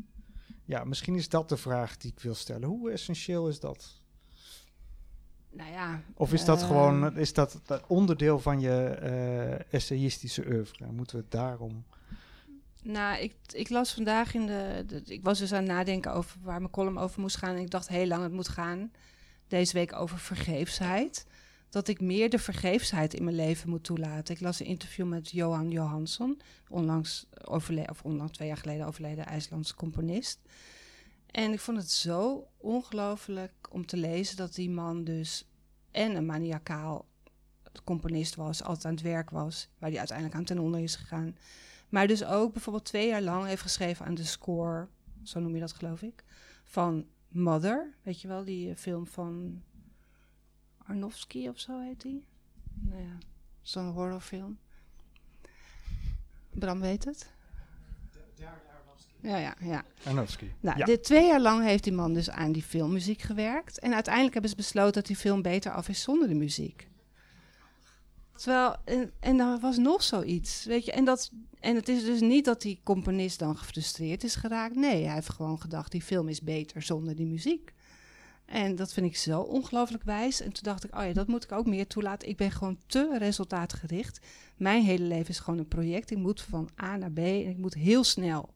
Ja, 0.66 0.84
misschien 0.84 1.16
is 1.16 1.30
dat 1.30 1.50
de 1.50 1.58
vraag 1.58 1.98
die 1.98 2.12
ik 2.12 2.20
wil 2.20 2.36
stellen. 2.36 2.68
Hoe 2.68 2.92
essentieel 2.92 3.48
is 3.48 3.60
dat? 3.60 4.02
Nou 5.52 5.72
ja. 5.72 6.02
Of 6.16 6.34
is 6.34 6.46
dat 6.46 6.58
ehm, 6.60 6.68
gewoon 6.68 7.18
is 7.18 7.34
dat, 7.34 7.62
dat 7.66 7.84
onderdeel 7.88 8.40
van 8.40 8.60
je 8.60 8.84
eh, 8.86 9.74
essayistische 9.74 10.46
oeuvre? 10.48 10.92
Moeten 10.92 11.16
we 11.16 11.22
het 11.22 11.32
daarom... 11.32 11.86
Nou, 12.84 13.20
ik, 13.22 13.36
ik 13.52 13.70
las 13.70 13.94
vandaag 13.94 14.34
in 14.34 14.46
de, 14.46 14.84
de- 14.88 15.02
Ik 15.14 15.24
was 15.24 15.40
dus 15.40 15.54
aan 15.54 15.64
het 15.64 15.72
nadenken 15.72 16.14
over 16.14 16.38
waar 16.44 16.60
mijn 16.60 16.72
column 16.72 16.98
over 16.98 17.22
moest 17.22 17.36
gaan. 17.38 17.56
En 17.56 17.62
ik 17.62 17.70
dacht 17.70 17.88
heel 17.88 18.08
lang 18.08 18.24
het 18.24 18.32
moet 18.32 18.48
gaan. 18.48 18.92
Deze 19.48 19.74
week 19.74 19.94
over 19.94 20.20
vergeefsheid. 20.20 21.26
Dat 21.76 21.88
ik 21.88 22.02
meer 22.02 22.30
de 22.30 22.40
vergeefsheid 22.40 23.14
in 23.14 23.24
mijn 23.24 23.36
leven 23.36 23.70
moet 23.70 23.84
toelaten. 23.84 24.36
Ik 24.36 24.42
las 24.42 24.60
een 24.60 24.66
interview 24.66 25.08
met 25.08 25.32
Johan 25.32 25.72
Johansson. 25.72 26.42
Onlangs 26.70 27.26
overleden, 27.44 27.90
of 27.90 28.04
onlangs 28.04 28.32
twee 28.32 28.48
jaar 28.48 28.58
geleden 28.58 28.86
overleden 28.86 29.26
IJslandse 29.26 29.76
componist. 29.76 30.40
En 31.32 31.52
ik 31.52 31.60
vond 31.60 31.78
het 31.78 31.92
zo 31.92 32.48
ongelooflijk 32.58 33.52
om 33.70 33.86
te 33.86 33.98
lezen 33.98 34.38
dat 34.38 34.56
die 34.56 34.70
man 34.70 35.04
dus 35.04 35.48
en 35.92 36.16
een 36.16 36.26
maniacaal 36.26 37.06
componist 37.84 38.36
was, 38.36 38.64
altijd 38.64 38.86
aan 38.86 38.94
het 38.94 39.02
werk 39.02 39.30
was, 39.30 39.70
waar 39.78 39.90
hij 39.90 40.00
uiteindelijk 40.00 40.38
aan 40.38 40.46
ten 40.46 40.60
onder 40.60 40.80
is 40.82 40.96
gegaan. 40.96 41.38
Maar 41.90 42.08
dus 42.08 42.26
ook 42.26 42.54
bijvoorbeeld 42.54 42.86
twee 42.86 43.08
jaar 43.08 43.22
lang 43.22 43.46
heeft 43.46 43.62
geschreven 43.62 44.06
aan 44.06 44.16
de 44.16 44.24
score, 44.24 44.88
zo 45.24 45.40
noem 45.40 45.54
je 45.54 45.60
dat 45.60 45.74
geloof 45.74 46.02
ik, 46.02 46.24
van 46.64 47.06
Mother. 47.28 47.94
Weet 48.04 48.22
je 48.22 48.28
wel, 48.28 48.44
die 48.44 48.76
film 48.76 49.08
van 49.08 49.62
Arnofsky 50.88 51.48
of 51.48 51.60
zo 51.60 51.80
heet 51.80 52.02
die? 52.02 52.26
Nou 52.74 53.02
ja, 53.02 53.18
zo'n 53.62 53.92
horrorfilm. 53.92 54.58
Bram 56.50 56.80
weet 56.80 57.06
het? 57.06 57.34
Ja, 59.26 59.38
ja, 59.38 59.56
ja. 59.60 59.84
Arnowski. 60.04 60.52
Nou, 60.60 60.78
ja. 60.78 60.86
dit 60.86 61.04
twee 61.04 61.28
jaar 61.28 61.42
lang 61.42 61.64
heeft 61.64 61.84
die 61.84 61.94
man 61.94 62.14
dus 62.14 62.30
aan 62.30 62.52
die 62.52 62.64
filmmuziek 62.64 63.22
gewerkt. 63.22 63.80
En 63.80 63.94
uiteindelijk 63.94 64.34
hebben 64.34 64.52
ze 64.52 64.58
besloten 64.58 64.94
dat 64.94 65.06
die 65.06 65.16
film 65.16 65.42
beter 65.42 65.72
af 65.72 65.90
is 65.90 66.02
zonder 66.02 66.28
de 66.28 66.36
muziek. 66.36 66.88
Terwijl, 68.36 68.76
en, 68.84 69.12
en 69.20 69.40
er 69.40 69.60
was 69.60 69.78
nog 69.78 70.04
zoiets, 70.04 70.66
weet 70.66 70.86
je. 70.86 70.92
En, 70.92 71.06
dat, 71.06 71.32
en 71.60 71.76
het 71.76 71.90
is 71.90 72.04
dus 72.04 72.22
niet 72.22 72.46
dat 72.46 72.62
die 72.62 72.80
componist 72.84 73.40
dan 73.40 73.58
gefrustreerd 73.58 74.24
is 74.24 74.36
geraakt. 74.36 74.76
Nee, 74.76 75.04
hij 75.04 75.14
heeft 75.14 75.30
gewoon 75.30 75.62
gedacht, 75.62 75.92
die 75.92 76.02
film 76.02 76.28
is 76.28 76.42
beter 76.42 76.82
zonder 76.82 77.16
die 77.16 77.26
muziek. 77.26 77.74
En 78.46 78.76
dat 78.76 78.94
vind 78.94 79.06
ik 79.06 79.18
zo 79.18 79.40
ongelooflijk 79.40 80.04
wijs. 80.04 80.42
En 80.42 80.52
toen 80.52 80.64
dacht 80.64 80.84
ik, 80.84 80.96
oh 80.98 81.04
ja, 81.06 81.14
dat 81.14 81.28
moet 81.28 81.44
ik 81.44 81.52
ook 81.52 81.66
meer 81.66 81.88
toelaten. 81.88 82.30
Ik 82.30 82.38
ben 82.38 82.52
gewoon 82.52 82.78
te 82.86 83.16
resultaatgericht. 83.18 84.20
Mijn 84.58 84.84
hele 84.84 85.04
leven 85.04 85.30
is 85.30 85.40
gewoon 85.40 85.60
een 85.60 85.68
project. 85.68 86.12
Ik 86.12 86.18
moet 86.18 86.42
van 86.42 86.70
A 86.84 86.96
naar 86.98 87.12
B 87.12 87.18
en 87.18 87.50
ik 87.50 87.58
moet 87.58 87.74
heel 87.74 88.04
snel. 88.04 88.54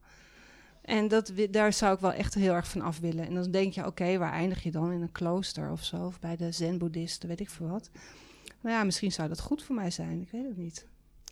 En 0.82 1.08
dat, 1.08 1.32
daar 1.52 1.74
zou 1.74 1.94
ik 1.94 2.00
wel 2.00 2.14
echt 2.14 2.34
heel 2.34 2.54
erg 2.54 2.68
van 2.68 2.82
af 2.82 3.00
willen. 3.00 3.26
En 3.26 3.34
dan 3.34 3.52
denk 3.52 3.74
je, 3.74 3.86
oké, 3.86 4.18
waar 4.18 4.32
eindig 4.34 4.64
je 4.64 4.72
dan? 4.72 4.92
In 4.92 5.02
een 5.02 5.12
klooster 5.12 5.72
of 5.72 5.84
zo? 5.84 6.06
Of 6.06 6.20
bij 6.20 6.36
de 6.36 6.52
zen-boeddhisten, 6.52 7.30
weet 7.30 7.40
ik 7.40 7.50
veel 7.50 7.68
wat. 7.68 7.90
Maar 8.62 8.72
ja, 8.72 8.84
misschien 8.84 9.12
zou 9.12 9.28
dat 9.28 9.40
goed 9.40 9.64
voor 9.64 9.76
mij 9.76 9.92
zijn. 9.92 10.22
Ik 10.22 10.32
weet 10.32 10.46
het 10.48 10.58
niet. 10.58 10.86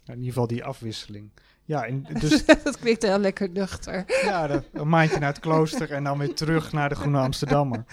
In 0.05 0.13
ieder 0.13 0.27
geval 0.27 0.47
die 0.47 0.63
afwisseling. 0.63 1.29
Ja, 1.63 1.85
en 1.85 2.05
dus 2.19 2.45
dat 2.45 2.79
klinkt 2.79 3.01
heel 3.03 3.17
lekker 3.19 3.49
nuchter. 3.49 4.03
ja, 4.23 4.47
dat- 4.47 4.63
een 4.73 4.89
maandje 4.89 5.19
naar 5.19 5.29
het 5.33 5.39
klooster 5.39 5.91
en 5.91 6.03
dan 6.03 6.17
weer 6.17 6.33
terug 6.35 6.71
naar 6.71 6.89
de 6.89 6.95
Groene 6.95 7.19
Amsterdammer. 7.19 7.83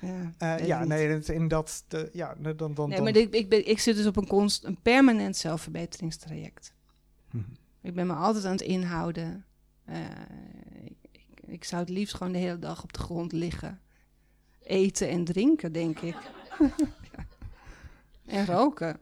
Ja, 0.00 0.32
Eh, 0.58 0.66
ja, 0.66 0.84
nee, 0.84 1.08
dat- 1.08 1.28
in 1.28 1.48
dat, 1.48 1.84
de, 1.88 2.08
ja, 2.12 2.34
dan, 2.38 2.56
dan, 2.56 2.74
dan, 2.74 2.88
Nee, 2.88 3.00
maar 3.00 3.16
ik, 3.16 3.34
ik, 3.34 3.48
ben, 3.48 3.68
ik 3.68 3.78
zit 3.78 3.96
dus 3.96 4.06
op 4.06 4.16
een, 4.16 4.26
const, 4.26 4.64
een 4.64 4.78
permanent 4.82 5.36
zelfverbeteringstraject. 5.36 6.74
Mhm. 7.30 7.44
Ik 7.82 7.94
ben 7.94 8.06
me 8.06 8.12
altijd 8.14 8.44
aan 8.44 8.52
het 8.52 8.60
inhouden. 8.60 9.44
Eh, 9.84 9.96
ik, 10.84 10.96
ik, 11.12 11.26
ik 11.46 11.64
zou 11.64 11.80
het 11.80 11.90
liefst 11.90 12.14
gewoon 12.14 12.32
de 12.32 12.38
hele 12.38 12.58
dag 12.58 12.82
op 12.82 12.92
de 12.92 12.98
grond 12.98 13.32
liggen. 13.32 13.80
Eten 14.62 15.08
en 15.08 15.24
drinken, 15.24 15.72
denk 15.72 15.98
ik. 16.00 16.16
Ja. 16.58 16.68
En 18.26 18.46
roken. 18.46 18.98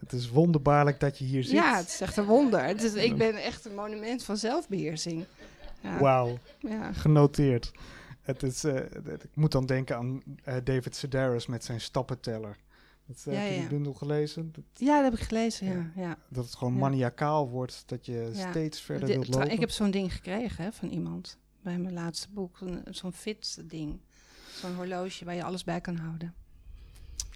Het 0.00 0.12
is 0.12 0.28
wonderbaarlijk 0.30 1.00
dat 1.00 1.18
je 1.18 1.24
hier 1.24 1.42
zit. 1.42 1.52
Ja, 1.52 1.76
het 1.76 1.88
is 1.88 2.00
echt 2.00 2.16
een 2.16 2.24
wonder. 2.24 2.64
Het 2.64 2.82
is, 2.82 2.94
ik 2.94 3.16
ben 3.16 3.42
echt 3.42 3.64
een 3.64 3.74
monument 3.74 4.24
van 4.24 4.36
zelfbeheersing. 4.36 5.24
Ja, 5.80 5.98
Wauw, 5.98 6.38
ja. 6.58 6.92
genoteerd. 6.92 7.72
Het 8.24 8.42
is, 8.42 8.64
eh, 8.64 8.76
ik 9.04 9.34
moet 9.36 9.52
dan 9.52 9.66
denken 9.66 9.96
aan 9.96 10.22
eh, 10.44 10.54
David 10.64 10.96
Sedaris 10.96 11.46
met 11.46 11.64
zijn 11.64 11.80
stappenteller. 11.80 12.56
Dat, 13.06 13.24
eh, 13.26 13.32
Ja, 13.34 13.38
heb 13.40 13.48
je 13.48 13.54
die 13.54 13.62
ja. 13.62 13.68
bundel 13.68 13.92
gelezen? 13.94 14.52
Dat, 14.52 14.64
ja, 14.74 14.94
dat 15.02 15.10
heb 15.12 15.20
ik 15.20 15.26
gelezen, 15.26 15.66
ja. 15.66 15.90
ja. 16.02 16.18
dat 16.28 16.44
het 16.44 16.54
gewoon 16.54 16.72
Ja. 16.72 16.78
maniacaal 16.78 17.48
wordt, 17.48 17.82
dat 17.86 18.06
je 18.06 18.30
Ja. 18.34 18.50
steeds 18.50 18.80
verder 18.80 19.06
De- 19.08 19.12
wilt 19.14 19.28
lopen. 19.28 19.50
ik 19.50 19.60
heb 19.60 19.70
zo'n 19.70 19.90
ding 19.90 20.12
gekregen 20.14 20.64
hè, 20.64 20.72
van 20.72 20.88
iemand 20.88 21.38
bij 21.62 21.78
mijn 21.78 21.94
laatste 21.94 22.28
boek. 22.30 22.58
Zo'n, 22.90 23.12
fit 23.12 23.62
ding. 23.64 24.00
Zo'n 24.54 24.74
horloge 24.74 25.24
waar 25.24 25.34
je 25.34 25.44
alles 25.44 25.64
bij 25.64 25.80
kan 25.80 25.96
houden. 25.96 26.34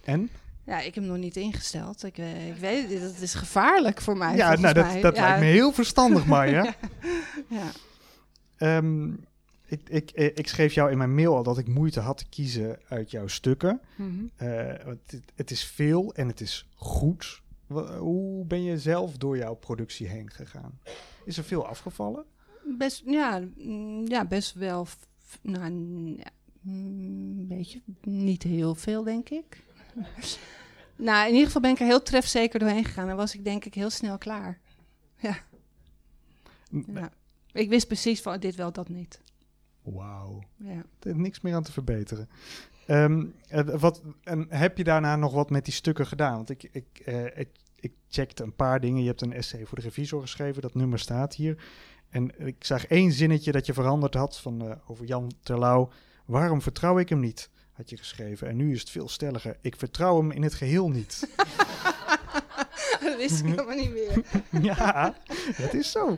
En? 0.05 0.30
Ja, 0.64 0.78
ik 0.78 0.95
heb 0.95 1.05
hem 1.05 1.12
nog 1.12 1.16
niet 1.22 1.36
ingesteld. 1.36 2.03
Ik, 2.05 2.18
ik 2.18 2.57
weet 2.61 2.91
het, 2.91 3.03
het 3.03 3.20
is 3.20 3.34
gevaarlijk 3.34 4.01
voor 4.01 4.16
mij. 4.16 4.36
ja, 4.36 4.55
nou, 4.57 4.74
dat, 4.74 4.84
mij. 4.86 5.01
dat 5.01 5.16
Ja, 5.16 5.22
lijkt 5.22 5.41
me 5.41 5.47
heel 5.47 5.72
verstandig, 5.72 6.26
Maya. 6.26 6.74
Ja. 7.49 7.70
Ehm, 8.57 9.11
ik, 9.69 9.89
ik, 9.89 10.11
eh, 10.11 10.25
ik 10.25 10.49
schreef 10.49 10.73
jou 10.73 10.91
in 10.91 10.99
mijn 10.99 11.14
mail 11.14 11.37
al 11.37 11.43
dat 11.43 11.59
ik 11.59 11.69
moeite 11.69 12.01
had 12.01 12.19
te 12.19 12.29
kiezen 12.29 12.79
uit 12.89 13.11
jouw 13.11 13.27
stukken. 13.27 13.81
Mhm. 13.97 14.25
Eh, 14.37 14.49
het, 14.85 15.21
het 15.35 15.51
is 15.51 15.64
veel 15.64 16.14
en 16.14 16.29
het 16.29 16.41
is 16.41 16.69
goed. 16.75 17.43
Hoe 17.99 18.45
ben 18.45 18.62
je 18.62 18.79
zelf 18.79 19.16
door 19.16 19.37
jouw 19.37 19.55
productie 19.55 20.07
heen 20.07 20.31
gegaan? 20.31 20.79
Is 21.25 21.39
er 21.39 21.45
veel 21.45 21.66
afgevallen? 21.66 22.25
Best, 22.79 23.03
ja, 23.07 23.43
mm, 23.57 24.07
ja, 24.07 24.25
best 24.25 24.55
wel. 24.55 24.87
Nou, 25.43 25.71
Mm, 26.69 27.49
weet 27.49 27.73
je, 27.73 27.81
niet 28.03 28.43
heel 28.43 28.75
veel, 28.75 29.05
denk 29.05 29.29
ik. 29.29 29.64
nou, 30.97 31.27
in 31.27 31.33
ieder 31.33 31.47
geval 31.47 31.61
ben 31.61 31.71
ik 31.71 31.81
er 31.81 31.87
heel 31.87 32.03
trefzeker 32.03 32.59
doorheen 32.59 32.85
gegaan. 32.85 33.09
En 33.09 33.16
was 33.16 33.35
ik 33.35 33.45
denk 33.45 33.64
ik 33.64 33.75
heel 33.75 33.91
snel 33.91 34.19
klaar. 34.19 34.61
Ja. 35.16 35.37
ja. 36.95 37.12
Ik 37.53 37.69
wist 37.69 37.87
precies 37.87 38.23
van 38.23 38.41
dit 38.41 38.55
wel, 38.55 38.73
dat 38.73 38.89
niet. 38.89 39.21
Wauw. 39.93 40.43
Ja. 40.57 40.84
Er 41.01 41.11
is 41.11 41.16
niks 41.16 41.41
meer 41.41 41.55
aan 41.55 41.62
te 41.62 41.72
verbeteren. 41.72 42.28
Ehm, 42.86 43.26
eh, 43.49 43.64
wat, 43.64 44.03
en 44.22 44.47
heb 44.49 44.76
je 44.76 44.84
daarna 44.84 45.16
nog 45.16 45.32
wat 45.32 45.51
met 45.51 45.64
die 45.64 45.74
stukken 45.74 46.07
gedaan? 46.07 46.36
Want 46.36 46.51
ik, 46.51 46.68
ik, 46.72 47.03
uh, 47.07 47.24
ik, 47.24 47.49
ik 47.76 47.93
checkte 48.09 48.43
een 48.43 48.55
paar 48.55 48.80
dingen. 48.80 49.03
Je 49.03 49.09
hebt 49.09 49.20
een 49.20 49.32
essay 49.32 49.64
voor 49.64 49.78
de 49.78 49.84
revisor 49.84 50.20
geschreven. 50.20 50.62
Dat 50.62 50.74
nummer 50.74 50.99
staat 50.99 51.34
hier. 51.34 51.62
En 52.09 52.47
ik 52.47 52.64
zag 52.64 52.86
één 52.86 53.12
zinnetje 53.12 53.53
dat 53.53 53.66
je 53.66 53.72
veranderd 53.72 54.14
had 54.14 54.39
van, 54.39 54.64
uh, 54.64 54.72
over 54.86 55.05
Jan 55.05 55.32
Terlouw. 55.43 55.91
Waarom 56.24 56.62
vertrouw 56.62 56.99
ik 56.99 57.09
hem 57.09 57.20
niet? 57.20 57.51
Had 57.72 57.91
je 57.91 57.97
geschreven. 57.97 58.49
En 58.49 58.57
nu 58.57 58.72
is 58.72 58.80
het 58.80 58.91
veel 58.91 59.09
stelliger. 59.09 59.57
Ik 59.61 59.76
vertrouw 59.76 60.16
hem 60.16 60.30
in 60.30 60.43
het 60.43 60.55
geheel 60.55 60.91
niet. 60.91 61.28
dat 63.05 63.16
wist 63.16 63.40
ik 63.40 63.46
helemaal 63.46 63.76
niet 63.76 63.92
meer. 63.92 64.22
ja, 64.76 65.14
dat 65.59 65.74
is 65.74 65.90
zo. 65.90 66.16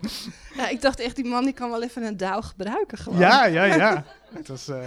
Ja, 0.54 0.68
ik 0.68 0.80
dacht 0.80 1.00
echt, 1.00 1.16
die 1.16 1.24
man 1.24 1.44
die 1.44 1.52
kan 1.52 1.70
wel 1.70 1.82
even 1.82 2.02
een 2.02 2.16
dauw 2.16 2.40
gebruiken 2.40 2.98
gewoon. 2.98 3.18
Ja, 3.18 3.44
ja, 3.44 3.64
ja. 3.64 4.04
Het 4.32 4.48
was, 4.48 4.68
uh, 4.68 4.82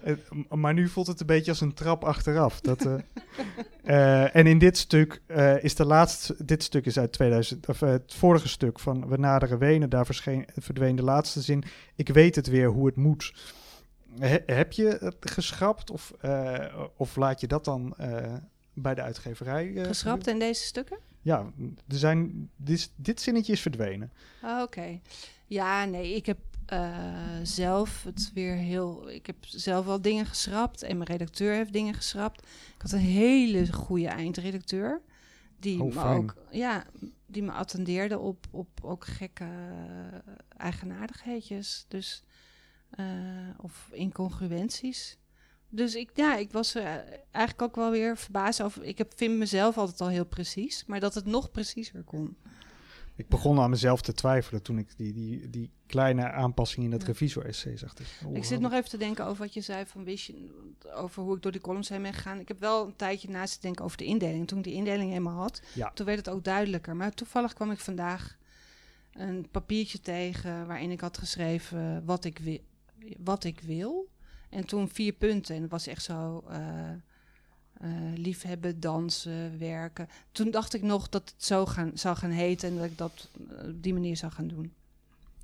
het, 0.00 0.20
maar 0.50 0.74
nu 0.74 0.88
voelt 0.88 1.06
het 1.06 1.20
een 1.20 1.26
beetje 1.26 1.50
als 1.50 1.60
een 1.60 1.74
trap 1.74 2.04
achteraf. 2.04 2.60
Dat, 2.60 2.86
uh, 2.86 2.94
uh, 3.84 4.34
en 4.36 4.46
in 4.46 4.58
dit 4.58 4.78
stuk 4.78 5.22
is 5.60 5.74
de 5.74 5.84
laatste... 5.84 6.34
Dit 6.38 6.62
stuk 6.62 6.86
is 6.86 6.98
uit 6.98 7.12
2000... 7.12 7.68
Of 7.68 7.80
het 7.80 8.14
vorige 8.14 8.48
stuk 8.48 8.78
van 8.78 9.08
We 9.08 9.16
naderen 9.16 9.58
Wenen. 9.58 9.90
Daar 9.90 10.06
verscheen, 10.06 10.46
verdween 10.56 10.96
de 10.96 11.02
laatste 11.02 11.40
zin. 11.40 11.64
Ik 11.94 12.08
weet 12.08 12.34
het 12.34 12.46
weer 12.46 12.68
hoe 12.68 12.86
het 12.86 12.96
moet. 12.96 13.34
He, 14.18 14.38
heb 14.46 14.72
je 14.72 14.98
het 15.00 15.16
geschrapt? 15.20 15.90
Of, 15.90 16.12
of 16.96 17.16
laat 17.16 17.40
je 17.40 17.46
dat 17.46 17.64
dan 17.64 17.94
bij 18.74 18.94
de 18.94 19.02
uitgeverij... 19.02 19.72
geschrapt 19.74 20.26
in 20.26 20.38
deze 20.38 20.62
stukken? 20.62 21.07
Ja, 21.22 21.52
er 21.88 21.98
zijn, 21.98 22.50
dit, 22.56 22.92
dit 22.96 23.20
zinnetje 23.20 23.52
is 23.52 23.60
verdwenen. 23.60 24.12
Oh, 24.42 24.50
Oké. 24.50 24.62
Okay. 24.62 25.00
Ja, 25.46 25.84
nee, 25.84 26.14
ik 26.14 26.26
heb 26.26 26.38
uh, 26.72 27.38
zelf 27.42 28.02
het 28.02 28.30
weer 28.34 28.54
heel. 28.54 29.10
Ik 29.10 29.26
heb 29.26 29.36
zelf 29.40 29.86
wel 29.86 30.00
dingen 30.00 30.26
geschrapt 30.26 30.82
en 30.82 30.96
mijn 30.96 31.08
redacteur 31.10 31.54
heeft 31.54 31.72
dingen 31.72 31.94
geschrapt. 31.94 32.42
Ik 32.74 32.82
had 32.82 32.92
een 32.92 32.98
hele 32.98 33.72
goede 33.72 34.08
eindredacteur. 34.08 35.02
Die 35.58 35.82
oh, 35.82 35.94
me 35.94 36.02
ook, 36.02 36.36
ja, 36.50 36.84
die 37.26 37.42
me 37.42 37.52
attendeerde 37.52 38.18
op, 38.18 38.46
op 38.50 38.68
ook 38.82 39.04
gekke 39.04 39.48
eigenaardigheidjes. 40.56 41.84
Dus, 41.88 42.22
uh, 43.00 43.06
of 43.56 43.88
incongruenties. 43.92 45.18
Dus 45.68 45.94
ik, 45.94 46.10
ja, 46.14 46.36
ik 46.36 46.52
was 46.52 46.76
uh, 46.76 46.84
eigenlijk 47.30 47.62
ook 47.62 47.76
wel 47.76 47.90
weer 47.90 48.16
verbaasd 48.16 48.62
over. 48.62 48.84
Ik 48.84 48.98
heb, 48.98 49.12
vind 49.16 49.36
mezelf 49.36 49.78
altijd 49.78 50.00
al 50.00 50.08
heel 50.08 50.26
precies, 50.26 50.84
maar 50.86 51.00
dat 51.00 51.14
het 51.14 51.24
nog 51.24 51.50
preciezer 51.50 52.02
kon. 52.02 52.36
Ik 53.16 53.28
begon 53.28 53.60
aan 53.60 53.70
mezelf 53.70 54.02
te 54.02 54.12
twijfelen 54.12 54.62
toen 54.62 54.78
ik 54.78 54.96
die, 54.96 55.12
die, 55.12 55.50
die 55.50 55.70
kleine 55.86 56.30
aanpassing 56.30 56.84
in 56.84 56.92
het 56.92 57.00
ja. 57.00 57.06
revisor-essay 57.06 57.76
zag. 57.76 57.94
Dus, 57.94 58.20
oh, 58.26 58.36
ik 58.36 58.44
zit 58.44 58.60
nog 58.60 58.72
even 58.72 58.90
te 58.90 58.96
denken 58.96 59.24
over 59.26 59.42
wat 59.44 59.54
je 59.54 59.60
zei 59.60 59.86
van 59.86 60.04
wist 60.04 60.26
je, 60.26 60.50
over 60.94 61.22
hoe 61.22 61.36
ik 61.36 61.42
door 61.42 61.52
die 61.52 61.60
columns 61.60 61.88
heen 61.88 62.02
ben 62.02 62.12
gegaan. 62.12 62.40
Ik 62.40 62.48
heb 62.48 62.60
wel 62.60 62.86
een 62.86 62.96
tijdje 62.96 63.28
naast 63.28 63.54
te 63.54 63.60
denken 63.60 63.84
over 63.84 63.96
de 63.96 64.04
indeling. 64.04 64.48
Toen 64.48 64.58
ik 64.58 64.64
die 64.64 64.72
indeling 64.72 65.08
helemaal 65.10 65.40
had, 65.40 65.62
ja. 65.74 65.90
toen 65.90 66.06
werd 66.06 66.18
het 66.18 66.28
ook 66.28 66.44
duidelijker. 66.44 66.96
Maar 66.96 67.14
toevallig 67.14 67.52
kwam 67.52 67.70
ik 67.70 67.78
vandaag 67.78 68.38
een 69.12 69.48
papiertje 69.50 70.00
tegen 70.00 70.66
waarin 70.66 70.90
ik 70.90 71.00
had 71.00 71.18
geschreven 71.18 72.04
wat 72.04 72.24
ik, 72.24 72.38
wi 72.38 72.60
wat 73.18 73.44
ik 73.44 73.60
wil. 73.60 74.08
En 74.48 74.66
toen 74.66 74.88
vier 74.88 75.12
punten. 75.12 75.56
En 75.56 75.62
het 75.62 75.70
was 75.70 75.86
echt 75.86 76.02
zo 76.02 76.44
uh, 76.50 76.58
uh, 77.82 77.90
liefhebben, 78.14 78.80
dansen, 78.80 79.58
werken. 79.58 80.08
Toen 80.32 80.50
dacht 80.50 80.74
ik 80.74 80.82
nog 80.82 81.08
dat 81.08 81.32
het 81.34 81.44
zo 81.44 81.66
gaan, 81.66 81.90
zou 81.94 82.16
gaan 82.16 82.30
heten 82.30 82.68
en 82.68 82.76
dat 82.76 82.84
ik 82.84 82.98
dat 82.98 83.28
uh, 83.40 83.68
op 83.68 83.82
die 83.82 83.92
manier 83.92 84.16
zou 84.16 84.32
gaan 84.32 84.48
doen. 84.48 84.72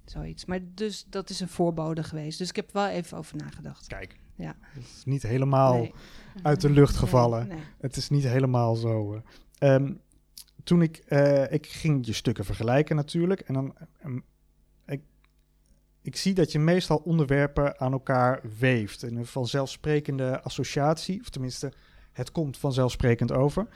Zoiets. 0.05 0.45
Maar 0.45 0.61
dus 0.75 1.07
dat 1.09 1.31
is 1.31 1.41
een 1.41 1.49
voorbode 1.49 2.03
geweest. 2.03 2.39
Dus 2.39 2.49
ik 2.49 2.57
heb 2.57 2.73
wel 2.73 2.87
even 2.89 3.19
over 3.19 3.37
nagedacht. 3.37 3.87
Kijk, 3.87 4.17
ja. 4.35 4.57
het 4.61 4.85
is 4.97 5.05
niet 5.05 5.23
helemaal 5.23 5.75
nee. 5.75 5.95
uit 6.43 6.61
de 6.61 6.71
lucht 6.71 6.97
gevallen. 6.97 7.47
Nee, 7.47 7.57
nee. 7.57 7.67
Het 7.81 7.97
is 7.97 8.09
niet 8.09 8.25
helemaal 8.25 8.75
zo. 8.75 9.23
Um, 9.59 10.01
toen 10.65 10.83
ik, 10.83 10.97
ik 11.51 11.67
ging 11.67 12.07
je 12.07 12.13
stukken 12.13 12.45
vergelijken 12.45 12.97
natuurlijk. 12.97 13.41
En 13.41 13.55
dan 13.55 13.75
um, 14.05 14.25
ik 16.05 16.17
zie 16.17 16.35
dat 16.35 16.53
je 16.53 16.59
meestal 16.59 16.97
onderwerpen 16.97 17.81
aan 17.81 17.93
elkaar 17.93 18.41
weeft. 18.59 19.03
Een 19.03 19.27
vanzelfsprekende 19.27 20.41
associatie, 20.41 21.21
of 21.21 21.29
tenminste, 21.29 21.73
het 22.13 22.33
komt 22.33 22.57
vanzelfsprekend 22.57 23.33
over. 23.33 23.67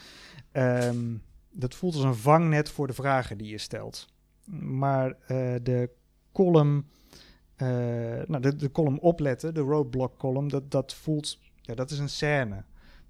Um, 0.53 1.22
dat 1.51 1.74
voelt 1.74 1.95
als 1.95 2.05
een 2.05 2.14
vangnet 2.14 2.68
voor 2.68 2.87
de 2.87 2.93
vragen 2.93 3.39
die 3.39 3.51
je 3.51 3.59
stelt. 3.59 4.07
Maar 4.61 5.09
uh, 5.09 5.16
de 5.62 5.91
column, 6.33 6.87
uh, 7.57 7.68
nou, 8.26 8.41
de, 8.41 8.57
de 8.57 8.70
column 8.70 9.01
opletten, 9.01 9.55
de 9.55 9.61
roadblock 9.61 10.18
column, 10.18 10.49
dat, 10.49 10.70
dat 10.70 10.95
voelt, 10.95 11.39
ja, 11.61 11.74
dat 11.74 11.91
is 11.91 11.99
een 11.99 12.09
scène. 12.09 12.64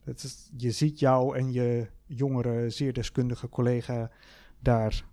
Dat 0.05 0.23
is, 0.23 0.51
je 0.57 0.71
ziet 0.71 0.99
jou 0.99 1.37
en 1.37 1.53
je 1.53 1.87
jongere, 2.07 2.71
zeer 2.71 2.93
deskundige 2.93 3.49
collega 3.49 4.11
daar 4.59 5.05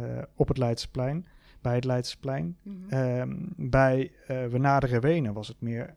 uh, 0.00 0.22
op 0.34 0.48
het 0.48 0.58
Leidseplein 0.58 1.26
bij 1.62 1.74
het 1.74 1.84
Leidseplein. 1.84 2.56
Mm 2.62 2.84
-hmm. 2.88 2.98
um, 3.20 3.52
bij 3.56 4.12
uh, 4.30 4.46
We 4.46 4.58
naderen 4.58 5.00
Wenen 5.00 5.32
was 5.32 5.48
het 5.48 5.60
meer 5.60 5.94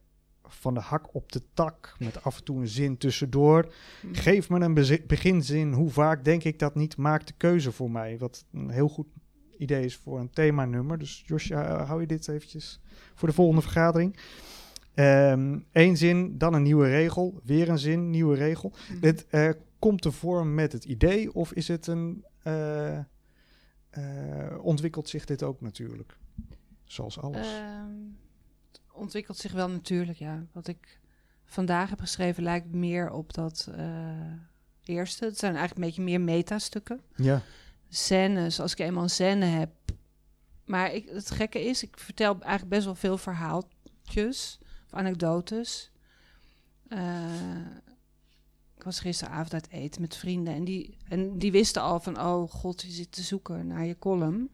van 0.47 0.73
de 0.73 0.79
hak 0.79 1.15
op 1.15 1.31
de 1.31 1.41
tak, 1.53 1.95
met 1.99 2.23
af 2.23 2.37
en 2.37 2.43
toe 2.43 2.59
een 2.59 2.67
zin 2.67 2.97
tussendoor. 2.97 3.63
Mm 3.63 3.71
-hmm. 4.01 4.15
Geef 4.15 4.49
me 4.49 4.59
een 4.59 5.03
beginzin, 5.07 5.73
hoe 5.73 5.89
vaak 5.89 6.23
denk 6.23 6.43
ik 6.43 6.59
dat 6.59 6.75
niet, 6.75 6.97
maak 6.97 7.27
de 7.27 7.33
keuze 7.37 7.71
voor 7.71 7.91
mij. 7.91 8.17
Wat 8.17 8.45
een 8.51 8.69
heel 8.69 8.89
goed 8.89 9.07
idee 9.57 9.85
is 9.85 9.95
voor 9.95 10.19
een 10.19 10.29
themanummer. 10.29 10.97
Dus 10.97 11.23
Josja, 11.25 11.83
hou 11.85 12.01
je 12.01 12.07
dit 12.07 12.27
eventjes 12.27 12.81
voor 13.15 13.27
de 13.27 13.33
volgende 13.33 13.61
vergadering. 13.61 14.17
Eén 14.93 15.63
um, 15.73 15.95
zin, 15.95 16.37
dan 16.37 16.53
een 16.53 16.63
nieuwe 16.63 16.89
regel, 16.89 17.39
weer 17.43 17.69
een 17.69 17.79
zin, 17.79 18.09
nieuwe 18.09 18.35
regel. 18.35 18.69
Mm 18.69 18.75
-hmm. 18.87 18.99
Dit, 18.99 19.25
uh, 19.31 19.49
komt 19.79 20.03
de 20.03 20.11
vorm 20.11 20.53
met 20.53 20.71
het 20.71 20.85
idee 20.85 21.33
of 21.33 21.53
is 21.53 21.67
het 21.67 21.87
een... 21.87 22.23
Uh, 22.47 22.99
uh, 23.97 24.63
ontwikkelt 24.63 25.09
zich 25.09 25.25
dit 25.25 25.43
ook 25.43 25.61
natuurlijk. 25.61 26.17
Zoals 26.83 27.19
alles. 27.19 27.47
Het 28.71 28.81
ontwikkelt 28.91 29.37
zich 29.37 29.51
wel 29.51 29.69
natuurlijk, 29.69 30.17
ja. 30.17 30.45
Wat 30.51 30.67
ik 30.67 30.99
vandaag 31.45 31.89
heb 31.89 31.99
geschreven 31.99 32.43
lijkt 32.43 32.71
meer 32.71 33.11
op 33.11 33.33
dat 33.33 33.69
uh, 33.77 33.85
eerste. 34.83 35.25
Het 35.25 35.37
zijn 35.37 35.55
eigenlijk 35.55 35.81
een 35.81 35.87
beetje 35.87 36.11
meer 36.11 36.21
metastukken. 36.21 37.01
Ja. 37.15 37.41
Scènes, 37.89 38.59
als 38.59 38.71
ik 38.71 38.79
eenmaal 38.79 39.03
een 39.03 39.09
scène 39.09 39.45
heb. 39.45 39.69
Maar 40.65 40.93
ik, 40.93 41.09
het 41.09 41.31
gekke 41.31 41.65
is, 41.65 41.83
ik 41.83 41.99
vertel 41.99 42.31
eigenlijk 42.31 42.69
best 42.69 42.85
wel 42.85 42.95
veel 42.95 43.17
verhaaltjes 43.17 44.59
of 44.85 44.93
anekdotes. 44.93 45.91
Uh, 46.89 47.25
ik 47.87 47.94
was 48.85 48.99
gisteravond 48.99 49.53
uit 49.53 49.69
eten 49.69 50.01
met 50.01 50.15
vrienden 50.15 50.53
en 50.53 50.63
die, 50.63 50.97
en 51.07 51.37
die 51.37 51.51
wisten 51.51 51.81
al 51.81 51.99
van, 51.99 52.19
oh 52.19 52.51
god, 52.51 52.81
je 52.81 52.91
zit 52.91 53.11
te 53.11 53.21
zoeken 53.21 53.67
naar 53.67 53.85
je 53.85 53.97
column. 53.99 54.51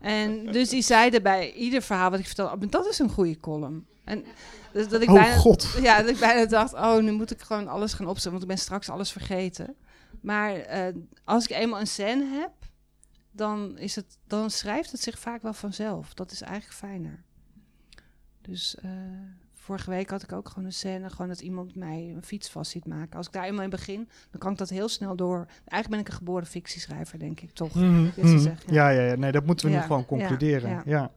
En 0.00 0.52
dus 0.52 0.68
die 0.68 0.82
zeiden 0.82 1.22
bij 1.22 1.52
ieder 1.52 1.82
verhaal 1.82 2.10
wat 2.10 2.18
ik 2.18 2.26
vertelde, 2.26 2.66
dat 2.66 2.88
is 2.88 2.98
een 2.98 3.10
goede 3.10 3.40
column. 3.40 3.86
En 4.04 4.24
dat, 4.72 4.90
dat 4.90 5.02
ik 5.02 5.08
oh 5.08 5.14
bijna, 5.14 5.36
god. 5.36 5.78
Ja, 5.80 6.00
dat 6.00 6.10
ik 6.10 6.18
bijna 6.18 6.46
dacht, 6.46 6.72
oh, 6.72 6.98
nu 6.98 7.12
moet 7.12 7.30
ik 7.30 7.40
gewoon 7.40 7.68
alles 7.68 7.92
gaan 7.92 8.06
opzetten, 8.06 8.30
want 8.30 8.42
ik 8.42 8.48
ben 8.48 8.58
straks 8.58 8.88
alles 8.88 9.12
vergeten. 9.12 9.76
Maar 10.20 10.56
uh, 10.56 11.02
als 11.24 11.44
ik 11.44 11.50
eenmaal 11.50 11.80
een 11.80 11.86
scène 11.86 12.24
heb, 12.24 12.52
dan, 13.30 13.78
is 13.78 13.94
het, 13.94 14.18
dan 14.26 14.50
schrijft 14.50 14.92
het 14.92 15.02
zich 15.02 15.18
vaak 15.18 15.42
wel 15.42 15.52
vanzelf. 15.52 16.14
Dat 16.14 16.30
is 16.30 16.40
eigenlijk 16.40 16.78
fijner. 16.78 17.24
Dus... 18.40 18.76
Uh, 18.84 18.90
vorige 19.68 19.90
week 19.90 20.10
had 20.10 20.22
ik 20.22 20.32
ook 20.32 20.48
gewoon 20.48 20.64
een 20.64 20.72
scène, 20.72 21.10
gewoon 21.10 21.28
dat 21.28 21.40
iemand 21.40 21.74
mij 21.74 22.12
een 22.14 22.22
fiets 22.22 22.50
vast 22.50 22.70
ziet 22.70 22.86
maken. 22.86 23.16
Als 23.16 23.26
ik 23.26 23.32
daar 23.32 23.44
eenmaal 23.44 23.64
in 23.64 23.70
begin, 23.70 24.08
dan 24.30 24.40
kan 24.40 24.52
ik 24.52 24.58
dat 24.58 24.68
heel 24.68 24.88
snel 24.88 25.16
door. 25.16 25.46
Eigenlijk 25.46 25.88
ben 25.88 25.98
ik 25.98 26.08
een 26.08 26.12
geboren 26.12 26.46
fictieschrijver, 26.46 27.18
denk 27.18 27.40
ik, 27.40 27.50
toch? 27.50 27.74
Mm 27.74 28.10
-hmm. 28.14 28.38
zeggen, 28.38 28.74
ja. 28.74 28.88
Ja, 28.90 29.02
ja, 29.02 29.14
nee, 29.14 29.32
dat 29.32 29.46
moeten 29.46 29.66
we 29.66 29.72
ja. 29.72 29.78
nu 29.78 29.86
gewoon 29.86 30.06
concluderen. 30.06 30.70
Ja. 30.70 30.82
ja. 30.84 31.12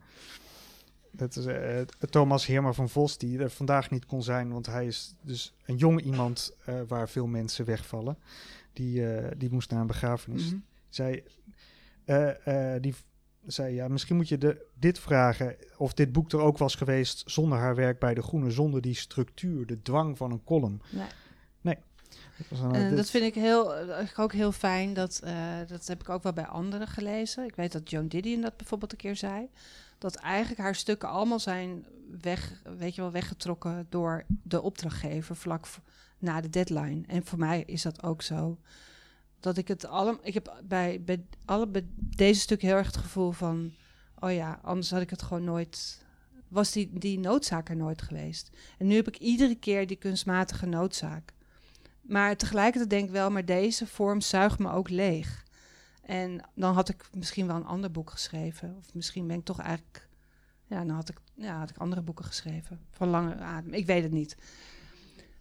Dat 1.12 1.36
is 1.36 1.46
uh, 1.46 1.82
Thomas 2.10 2.46
Heerma 2.46 2.74
van 2.74 2.90
Vos, 2.90 3.18
die 3.18 3.40
er 3.40 3.50
vandaag 3.50 3.90
niet 3.90 4.06
kon 4.06 4.24
zijn, 4.24 4.52
want 4.52 4.66
hij 4.66 4.86
is 4.86 5.16
dus 5.22 5.54
een 5.66 5.76
jong 5.76 6.02
iemand 6.02 6.56
uh, 6.70 6.76
waar 6.88 7.10
veel 7.10 7.28
mensen 7.28 7.66
wegvallen. 7.66 8.18
Die, 8.74 9.02
uh, 9.02 9.28
die 9.38 9.52
moest 9.52 9.70
naar 9.72 9.82
een 9.82 9.88
begrafenis. 9.88 10.44
Mm 10.44 10.50
-hmm. 10.50 10.64
Zij, 10.90 11.24
die 12.80 12.96
zei, 13.46 13.76
ja, 13.76 13.88
misschien 13.88 14.16
moet 14.16 14.30
je 14.30 14.38
de, 14.38 14.66
dit 14.80 15.00
vragen 15.00 15.56
of 15.78 15.94
dit 15.94 16.12
boek 16.12 16.32
er 16.32 16.40
ook 16.40 16.58
was 16.58 16.76
geweest 16.76 17.24
zonder 17.26 17.58
haar 17.58 17.76
werk 17.76 18.00
bij 18.00 18.14
De 18.14 18.22
Groene, 18.22 18.52
zonder 18.52 18.82
die 18.82 18.96
structuur, 18.96 19.66
de 19.66 19.82
dwang 19.82 20.18
van 20.18 20.32
een 20.32 20.44
column. 20.44 20.82
Nee. 20.90 21.08
nee. 21.62 21.78
Dat, 22.50 22.76
uh, 22.76 22.96
dat 22.96 23.10
vind 23.10 23.24
ik 23.24 23.34
heel, 23.34 23.76
ook 24.18 24.34
heel 24.34 24.52
fijn. 24.52 24.94
Dat, 24.94 25.22
uh, 25.24 25.34
dat 25.68 25.88
heb 25.88 26.02
ik 26.02 26.10
ook 26.10 26.24
wel 26.24 26.34
bij 26.34 26.46
anderen 26.46 26.88
gelezen. 26.88 27.46
Ik 27.46 27.56
weet 27.56 27.72
dat 27.72 27.90
Joan 27.90 28.08
Didion 28.08 28.42
dat 28.42 28.58
bijvoorbeeld 28.58 28.92
een 28.92 28.98
keer 28.98 29.16
zei. 29.16 29.50
dat 29.98 30.16
eigenlijk 30.16 30.62
haar 30.62 30.76
stukken 30.76 31.10
allemaal 31.10 31.40
zijn 31.40 31.86
weg, 32.22 32.62
weet 32.78 32.96
je 32.96 33.02
wel, 33.02 33.12
weggetrokken 33.12 33.86
door 33.90 34.24
de 34.44 34.62
opdrachtgever 34.62 35.36
vlak 35.36 35.66
na 36.20 36.42
de 36.42 36.50
deadline. 36.50 37.04
En 37.08 37.26
voor 37.26 37.40
mij 37.40 37.64
is 37.66 37.82
dat 37.82 38.04
ook 38.04 38.22
zo. 38.22 38.58
Dat 39.42 39.58
ik 39.58 39.68
het 39.68 39.86
allemaal. 39.86 40.20
Ik 40.24 40.34
heb 40.34 40.62
bij, 40.64 41.02
bij, 41.04 41.26
alle, 41.46 41.68
bij 41.68 41.86
deze 41.96 42.40
stuk 42.40 42.62
heel 42.62 42.76
erg 42.76 42.86
het 42.86 42.98
gevoel 42.98 43.32
van. 43.32 43.72
Oh 44.20 44.34
ja, 44.34 44.60
anders 44.64 44.92
had 44.92 45.02
ik 45.02 45.10
het 45.10 45.22
gewoon 45.22 45.44
nooit. 45.44 46.06
Was 46.48 46.72
die, 46.72 46.90
die 46.94 47.20
noodzaak 47.20 47.70
er 47.70 47.76
nooit 47.76 48.02
geweest. 48.02 48.50
En 48.78 48.88
nu 48.88 48.96
heb 48.96 49.08
ik 49.08 49.18
iedere 49.18 49.56
keer 49.56 49.88
die 49.88 49.98
kunstmatige 49.98 50.66
noodzaak. 50.66 51.34
Maar 52.02 52.38
tegelijkertijd 52.38 52.90
denk 52.90 53.06
ik 53.06 53.12
wel, 53.12 53.32
maar 53.32 53.46
deze 53.46 53.88
vorm 53.88 54.22
zuigt 54.22 54.60
me 54.60 54.72
ook 54.72 54.90
leeg. 54.90 55.46
En 56.02 56.50
dan 56.56 56.74
had 56.74 56.90
ik 56.90 57.10
misschien 57.14 57.48
wel 57.48 57.56
een 57.56 57.66
ander 57.66 57.92
boek 57.92 58.10
geschreven. 58.10 58.76
Of 58.78 58.94
misschien 58.94 59.28
ben 59.28 59.38
ik 59.38 59.46
toch 59.46 59.60
eigenlijk. 59.60 60.08
Ja, 60.68 60.86
dan 60.86 60.96
had 60.96 61.10
ik, 61.10 61.18
ja, 61.34 61.58
had 61.58 61.70
ik 61.70 61.78
andere 61.78 62.02
boeken 62.02 62.26
geschreven. 62.26 62.80
Van 62.92 63.08
lange 63.08 63.36
adem. 63.36 63.74
Ik 63.74 63.86
weet 63.86 64.04
het 64.04 64.12
niet. 64.12 64.36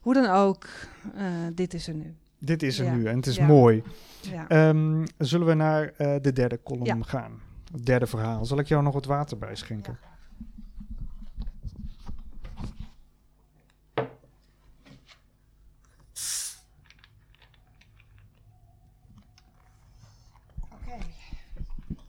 Hoe 0.00 0.14
dan 0.14 0.26
ook, 0.26 0.68
uh, 1.14 1.46
dit 1.54 1.74
is 1.74 1.88
er 1.88 1.94
nu. 1.94 2.16
Dit 2.40 2.62
is 2.62 2.78
er 2.78 2.84
Ja. 2.84 2.94
nu 2.94 3.06
en 3.06 3.16
het 3.16 3.26
is 3.26 3.36
Ja. 3.36 3.46
mooi. 3.46 3.82
Ja. 4.20 4.48
Ehm, 4.48 5.06
zullen 5.18 5.46
we 5.46 5.54
naar 5.54 5.92
eh, 5.96 6.16
de 6.22 6.32
derde 6.32 6.60
column 6.62 6.84
Ja. 6.84 6.96
gaan? 7.00 7.40
Het 7.72 7.86
derde 7.86 8.06
verhaal. 8.06 8.44
Zal 8.44 8.58
ik 8.58 8.66
jou 8.66 8.82
nog 8.82 8.94
wat 8.94 9.04
water 9.04 9.38
bijschenken? 9.38 9.98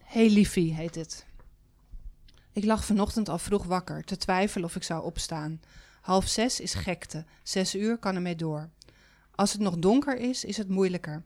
Hey 0.03 0.29
liefie 0.29 0.73
heet 0.73 0.95
het. 0.95 1.25
Ik 2.53 2.63
lag 2.63 2.85
vanochtend 2.85 3.29
al 3.29 3.37
vroeg 3.37 3.63
wakker, 3.65 4.03
te 4.03 4.17
twijfelen 4.17 4.65
of 4.65 4.75
ik 4.75 4.83
zou 4.83 5.03
opstaan. 5.03 5.61
Half 6.01 6.27
zes 6.27 6.59
is 6.59 6.73
gekte, 6.73 7.25
zes 7.43 7.75
uur 7.75 7.97
kan 7.97 8.15
ermee 8.15 8.35
door. 8.35 8.69
Als 9.35 9.51
het 9.51 9.61
nog 9.61 9.77
donker 9.77 10.17
is, 10.17 10.45
is 10.45 10.57
het 10.57 10.69
moeilijker. 10.69 11.23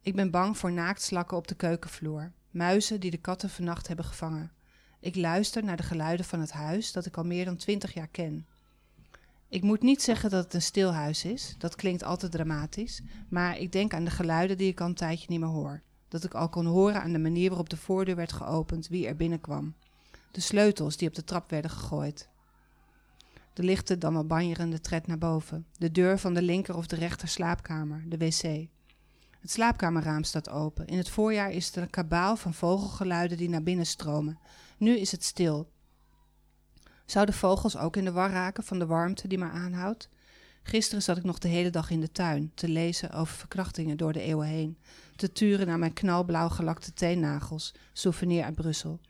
Ik 0.00 0.14
ben 0.14 0.30
bang 0.30 0.58
voor 0.58 0.72
naaktslakken 0.72 1.36
op 1.36 1.48
de 1.48 1.54
keukenvloer, 1.54 2.32
muizen 2.50 3.00
die 3.00 3.10
de 3.10 3.16
katten 3.16 3.50
vannacht 3.50 3.86
hebben 3.86 4.04
gevangen. 4.04 4.52
Ik 5.00 5.16
luister 5.16 5.64
naar 5.64 5.76
de 5.76 5.82
geluiden 5.82 6.26
van 6.26 6.40
het 6.40 6.52
huis 6.52 6.92
dat 6.92 7.06
ik 7.06 7.16
al 7.16 7.24
meer 7.24 7.44
dan 7.44 7.56
twintig 7.56 7.94
jaar 7.94 8.08
ken. 8.08 8.46
Ik 9.48 9.62
moet 9.62 9.82
niet 9.82 10.02
zeggen 10.02 10.30
dat 10.30 10.44
het 10.44 10.54
een 10.54 10.62
stil 10.62 10.92
huis 10.92 11.24
is, 11.24 11.54
dat 11.58 11.74
klinkt 11.74 12.04
altijd 12.04 12.32
dramatisch, 12.32 13.02
maar 13.28 13.58
ik 13.58 13.72
denk 13.72 13.94
aan 13.94 14.04
de 14.04 14.10
geluiden 14.10 14.58
die 14.58 14.70
ik 14.70 14.80
al 14.80 14.86
een 14.86 14.94
tijdje 14.94 15.26
niet 15.28 15.40
meer 15.40 15.48
hoor 15.48 15.82
dat 16.12 16.24
ik 16.24 16.34
al 16.34 16.48
kon 16.48 16.66
horen 16.66 17.02
aan 17.02 17.12
de 17.12 17.18
manier 17.18 17.48
waarop 17.48 17.68
de 17.68 17.76
voordeur 17.76 18.16
werd 18.16 18.32
geopend 18.32 18.88
wie 18.88 19.06
er 19.06 19.16
binnenkwam. 19.16 19.74
De 20.30 20.40
sleutels 20.40 20.96
die 20.96 21.08
op 21.08 21.14
de 21.14 21.24
trap 21.24 21.50
werden 21.50 21.70
gegooid. 21.70 22.28
De 23.52 23.62
lichte, 23.62 23.98
dan 23.98 24.26
banjerende 24.26 24.80
tred 24.80 25.06
naar 25.06 25.18
boven. 25.18 25.66
De 25.78 25.90
deur 25.90 26.18
van 26.18 26.34
de 26.34 26.42
linker 26.42 26.76
of 26.76 26.86
de 26.86 26.96
rechter 26.96 27.28
slaapkamer, 27.28 28.04
de 28.06 28.16
wc. 28.16 28.68
Het 29.40 29.50
slaapkamerraam 29.50 30.24
staat 30.24 30.48
open. 30.50 30.86
In 30.86 30.96
het 30.96 31.08
voorjaar 31.08 31.50
is 31.50 31.76
er 31.76 31.82
een 31.82 31.90
kabaal 31.90 32.36
van 32.36 32.54
vogelgeluiden 32.54 33.36
die 33.36 33.48
naar 33.48 33.62
binnen 33.62 33.86
stromen. 33.86 34.38
Nu 34.76 34.98
is 34.98 35.10
het 35.10 35.24
stil. 35.24 35.70
Zouden 37.06 37.34
vogels 37.34 37.76
ook 37.76 37.96
in 37.96 38.04
de 38.04 38.12
war 38.12 38.30
raken 38.30 38.64
van 38.64 38.78
de 38.78 38.86
warmte 38.86 39.28
die 39.28 39.38
maar 39.38 39.50
aanhoudt? 39.50 40.08
Gisteren 40.62 41.02
zat 41.02 41.16
ik 41.16 41.24
nog 41.24 41.38
de 41.38 41.48
hele 41.48 41.70
dag 41.70 41.90
in 41.90 42.00
de 42.00 42.12
tuin 42.12 42.52
te 42.54 42.68
lezen 42.68 43.10
over 43.10 43.36
verkrachtingen 43.36 43.96
door 43.96 44.12
de 44.12 44.22
eeuwen 44.22 44.46
heen 44.46 44.78
te 45.16 45.32
turen 45.32 45.66
naar 45.66 45.78
mijn 45.78 45.92
knalblauw 45.92 46.48
gelakte 46.48 46.92
teennagels, 46.92 47.74
souvenir 47.92 48.44
uit 48.44 48.54
Brussel. 48.54 49.00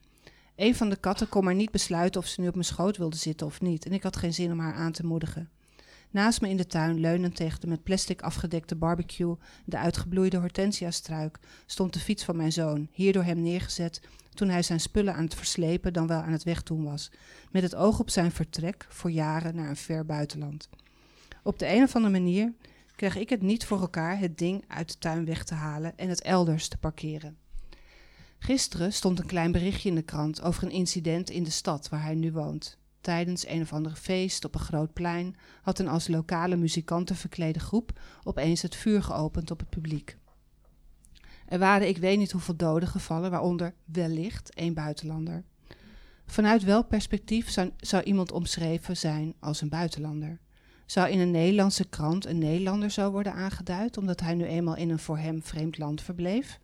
Een 0.57 0.75
van 0.75 0.89
de 0.89 0.97
katten 0.97 1.29
kon 1.29 1.45
maar 1.45 1.55
niet 1.55 1.71
besluiten 1.71 2.21
of 2.21 2.27
ze 2.27 2.41
nu 2.41 2.49
op 2.49 2.55
mijn 2.55 2.67
schoot 2.67 2.97
wilde 2.97 3.17
zitten 3.17 3.47
of 3.47 3.61
niet, 3.61 3.87
en 3.87 3.93
ik 3.93 4.03
had 4.03 4.17
geen 4.17 4.35
zin 4.35 4.53
om 4.53 4.59
haar 4.59 4.75
aan 4.75 4.93
te 4.93 5.07
moedigen. 5.07 5.51
Naast 6.11 6.41
me 6.41 6.49
in 6.49 6.57
de 6.57 6.67
tuin, 6.67 7.01
leunend 7.01 7.37
tegen 7.37 7.61
de 7.61 7.67
met 7.67 7.83
plastic 7.83 8.23
afgedekte 8.23 8.77
barbecue, 8.77 9.37
de 9.65 9.79
uitgebloeide 9.79 10.37
hortensia-struik, 10.37 11.39
stond 11.67 11.93
de 11.93 12.01
fiets 12.01 12.25
van 12.25 12.37
mijn 12.37 12.53
zoon, 12.53 12.89
hier 12.93 13.13
door 13.13 13.23
hem 13.23 13.43
neergezet 13.43 14.01
toen 14.35 14.49
hij 14.49 14.63
zijn 14.63 14.81
spullen 14.81 15.15
aan 15.15 15.25
het 15.25 15.35
verslepen 15.35 15.93
dan 15.93 16.07
wel 16.07 16.21
aan 16.21 16.33
het 16.33 16.43
wegdoen 16.43 16.85
was, 16.85 17.11
met 17.51 17.63
het 17.63 17.75
oog 17.75 18.01
op 18.01 18.11
zijn 18.11 18.33
vertrek 18.33 18.87
voor 18.89 19.11
jaren 19.11 19.55
naar 19.55 19.69
een 19.69 19.77
ver 19.77 20.07
buitenland. 20.07 20.69
Op 21.43 21.59
de 21.59 21.69
een 21.69 21.83
of 21.83 21.95
andere 21.97 22.13
manier 22.13 22.53
kreeg 22.97 23.17
ik 23.17 23.29
het 23.29 23.43
niet 23.43 23.65
voor 23.65 23.81
elkaar 23.81 24.19
het 24.19 24.39
ding 24.39 24.65
uit 24.69 24.89
de 24.89 24.99
tuin 24.99 25.25
weg 25.25 25.45
te 25.45 25.55
halen 25.55 25.99
en 25.99 26.09
het 26.09 26.23
elders 26.23 26.69
te 26.69 26.79
parkeren. 26.79 27.37
Gisteren 28.43 28.93
stond 28.93 29.19
een 29.19 29.27
klein 29.27 29.53
berichtje 29.53 29.89
in 29.89 29.95
de 29.95 30.03
krant 30.03 30.43
over 30.43 30.65
een 30.65 30.71
incident 30.71 31.31
in 31.31 31.43
de 31.43 31.51
stad 31.51 31.89
waar 31.89 32.03
hij 32.03 32.15
nu 32.15 32.33
woont. 32.33 32.79
Tijdens 33.01 33.47
een 33.47 33.61
of 33.61 33.73
andere 33.73 33.97
feest 33.97 34.45
op 34.45 34.55
een 34.55 34.61
groot 34.61 34.93
plein 34.93 35.37
had 35.63 35.79
een 35.79 35.89
als 35.89 36.09
lokale 36.09 36.57
muzikanten 36.57 37.17
verklede 37.17 37.59
groep 37.59 38.01
opeens 38.23 38.63
het 38.63 38.77
vuur 38.77 39.03
geopend 39.03 39.51
op 39.51 39.59
het 39.59 39.71
publiek. 39.71 40.17
Er 41.47 41.59
waren 41.59 41.89
ik 41.89 41.99
weet 41.99 42.19
niet 42.19 42.33
hoeveel 42.33 42.57
doden 42.57 42.89
gevallen, 42.89 43.31
waaronder 43.31 43.75
wellicht 43.85 44.55
één 44.55 44.75
buitenlander. 44.75 45.45
Vanuit 46.27 46.65
welk 46.65 46.89
perspectief 46.89 47.51
zou, 47.51 47.71
zou 47.77 48.03
iemand 48.03 48.33
omschreven 48.33 48.97
zijn 48.97 49.35
als 49.41 49.61
een 49.61 49.69
buitenlander? 49.69 50.41
Zou 50.87 51.11
in 51.11 51.19
een 51.19 51.31
Nederlandse 51.31 51.89
krant 51.89 52.27
een 52.27 52.39
Nederlander 52.39 52.91
zo 52.91 53.11
worden 53.11 53.35
aangeduid, 53.35 53.97
omdat 53.97 54.21
hij 54.21 54.35
nu 54.35 54.45
eenmaal 54.45 54.77
in 54.77 54.91
een 54.91 54.99
voor 54.99 55.19
hem 55.19 55.43
vreemd 55.43 55.79
land 55.79 56.03
verbleef? 56.03 56.61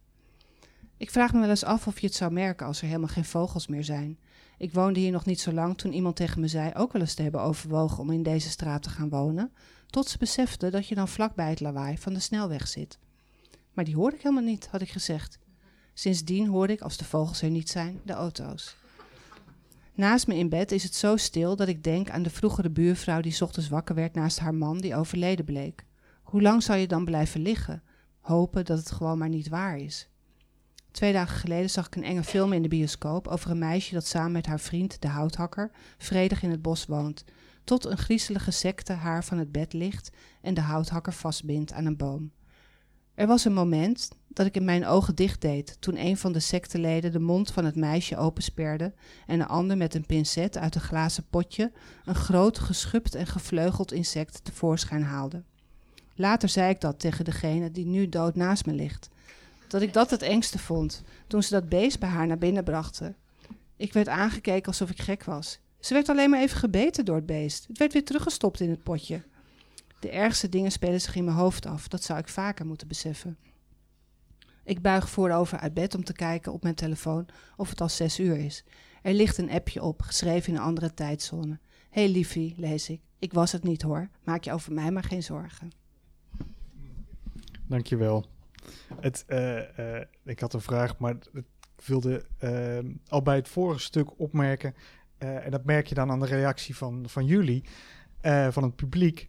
Ik 0.99 1.11
vraag 1.11 1.33
me 1.33 1.41
wel 1.41 1.49
eens 1.49 1.65
af 1.65 1.87
of 1.87 2.01
je 2.01 2.07
het 2.07 2.15
zou 2.15 2.33
merken 2.33 2.67
als 2.67 2.81
er 2.81 2.87
helemaal 2.87 3.09
geen 3.09 3.25
vogels 3.25 3.67
meer 3.67 3.85
zijn. 3.85 4.19
Ik 4.59 4.73
woonde 4.73 5.01
hier 5.01 5.11
nog 5.11 5.25
niet 5.25 5.41
zo 5.41 5.53
lang 5.53 5.79
toen 5.79 5.93
iemand 5.93 6.17
tegen 6.17 6.41
me 6.41 6.49
zei 6.49 6.73
ook 6.75 6.93
wel 6.93 7.03
eens 7.03 7.15
te 7.15 7.23
hebben 7.23 7.43
overwogen 7.43 7.99
om 7.99 8.11
in 8.11 8.23
deze 8.23 8.51
straat 8.51 8.83
te 8.83 8.91
gaan 8.91 9.09
wonen, 9.09 9.53
tot 9.87 10.09
ze 10.09 10.19
besefte 10.19 10.71
dat 10.71 10.89
je 10.89 10.95
dan 10.95 11.09
vlakbij 11.09 11.51
het 11.51 11.61
lawaai 11.61 11.99
van 11.99 12.13
de 12.13 12.21
snelweg 12.21 12.69
zit. 12.69 12.99
Maar 13.73 13.85
die 13.85 13.97
hoorde 13.97 14.17
ik 14.17 14.23
helemaal 14.23 14.45
niet, 14.45 14.69
had 14.71 14.81
ik 14.81 14.91
gezegd. 14.91 15.39
Sindsdien 15.95 16.47
hoorde 16.47 16.73
ik, 16.73 16.81
als 16.81 16.97
de 16.97 17.05
vogels 17.05 17.43
er 17.43 17.51
niet 17.51 17.69
zijn, 17.69 18.01
de 18.05 18.13
auto's. 18.13 18.77
Naast 19.95 20.27
me 20.27 20.35
in 20.35 20.49
bed 20.49 20.73
is 20.73 20.83
het 20.83 20.95
zo 20.95 21.17
stil 21.17 21.57
dat 21.57 21.69
ik 21.69 21.85
denk 21.85 22.11
aan 22.11 22.23
de 22.23 22.31
vroegere 22.31 22.71
buurvrouw 22.71 23.21
die 23.21 23.43
ochtends 23.43 23.69
wakker 23.69 23.95
werd 23.95 24.15
naast 24.15 24.39
haar 24.39 24.55
man 24.55 24.79
die 24.79 24.97
overleden 24.97 25.45
bleek. 25.45 25.85
Hoe 26.23 26.43
lang 26.43 26.63
zou 26.63 26.79
je 26.79 26.87
dan 26.87 27.05
blijven 27.05 27.41
liggen? 27.41 27.83
Hopen 28.21 28.65
dat 28.65 28.79
het 28.79 28.91
gewoon 28.91 29.19
maar 29.19 29.29
niet 29.29 29.49
waar 29.49 29.79
is. 29.79 30.09
Twee 30.91 31.13
dagen 31.13 31.39
geleden 31.39 31.71
zag 31.71 31.87
ik 31.87 31.97
een 31.97 32.05
enge 32.05 32.25
film 32.25 32.53
in 32.53 32.63
de 32.63 32.69
bioscoop 32.69 33.29
over 33.29 33.51
een 33.51 33.59
meisje 33.59 33.95
dat 33.95 34.07
samen 34.07 34.33
met 34.33 34.47
haar 34.47 34.61
vriend, 34.61 35.03
de 35.03 35.09
houthakker, 35.09 35.71
vredig 35.99 36.43
in 36.43 36.51
het 36.51 36.63
bos 36.63 36.87
woont, 36.87 37.25
tot 37.65 37.85
een 37.85 37.99
griezelige 37.99 38.51
secte 38.51 38.93
haar 38.93 39.25
van 39.25 39.39
het 39.39 39.53
bed 39.53 39.73
ligt 39.73 40.11
en 40.41 40.55
de 40.55 40.61
houthakker 40.61 41.13
vastbindt 41.13 41.73
aan 41.73 41.87
een 41.87 41.97
boom. 41.97 42.31
Er 43.15 43.27
was 43.27 43.45
een 43.45 43.53
moment 43.53 44.11
dat 44.29 44.47
ik 44.47 44.55
in 44.55 44.65
mijn 44.65 44.87
ogen 44.87 45.15
dicht 45.15 45.41
deed 45.41 45.77
toen 45.81 46.05
een 46.05 46.17
van 46.17 46.33
de 46.33 46.41
secteleden 46.41 47.13
de 47.13 47.19
mond 47.19 47.51
van 47.51 47.65
het 47.65 47.77
meisje 47.77 48.17
opensperde 48.17 48.93
en 49.27 49.41
een 49.41 49.47
ander 49.47 49.77
met 49.77 49.95
een 49.95 50.07
pincet 50.07 50.59
uit 50.59 50.75
een 50.75 50.81
glazen 50.81 51.25
potje 51.31 51.73
een 52.05 52.15
groot 52.15 52.59
geschupt 52.59 53.15
en 53.15 53.27
gevleugeld 53.27 53.93
insect 53.93 54.45
tevoorschijn 54.45 55.03
haalde. 55.03 55.43
Later 56.15 56.49
zei 56.49 56.71
ik 56.71 56.81
dat 56.81 57.01
tegen 57.01 57.25
degene 57.25 57.71
die 57.71 57.87
nu 57.87 58.09
dood 58.09 58.35
naast 58.35 58.67
me 58.67 58.73
ligt. 58.73 59.09
Dat 59.69 59.83
ik 59.83 59.93
dat 59.93 60.11
het 60.11 60.23
engste 60.23 60.59
vond 60.59 61.03
toen 61.27 61.43
ze 61.43 61.51
dat 61.51 61.69
beest 61.69 61.99
bij 61.99 62.09
haar 62.09 62.27
naar 62.27 62.39
binnen 62.39 62.65
brachten. 62.65 63.17
Ik 63.77 63.93
werd 63.93 64.09
aangekeken 64.09 64.67
alsof 64.67 64.91
ik 64.91 65.01
gek 65.01 65.25
was. 65.25 65.61
Ze 65.81 65.95
werd 65.95 66.09
alleen 66.09 66.31
maar 66.31 66.41
even 66.41 66.59
gebeten 66.59 67.05
door 67.05 67.17
het 67.17 67.27
beest. 67.27 67.67
Het 67.67 67.79
werd 67.79 67.93
weer 67.93 68.05
teruggestopt 68.05 68.61
in 68.61 68.71
het 68.71 68.83
potje. 68.83 69.23
De 70.01 70.11
ergste 70.11 70.49
dingen 70.49 70.73
spelen 70.73 71.01
zich 71.01 71.15
in 71.15 71.25
mijn 71.25 71.37
hoofd 71.37 71.67
af. 71.67 71.89
Dat 71.89 72.03
zou 72.03 72.19
ik 72.19 72.29
vaker 72.29 72.67
moeten 72.67 72.89
beseffen. 72.89 73.39
Ik 74.65 74.83
buig 74.83 75.11
voorover 75.11 75.59
uit 75.59 75.75
bed 75.75 75.95
om 75.95 76.05
te 76.05 76.13
kijken 76.13 76.53
op 76.53 76.63
mijn 76.63 76.75
telefoon 76.75 77.27
of 77.57 77.71
het 77.71 77.81
al 77.81 77.89
zes 77.89 78.21
uur 78.21 78.37
is. 78.37 78.65
Er 79.03 79.15
ligt 79.15 79.39
een 79.39 79.51
appje 79.51 79.83
op, 79.83 80.03
geschreven 80.03 80.49
in 80.49 80.59
een 80.59 80.65
andere 80.65 80.95
tijdzone. 80.95 81.59
Hé 81.91 82.03
hey 82.03 82.11
liefie, 82.11 82.55
lees 82.57 82.89
ik. 82.89 83.01
Ik 83.19 83.33
was 83.33 83.53
het 83.53 83.63
niet 83.63 83.83
hoor. 83.83 84.09
Maak 84.25 84.45
je 84.45 84.53
over 84.53 84.73
mij 84.73 84.91
maar 84.91 85.05
geen 85.05 85.23
zorgen. 85.23 85.71
Dankjewel. 87.67 88.27
Het, 89.01 89.25
eh, 89.27 89.97
eh, 89.99 90.05
ik 90.25 90.41
had 90.41 90.53
een 90.53 90.61
vraag, 90.61 90.99
maar 90.99 91.15
ik 91.33 91.45
wilde 91.85 92.25
eh, 92.39 92.79
al 93.09 93.23
bij 93.23 93.37
het 93.37 93.49
vorige 93.49 93.81
stuk 93.81 94.19
opmerken, 94.21 94.75
en 95.19 95.51
dat 95.51 95.65
merk 95.65 95.87
je 95.87 95.95
dan 95.95 96.11
aan 96.11 96.21
de 96.21 96.27
reactie 96.27 96.77
van, 96.77 97.05
van 97.09 97.25
jullie, 97.27 97.65
van 98.51 98.63
het 98.63 98.77
publiek, 98.77 99.29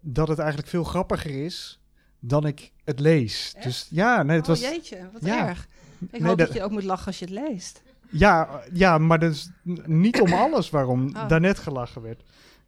dat 0.00 0.28
het 0.28 0.38
eigenlijk 0.38 0.68
veel 0.68 0.84
grappiger 0.84 1.44
is 1.44 1.80
dan 2.18 2.46
ik 2.46 2.72
het 2.84 3.00
lees. 3.00 3.52
Echt? 3.54 3.64
Dus 3.64 3.86
ja, 3.90 4.22
nee, 4.22 4.36
het 4.36 4.44
oh 4.48 4.50
was. 4.50 4.60
jeetje, 4.60 5.08
wat 5.12 5.24
ja. 5.24 5.48
erg. 5.48 5.68
Ik 6.00 6.10
Nee, 6.12 6.20
hoop 6.28 6.38
dat- 6.38 6.46
dat 6.46 6.56
je 6.56 6.62
ook 6.62 6.70
moet 6.70 6.82
lachen 6.84 7.06
als 7.06 7.18
je 7.18 7.24
het 7.24 7.34
leest. 7.34 7.82
Ja, 8.10 8.60
ja, 8.72 8.98
maar 8.98 9.18
dat 9.18 9.30
is 9.32 9.50
n- 9.68 9.82
niet 9.86 10.20
om 10.20 10.32
alles 10.32 10.70
waarom 10.70 11.06
Oh. 11.16 11.28
daarnet 11.28 11.58
gelachen 11.58 12.02
werd. 12.02 12.20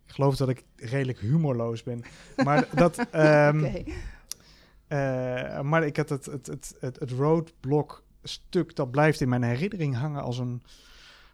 Ik 0.06 0.12
geloof 0.12 0.36
dat 0.36 0.48
ik 0.48 0.64
redelijk 0.76 1.18
humorloos 1.20 1.82
ben. 1.82 2.02
Maar 2.44 2.68
dat. 2.74 2.98
ehm, 3.10 3.64
Oké. 3.64 3.82
Eh, 4.86 5.60
maar 5.60 5.86
ik 5.86 5.96
had 5.96 6.08
het, 6.08 6.26
het, 6.26 6.46
het, 6.46 6.74
het, 6.80 6.98
het 6.98 7.10
roadblock 7.10 8.04
stuk, 8.22 8.76
dat 8.76 8.90
blijft 8.90 9.20
in 9.20 9.28
mijn 9.28 9.42
herinnering 9.42 9.96
hangen 9.96 10.22
als 10.22 10.38
een 10.38 10.62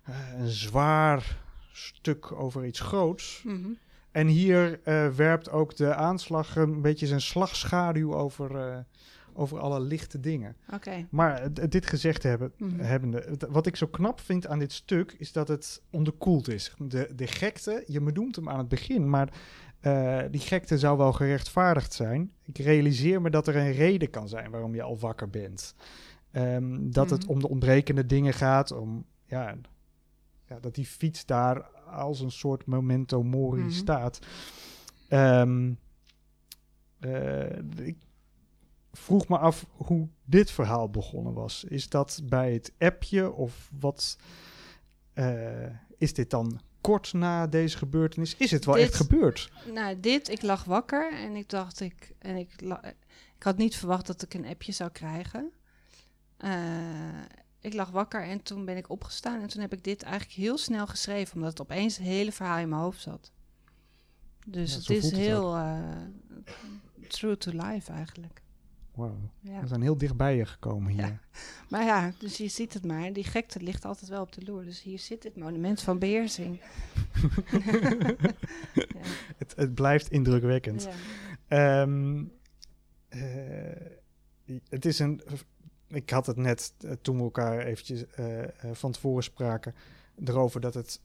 eh, 0.02 0.14
een 0.38 0.48
zwaar 0.48 1.38
stuk 1.72 2.32
over 2.32 2.64
iets 2.64 2.80
groots. 2.80 3.42
Mhm. 3.44 3.68
En 4.10 4.26
hier 4.26 4.80
eh, 4.82 5.08
werpt 5.08 5.50
ook 5.50 5.76
de 5.76 5.94
aanslag 5.94 6.56
een 6.56 6.82
beetje 6.82 7.06
zijn 7.06 7.20
slagschaduw 7.20 8.14
over, 8.14 8.84
over 9.32 9.58
alle 9.58 9.80
lichte 9.80 10.20
dingen. 10.20 10.56
Oké. 10.72 11.06
Maar 11.10 11.52
dit 11.52 11.86
gezegd 11.86 12.22
hebben, 12.22 12.52
Mhm. 12.56 12.80
hebbende, 12.80 13.36
wat 13.50 13.66
ik 13.66 13.76
zo 13.76 13.86
knap 13.86 14.20
vind 14.20 14.46
aan 14.46 14.58
dit 14.58 14.72
stuk, 14.72 15.14
is 15.18 15.32
dat 15.32 15.48
het 15.48 15.82
onderkoeld 15.90 16.48
is. 16.48 16.74
De, 16.78 17.10
de 17.14 17.26
gekte, 17.26 17.84
je 17.86 18.00
benoemt 18.00 18.36
hem 18.36 18.48
aan 18.48 18.58
het 18.58 18.68
begin, 18.68 19.10
maar 19.10 19.28
eh, 19.82 20.22
die 20.30 20.40
gekte 20.40 20.78
zou 20.78 20.98
wel 20.98 21.12
gerechtvaardigd 21.12 21.92
zijn. 21.92 22.32
Ik 22.44 22.58
realiseer 22.58 23.20
me 23.22 23.30
dat 23.30 23.46
er 23.46 23.56
een 23.56 23.72
reden 23.72 24.10
kan 24.10 24.28
zijn 24.28 24.50
waarom 24.50 24.74
je 24.74 24.82
al 24.82 24.98
wakker 24.98 25.30
bent. 25.30 25.74
Ehm, 26.30 26.90
dat 26.90 27.10
het 27.10 27.22
Mhm. 27.22 27.30
om 27.30 27.40
de 27.40 27.48
ontbrekende 27.48 28.06
dingen 28.06 28.32
gaat, 28.32 28.70
om 28.72 29.04
ja, 29.26 29.54
ja, 30.48 30.60
dat 30.60 30.74
die 30.74 30.86
fiets 30.86 31.26
daar 31.26 31.60
als 31.90 32.20
een 32.20 32.30
soort 32.30 32.66
memento 32.66 33.22
mori 33.22 33.60
Mhm. 33.62 33.70
staat. 33.70 34.18
Ehm, 35.08 35.72
eh, 37.00 37.58
ik 37.86 37.96
vroeg 38.92 39.28
me 39.28 39.38
af 39.38 39.66
hoe 39.72 40.08
dit 40.24 40.50
verhaal 40.50 40.90
begonnen 40.90 41.32
was. 41.32 41.64
Is 41.64 41.88
dat 41.88 42.20
bij 42.24 42.52
het 42.52 42.72
appje 42.78 43.32
of 43.32 43.70
wat? 43.80 44.16
eh, 45.12 45.66
is 45.98 46.12
dit 46.14 46.30
dan 46.30 46.60
kort 46.82 47.12
na 47.12 47.46
deze 47.46 47.76
gebeurtenis? 47.76 48.36
Is 48.36 48.50
het 48.50 48.64
wel 48.64 48.74
Dit- 48.74 48.84
echt 48.84 48.94
gebeurd? 48.94 49.50
Nou, 49.72 50.00
dit, 50.00 50.28
ik 50.28 50.42
lag 50.42 50.64
wakker 50.64 51.12
en 51.12 51.36
ik 51.36 51.48
dacht, 51.48 51.80
ik, 51.80 52.12
en 52.18 52.36
ik, 52.36 52.62
ik 53.36 53.42
had 53.42 53.56
niet 53.56 53.76
verwacht 53.76 54.06
dat 54.06 54.22
ik 54.22 54.34
een 54.34 54.46
appje 54.46 54.72
zou 54.72 54.90
krijgen. 54.90 55.50
Eh, 56.36 56.50
ik 57.60 57.74
lag 57.74 57.90
wakker 57.90 58.22
en 58.22 58.42
toen 58.42 58.64
ben 58.64 58.76
ik 58.76 58.90
opgestaan 58.90 59.40
en 59.40 59.48
toen 59.48 59.60
heb 59.60 59.72
ik 59.72 59.84
dit 59.84 60.02
eigenlijk 60.02 60.34
heel 60.34 60.58
snel 60.58 60.86
geschreven, 60.86 61.34
omdat 61.34 61.50
het 61.50 61.60
opeens 61.60 61.96
het 61.96 62.06
hele 62.06 62.32
verhaal 62.32 62.58
in 62.58 62.68
mijn 62.68 62.80
hoofd 62.82 63.00
zat. 63.00 63.30
Dus 64.46 64.72
Ja, 64.72 64.78
het 64.78 64.90
is 64.90 65.04
het 65.04 65.14
heel 65.14 65.56
eh, 65.56 65.78
true 67.08 67.36
to 67.36 67.50
life 67.50 67.92
eigenlijk. 67.92 68.42
Ja. 69.40 69.60
we 69.60 69.66
zijn 69.66 69.82
heel 69.82 69.98
dichtbij 69.98 70.36
je 70.36 70.46
gekomen 70.46 70.92
hier. 70.92 71.00
Ja. 71.00 71.20
Maar 71.70 71.84
ja, 71.84 72.12
dus 72.18 72.36
je 72.36 72.48
ziet 72.48 72.74
het 72.74 72.84
maar. 72.84 73.12
Die 73.12 73.24
gekte 73.24 73.60
ligt 73.60 73.84
altijd 73.84 74.10
wel 74.10 74.22
op 74.22 74.32
de 74.32 74.44
loer. 74.44 74.64
Dus 74.64 74.82
hier 74.82 74.98
zit 74.98 75.22
het 75.22 75.36
monument 75.36 75.82
van 75.82 75.98
beheersing. 75.98 76.60
Het, 79.38 79.52
het 79.56 79.74
blijft 79.74 80.10
indrukwekkend. 80.10 80.88
Ehm, 81.48 82.24
eh, 83.08 83.20
het 84.68 84.84
is 84.84 84.98
een. 84.98 85.22
Ik 85.88 86.10
had 86.10 86.26
het 86.26 86.36
net 86.36 86.74
eh, 86.80 86.92
toen 87.02 87.16
we 87.16 87.22
elkaar 87.22 87.58
eventjes 87.58 88.06
eh, 88.06 88.44
van 88.72 88.92
tevoren 88.92 89.22
spraken 89.22 89.74
erover 90.24 90.60
dat 90.60 90.74
het. 90.74 91.00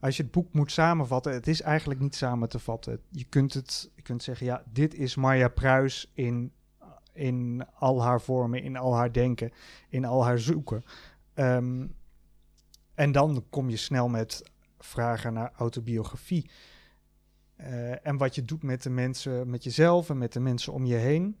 Als 0.00 0.16
je 0.16 0.22
het 0.22 0.32
boek 0.32 0.52
moet 0.52 0.72
samenvatten, 0.72 1.32
het 1.32 1.46
is 1.46 1.60
eigenlijk 1.60 2.00
niet 2.00 2.14
samen 2.14 2.48
te 2.48 2.58
vatten. 2.58 3.00
Je 3.08 3.24
kunt 3.24 3.54
het, 3.54 3.90
je 3.94 4.02
kunt 4.02 4.22
zeggen, 4.22 4.46
ja, 4.46 4.62
dit 4.72 4.94
is 4.94 5.14
Marja 5.14 5.48
Pruis 5.48 6.10
in, 6.14 6.52
in 7.18 7.66
al 7.74 8.02
haar 8.02 8.20
vormen, 8.20 8.62
in 8.62 8.76
al 8.76 8.94
haar 8.94 9.12
denken, 9.12 9.52
in 9.88 10.04
al 10.04 10.24
haar 10.24 10.38
zoeken. 10.38 10.84
Ehm, 11.34 11.86
en 12.94 13.12
dan 13.12 13.44
kom 13.50 13.70
je 13.70 13.76
snel 13.76 14.08
met 14.08 14.42
vragen 14.78 15.32
naar 15.32 15.52
autobiografie. 15.56 16.50
Eh, 17.56 18.06
en 18.06 18.16
wat 18.16 18.34
je 18.34 18.44
doet 18.44 18.62
met 18.62 18.82
de 18.82 18.90
mensen, 18.90 19.50
met 19.50 19.64
jezelf 19.64 20.10
en 20.10 20.18
met 20.18 20.32
de 20.32 20.40
mensen 20.40 20.72
om 20.72 20.84
je 20.84 20.94
heen. 20.94 21.38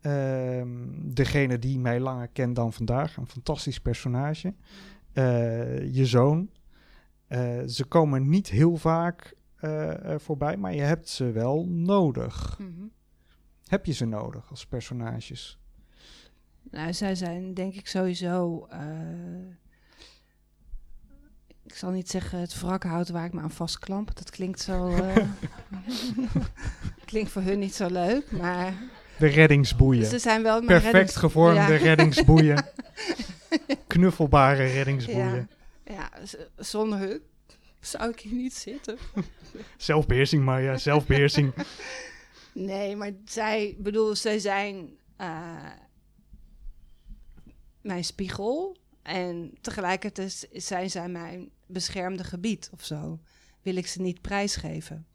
Ehm, 0.00 0.86
degene 0.94 1.58
die 1.58 1.78
mij 1.78 2.00
langer 2.00 2.28
kent 2.28 2.56
dan 2.56 2.72
vandaag, 2.72 3.16
een 3.16 3.26
fantastisch 3.26 3.80
personage. 3.80 4.54
Eh, 5.12 5.94
je 5.94 6.06
zoon. 6.06 6.50
Eh, 7.26 7.62
ze 7.66 7.84
komen 7.84 8.28
niet 8.28 8.48
heel 8.48 8.76
vaak 8.76 9.36
voorbij, 10.16 10.56
maar 10.56 10.74
je 10.74 10.80
hebt 10.80 11.08
ze 11.08 11.32
wel 11.32 11.66
nodig. 11.68 12.58
Mhm. 12.58 12.86
Heb 13.68 13.86
je 13.86 13.92
ze 13.92 14.04
nodig 14.04 14.50
als 14.50 14.66
personages? 14.66 15.58
Nou, 16.70 16.92
zij 16.92 17.14
zijn 17.14 17.54
denk 17.54 17.74
ik 17.74 17.86
sowieso. 17.88 18.66
eh, 18.70 18.80
ik 21.66 21.74
zal 21.74 21.90
niet 21.90 22.10
zeggen 22.10 22.38
het 22.38 22.60
wrakhout 22.60 23.08
waar 23.08 23.24
ik 23.24 23.32
me 23.32 23.40
aan 23.40 23.50
vastklamp. 23.50 24.16
Dat 24.16 24.30
klinkt 24.30 24.60
zo. 24.60 24.88
eh, 24.94 25.16
klinkt 27.04 27.30
voor 27.30 27.42
hun 27.42 27.58
niet 27.58 27.74
zo 27.74 27.86
leuk, 27.90 28.30
maar 28.30 28.74
De 29.18 29.26
reddingsboeien. 29.26 30.06
ze 30.06 30.18
zijn 30.18 30.42
wel. 30.42 30.60
Perfect 30.64 30.84
reddings- 30.92 31.16
gevormde 31.16 31.60
Ja. 31.60 31.76
reddingsboeien. 31.76 32.64
Knuffelbare 33.86 34.64
reddingsboeien. 34.66 35.50
Ja, 35.84 36.10
zonder 36.56 36.98
hun 36.98 37.20
zou 37.80 38.10
ik 38.10 38.20
hier 38.20 38.34
niet 38.34 38.54
zitten. 38.54 38.98
Zelfbeheersing, 39.76 40.44
Marja, 40.44 40.76
zelfbeheersing. 40.76 41.52
Nee, 42.58 42.96
maar 42.96 43.12
zij, 43.24 43.76
bedoel, 43.78 44.14
zij 44.14 44.38
zijn 44.38 44.98
eh, 45.16 45.72
mijn 47.80 48.04
spiegel. 48.04 48.76
En 49.02 49.58
tegelijkertijd 49.60 50.48
zijn 50.52 50.90
zij 50.90 51.08
mijn 51.08 51.50
beschermde 51.66 52.24
gebied 52.24 52.70
of 52.72 52.84
zo. 52.84 53.20
Wil 53.62 53.76
ik 53.76 53.86
ze 53.86 54.00
niet 54.00 54.20
prijsgeven. 54.20 55.06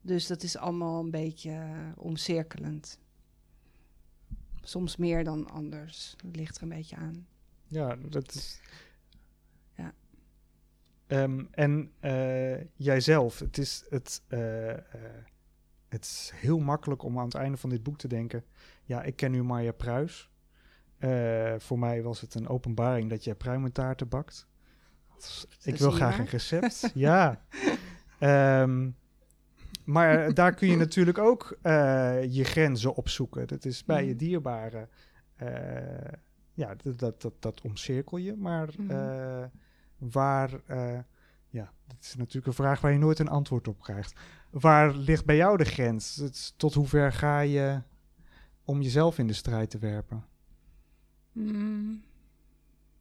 Dus 0.00 0.26
dat 0.26 0.42
is 0.42 0.56
allemaal 0.56 1.00
een 1.00 1.10
beetje 1.10 1.50
eh, 1.50 1.88
omcirkelend. 1.96 2.98
Soms 4.62 4.96
meer 4.96 5.24
dan 5.24 5.50
anders. 5.50 6.14
Het 6.24 6.36
ligt 6.36 6.56
er 6.56 6.62
een 6.62 6.68
beetje 6.68 6.96
aan. 6.96 7.26
Ja, 7.66 7.96
dat 7.96 8.34
is. 8.34 8.60
Ja. 9.76 9.94
Ehm, 11.06 11.44
en 11.50 11.92
eh, 12.00 12.76
jijzelf, 12.76 13.38
het 13.38 13.58
is, 13.58 13.84
het, 13.88 14.22
het 15.90 16.04
is 16.04 16.32
heel 16.34 16.58
makkelijk 16.58 17.02
om 17.02 17.18
aan 17.18 17.24
het 17.24 17.34
einde 17.34 17.56
van 17.56 17.70
dit 17.70 17.82
boek 17.82 17.98
te 17.98 18.08
denken: 18.08 18.44
ja, 18.84 19.02
ik 19.02 19.16
ken 19.16 19.30
nu 19.30 19.42
Marja 19.42 19.72
Pruis. 19.72 20.30
Eh, 20.98 21.54
voor 21.58 21.78
mij 21.78 22.02
was 22.02 22.20
het 22.20 22.34
een 22.34 22.48
openbaring 22.48 23.10
dat 23.10 23.24
jij 23.24 23.34
pruimentaarten 23.34 24.08
bakt. 24.08 24.46
Ik 25.62 25.76
wil 25.76 25.90
graag 25.90 26.18
een 26.18 26.26
recept. 26.26 26.90
ja. 26.94 27.44
Ehm, 28.18 28.90
maar 29.84 30.34
daar 30.34 30.54
kun 30.54 30.68
je 30.68 30.76
natuurlijk 30.76 31.18
ook 31.18 31.58
eh, 31.62 32.24
je 32.34 32.44
grenzen 32.44 32.94
opzoeken. 32.94 33.46
Dat 33.46 33.64
is 33.64 33.84
bij 33.84 34.02
je 34.04 34.08
Mhm. 34.10 34.18
dierbaren. 34.18 34.88
eh, 35.36 36.12
ja, 36.52 36.74
dat, 36.74 36.98
dat, 36.98 37.20
dat, 37.22 37.32
dat 37.38 37.60
omcirkel 37.60 38.16
je. 38.18 38.36
Maar 38.36 38.68
Mhm. 38.78 38.90
eh, 38.90 39.44
waar, 39.98 40.50
ja, 41.48 41.72
dat 41.86 41.96
is 42.00 42.14
natuurlijk 42.16 42.46
een 42.46 42.52
vraag 42.52 42.80
waar 42.80 42.92
je 42.92 42.98
nooit 42.98 43.18
een 43.18 43.28
antwoord 43.28 43.68
op 43.68 43.80
krijgt. 43.80 44.20
Waar 44.50 44.94
ligt 44.94 45.24
bij 45.24 45.36
jou 45.36 45.56
de 45.56 45.64
grens? 45.64 46.16
Het- 46.16 46.54
tot 46.56 46.74
hoever 46.74 47.12
ga 47.12 47.40
je 47.40 47.82
om 48.64 48.82
jezelf 48.82 49.18
in 49.18 49.26
de 49.26 49.32
strijd 49.32 49.70
te 49.70 49.78
werpen? 49.78 50.24
Mm. 51.32 52.02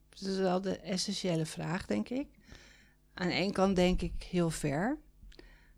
Dat 0.09 0.29
is 0.29 0.37
wel 0.37 0.61
de 0.61 0.77
essentiële 0.77 1.45
vraag, 1.45 1.85
denk 1.85 2.09
ik. 2.09 2.27
Aan 3.13 3.27
ene 3.29 3.51
kant 3.51 3.75
denk 3.75 4.01
ik 4.01 4.23
heel 4.23 4.49
ver. 4.49 4.97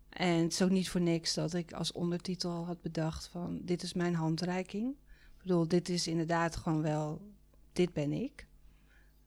En 0.08 0.42
het 0.42 0.52
is 0.52 0.62
ook 0.62 0.70
niet 0.70 0.88
voor 0.88 1.00
niks 1.00 1.34
dat 1.34 1.54
ik 1.54 1.72
als 1.72 1.92
ondertitel 1.92 2.66
had 2.66 2.80
bedacht 2.80 3.26
van... 3.26 3.60
dit 3.62 3.82
is 3.82 3.92
mijn 3.92 4.14
handreiking. 4.14 4.90
Ik 5.36 5.42
bedoel, 5.42 5.68
dit 5.68 5.88
is 5.88 6.06
inderdaad 6.06 6.56
gewoon 6.56 6.82
wel... 6.82 7.30
dit 7.72 7.92
ben 7.92 8.12
ik. 8.12 8.46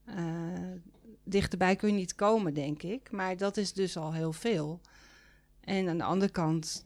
Eh, 0.06 0.72
dichterbij 1.24 1.76
kun 1.76 1.90
je 1.90 1.96
niet 1.96 2.16
komen, 2.16 2.54
denk 2.54 2.84
ik. 2.84 3.12
Maar 3.12 3.38
dat 3.38 3.58
is 3.58 3.74
dus 3.74 3.98
al 3.98 4.14
heel 4.14 4.34
veel. 4.34 4.82
En 5.66 5.90
aan 5.90 5.98
de 5.98 6.04
andere 6.04 6.32
kant 6.32 6.84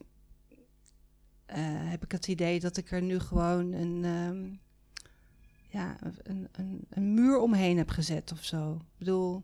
eh, 1.45 1.57
heb 1.89 2.03
ik 2.03 2.11
het 2.11 2.27
idee 2.27 2.59
dat 2.59 2.77
ik 2.77 2.91
er 2.91 3.01
nu 3.01 3.19
gewoon 3.19 3.71
een... 3.73 4.03
ehm, 4.05 4.53
ja, 5.71 5.95
een, 6.23 6.47
een, 6.51 6.85
een 6.89 7.13
muur 7.13 7.39
omheen 7.39 7.77
heb 7.77 7.89
gezet 7.89 8.31
of 8.31 8.43
zo. 8.43 8.73
Ik 8.73 8.97
bedoel, 8.97 9.43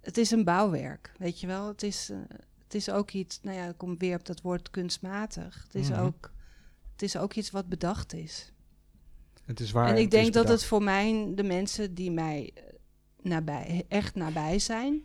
het 0.00 0.16
is 0.18 0.30
een 0.30 0.44
bouwwerk, 0.44 1.12
weet 1.18 1.40
je 1.40 1.46
wel. 1.46 1.66
Het 1.66 1.82
is, 1.82 2.10
eh, 2.10 2.18
het 2.62 2.74
is 2.74 2.90
ook 2.90 3.10
iets, 3.10 3.40
nou 3.42 3.56
ja, 3.56 3.68
ik 3.68 3.76
kom 3.76 3.98
weer 3.98 4.16
op 4.18 4.26
dat 4.26 4.40
woord 4.40 4.70
kunstmatig. 4.70 5.62
Het 5.64 5.74
is, 5.74 5.88
Mhm. 5.90 6.00
ook, 6.00 6.32
het 6.92 7.02
is 7.02 7.16
ook 7.16 7.34
iets 7.34 7.50
wat 7.50 7.68
bedacht 7.68 8.12
is. 8.12 8.52
Het 9.44 9.60
is 9.60 9.70
waar. 9.70 9.88
en 9.88 9.96
ik 9.96 10.10
denk 10.10 10.32
dat 10.32 10.48
het 10.48 10.64
voor 10.64 10.82
mij, 10.82 11.32
de 11.34 11.42
mensen 11.42 11.94
die 11.94 12.10
mij 12.10 12.50
eh, 12.54 12.62
nabij, 13.22 13.84
echt 13.88 14.14
nabij 14.14 14.58
zijn, 14.58 15.02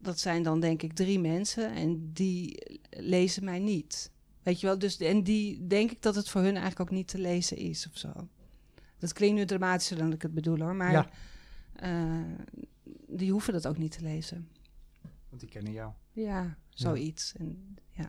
dat 0.00 0.18
zijn 0.18 0.42
dan 0.42 0.60
denk 0.60 0.82
ik 0.82 0.92
drie 0.92 1.18
mensen 1.18 1.72
en 1.74 2.12
die 2.12 2.62
lezen 2.90 3.44
mij 3.44 3.58
niet. 3.58 4.10
Weet 4.42 4.60
je 4.60 4.66
wel, 4.66 4.78
dus 4.78 4.96
en 4.98 5.22
die 5.22 5.66
denk 5.66 5.90
ik 5.90 6.02
dat 6.02 6.14
het 6.14 6.28
voor 6.28 6.40
hun 6.40 6.56
eigenlijk 6.56 6.80
ook 6.80 6.90
niet 6.96 7.08
te 7.08 7.18
lezen 7.18 7.56
is 7.56 7.88
of 7.88 7.96
zo. 7.98 8.12
Dat 8.98 9.12
klinkt 9.12 9.36
nu 9.38 9.44
dramatischer 9.44 9.96
dan 9.96 10.12
ik 10.12 10.22
het 10.22 10.34
bedoel 10.34 10.58
hoor, 10.58 10.74
maar 10.74 10.92
Ja. 10.92 11.10
eh, 11.72 12.20
die 13.06 13.30
hoeven 13.32 13.52
dat 13.52 13.66
ook 13.66 13.78
niet 13.78 13.92
te 13.92 14.02
lezen. 14.02 14.48
Want 15.28 15.40
die 15.40 15.50
kennen 15.50 15.72
jou. 15.72 15.92
Ja, 16.12 16.58
zoiets. 16.68 17.32
En, 17.36 17.76
ja. 17.90 18.08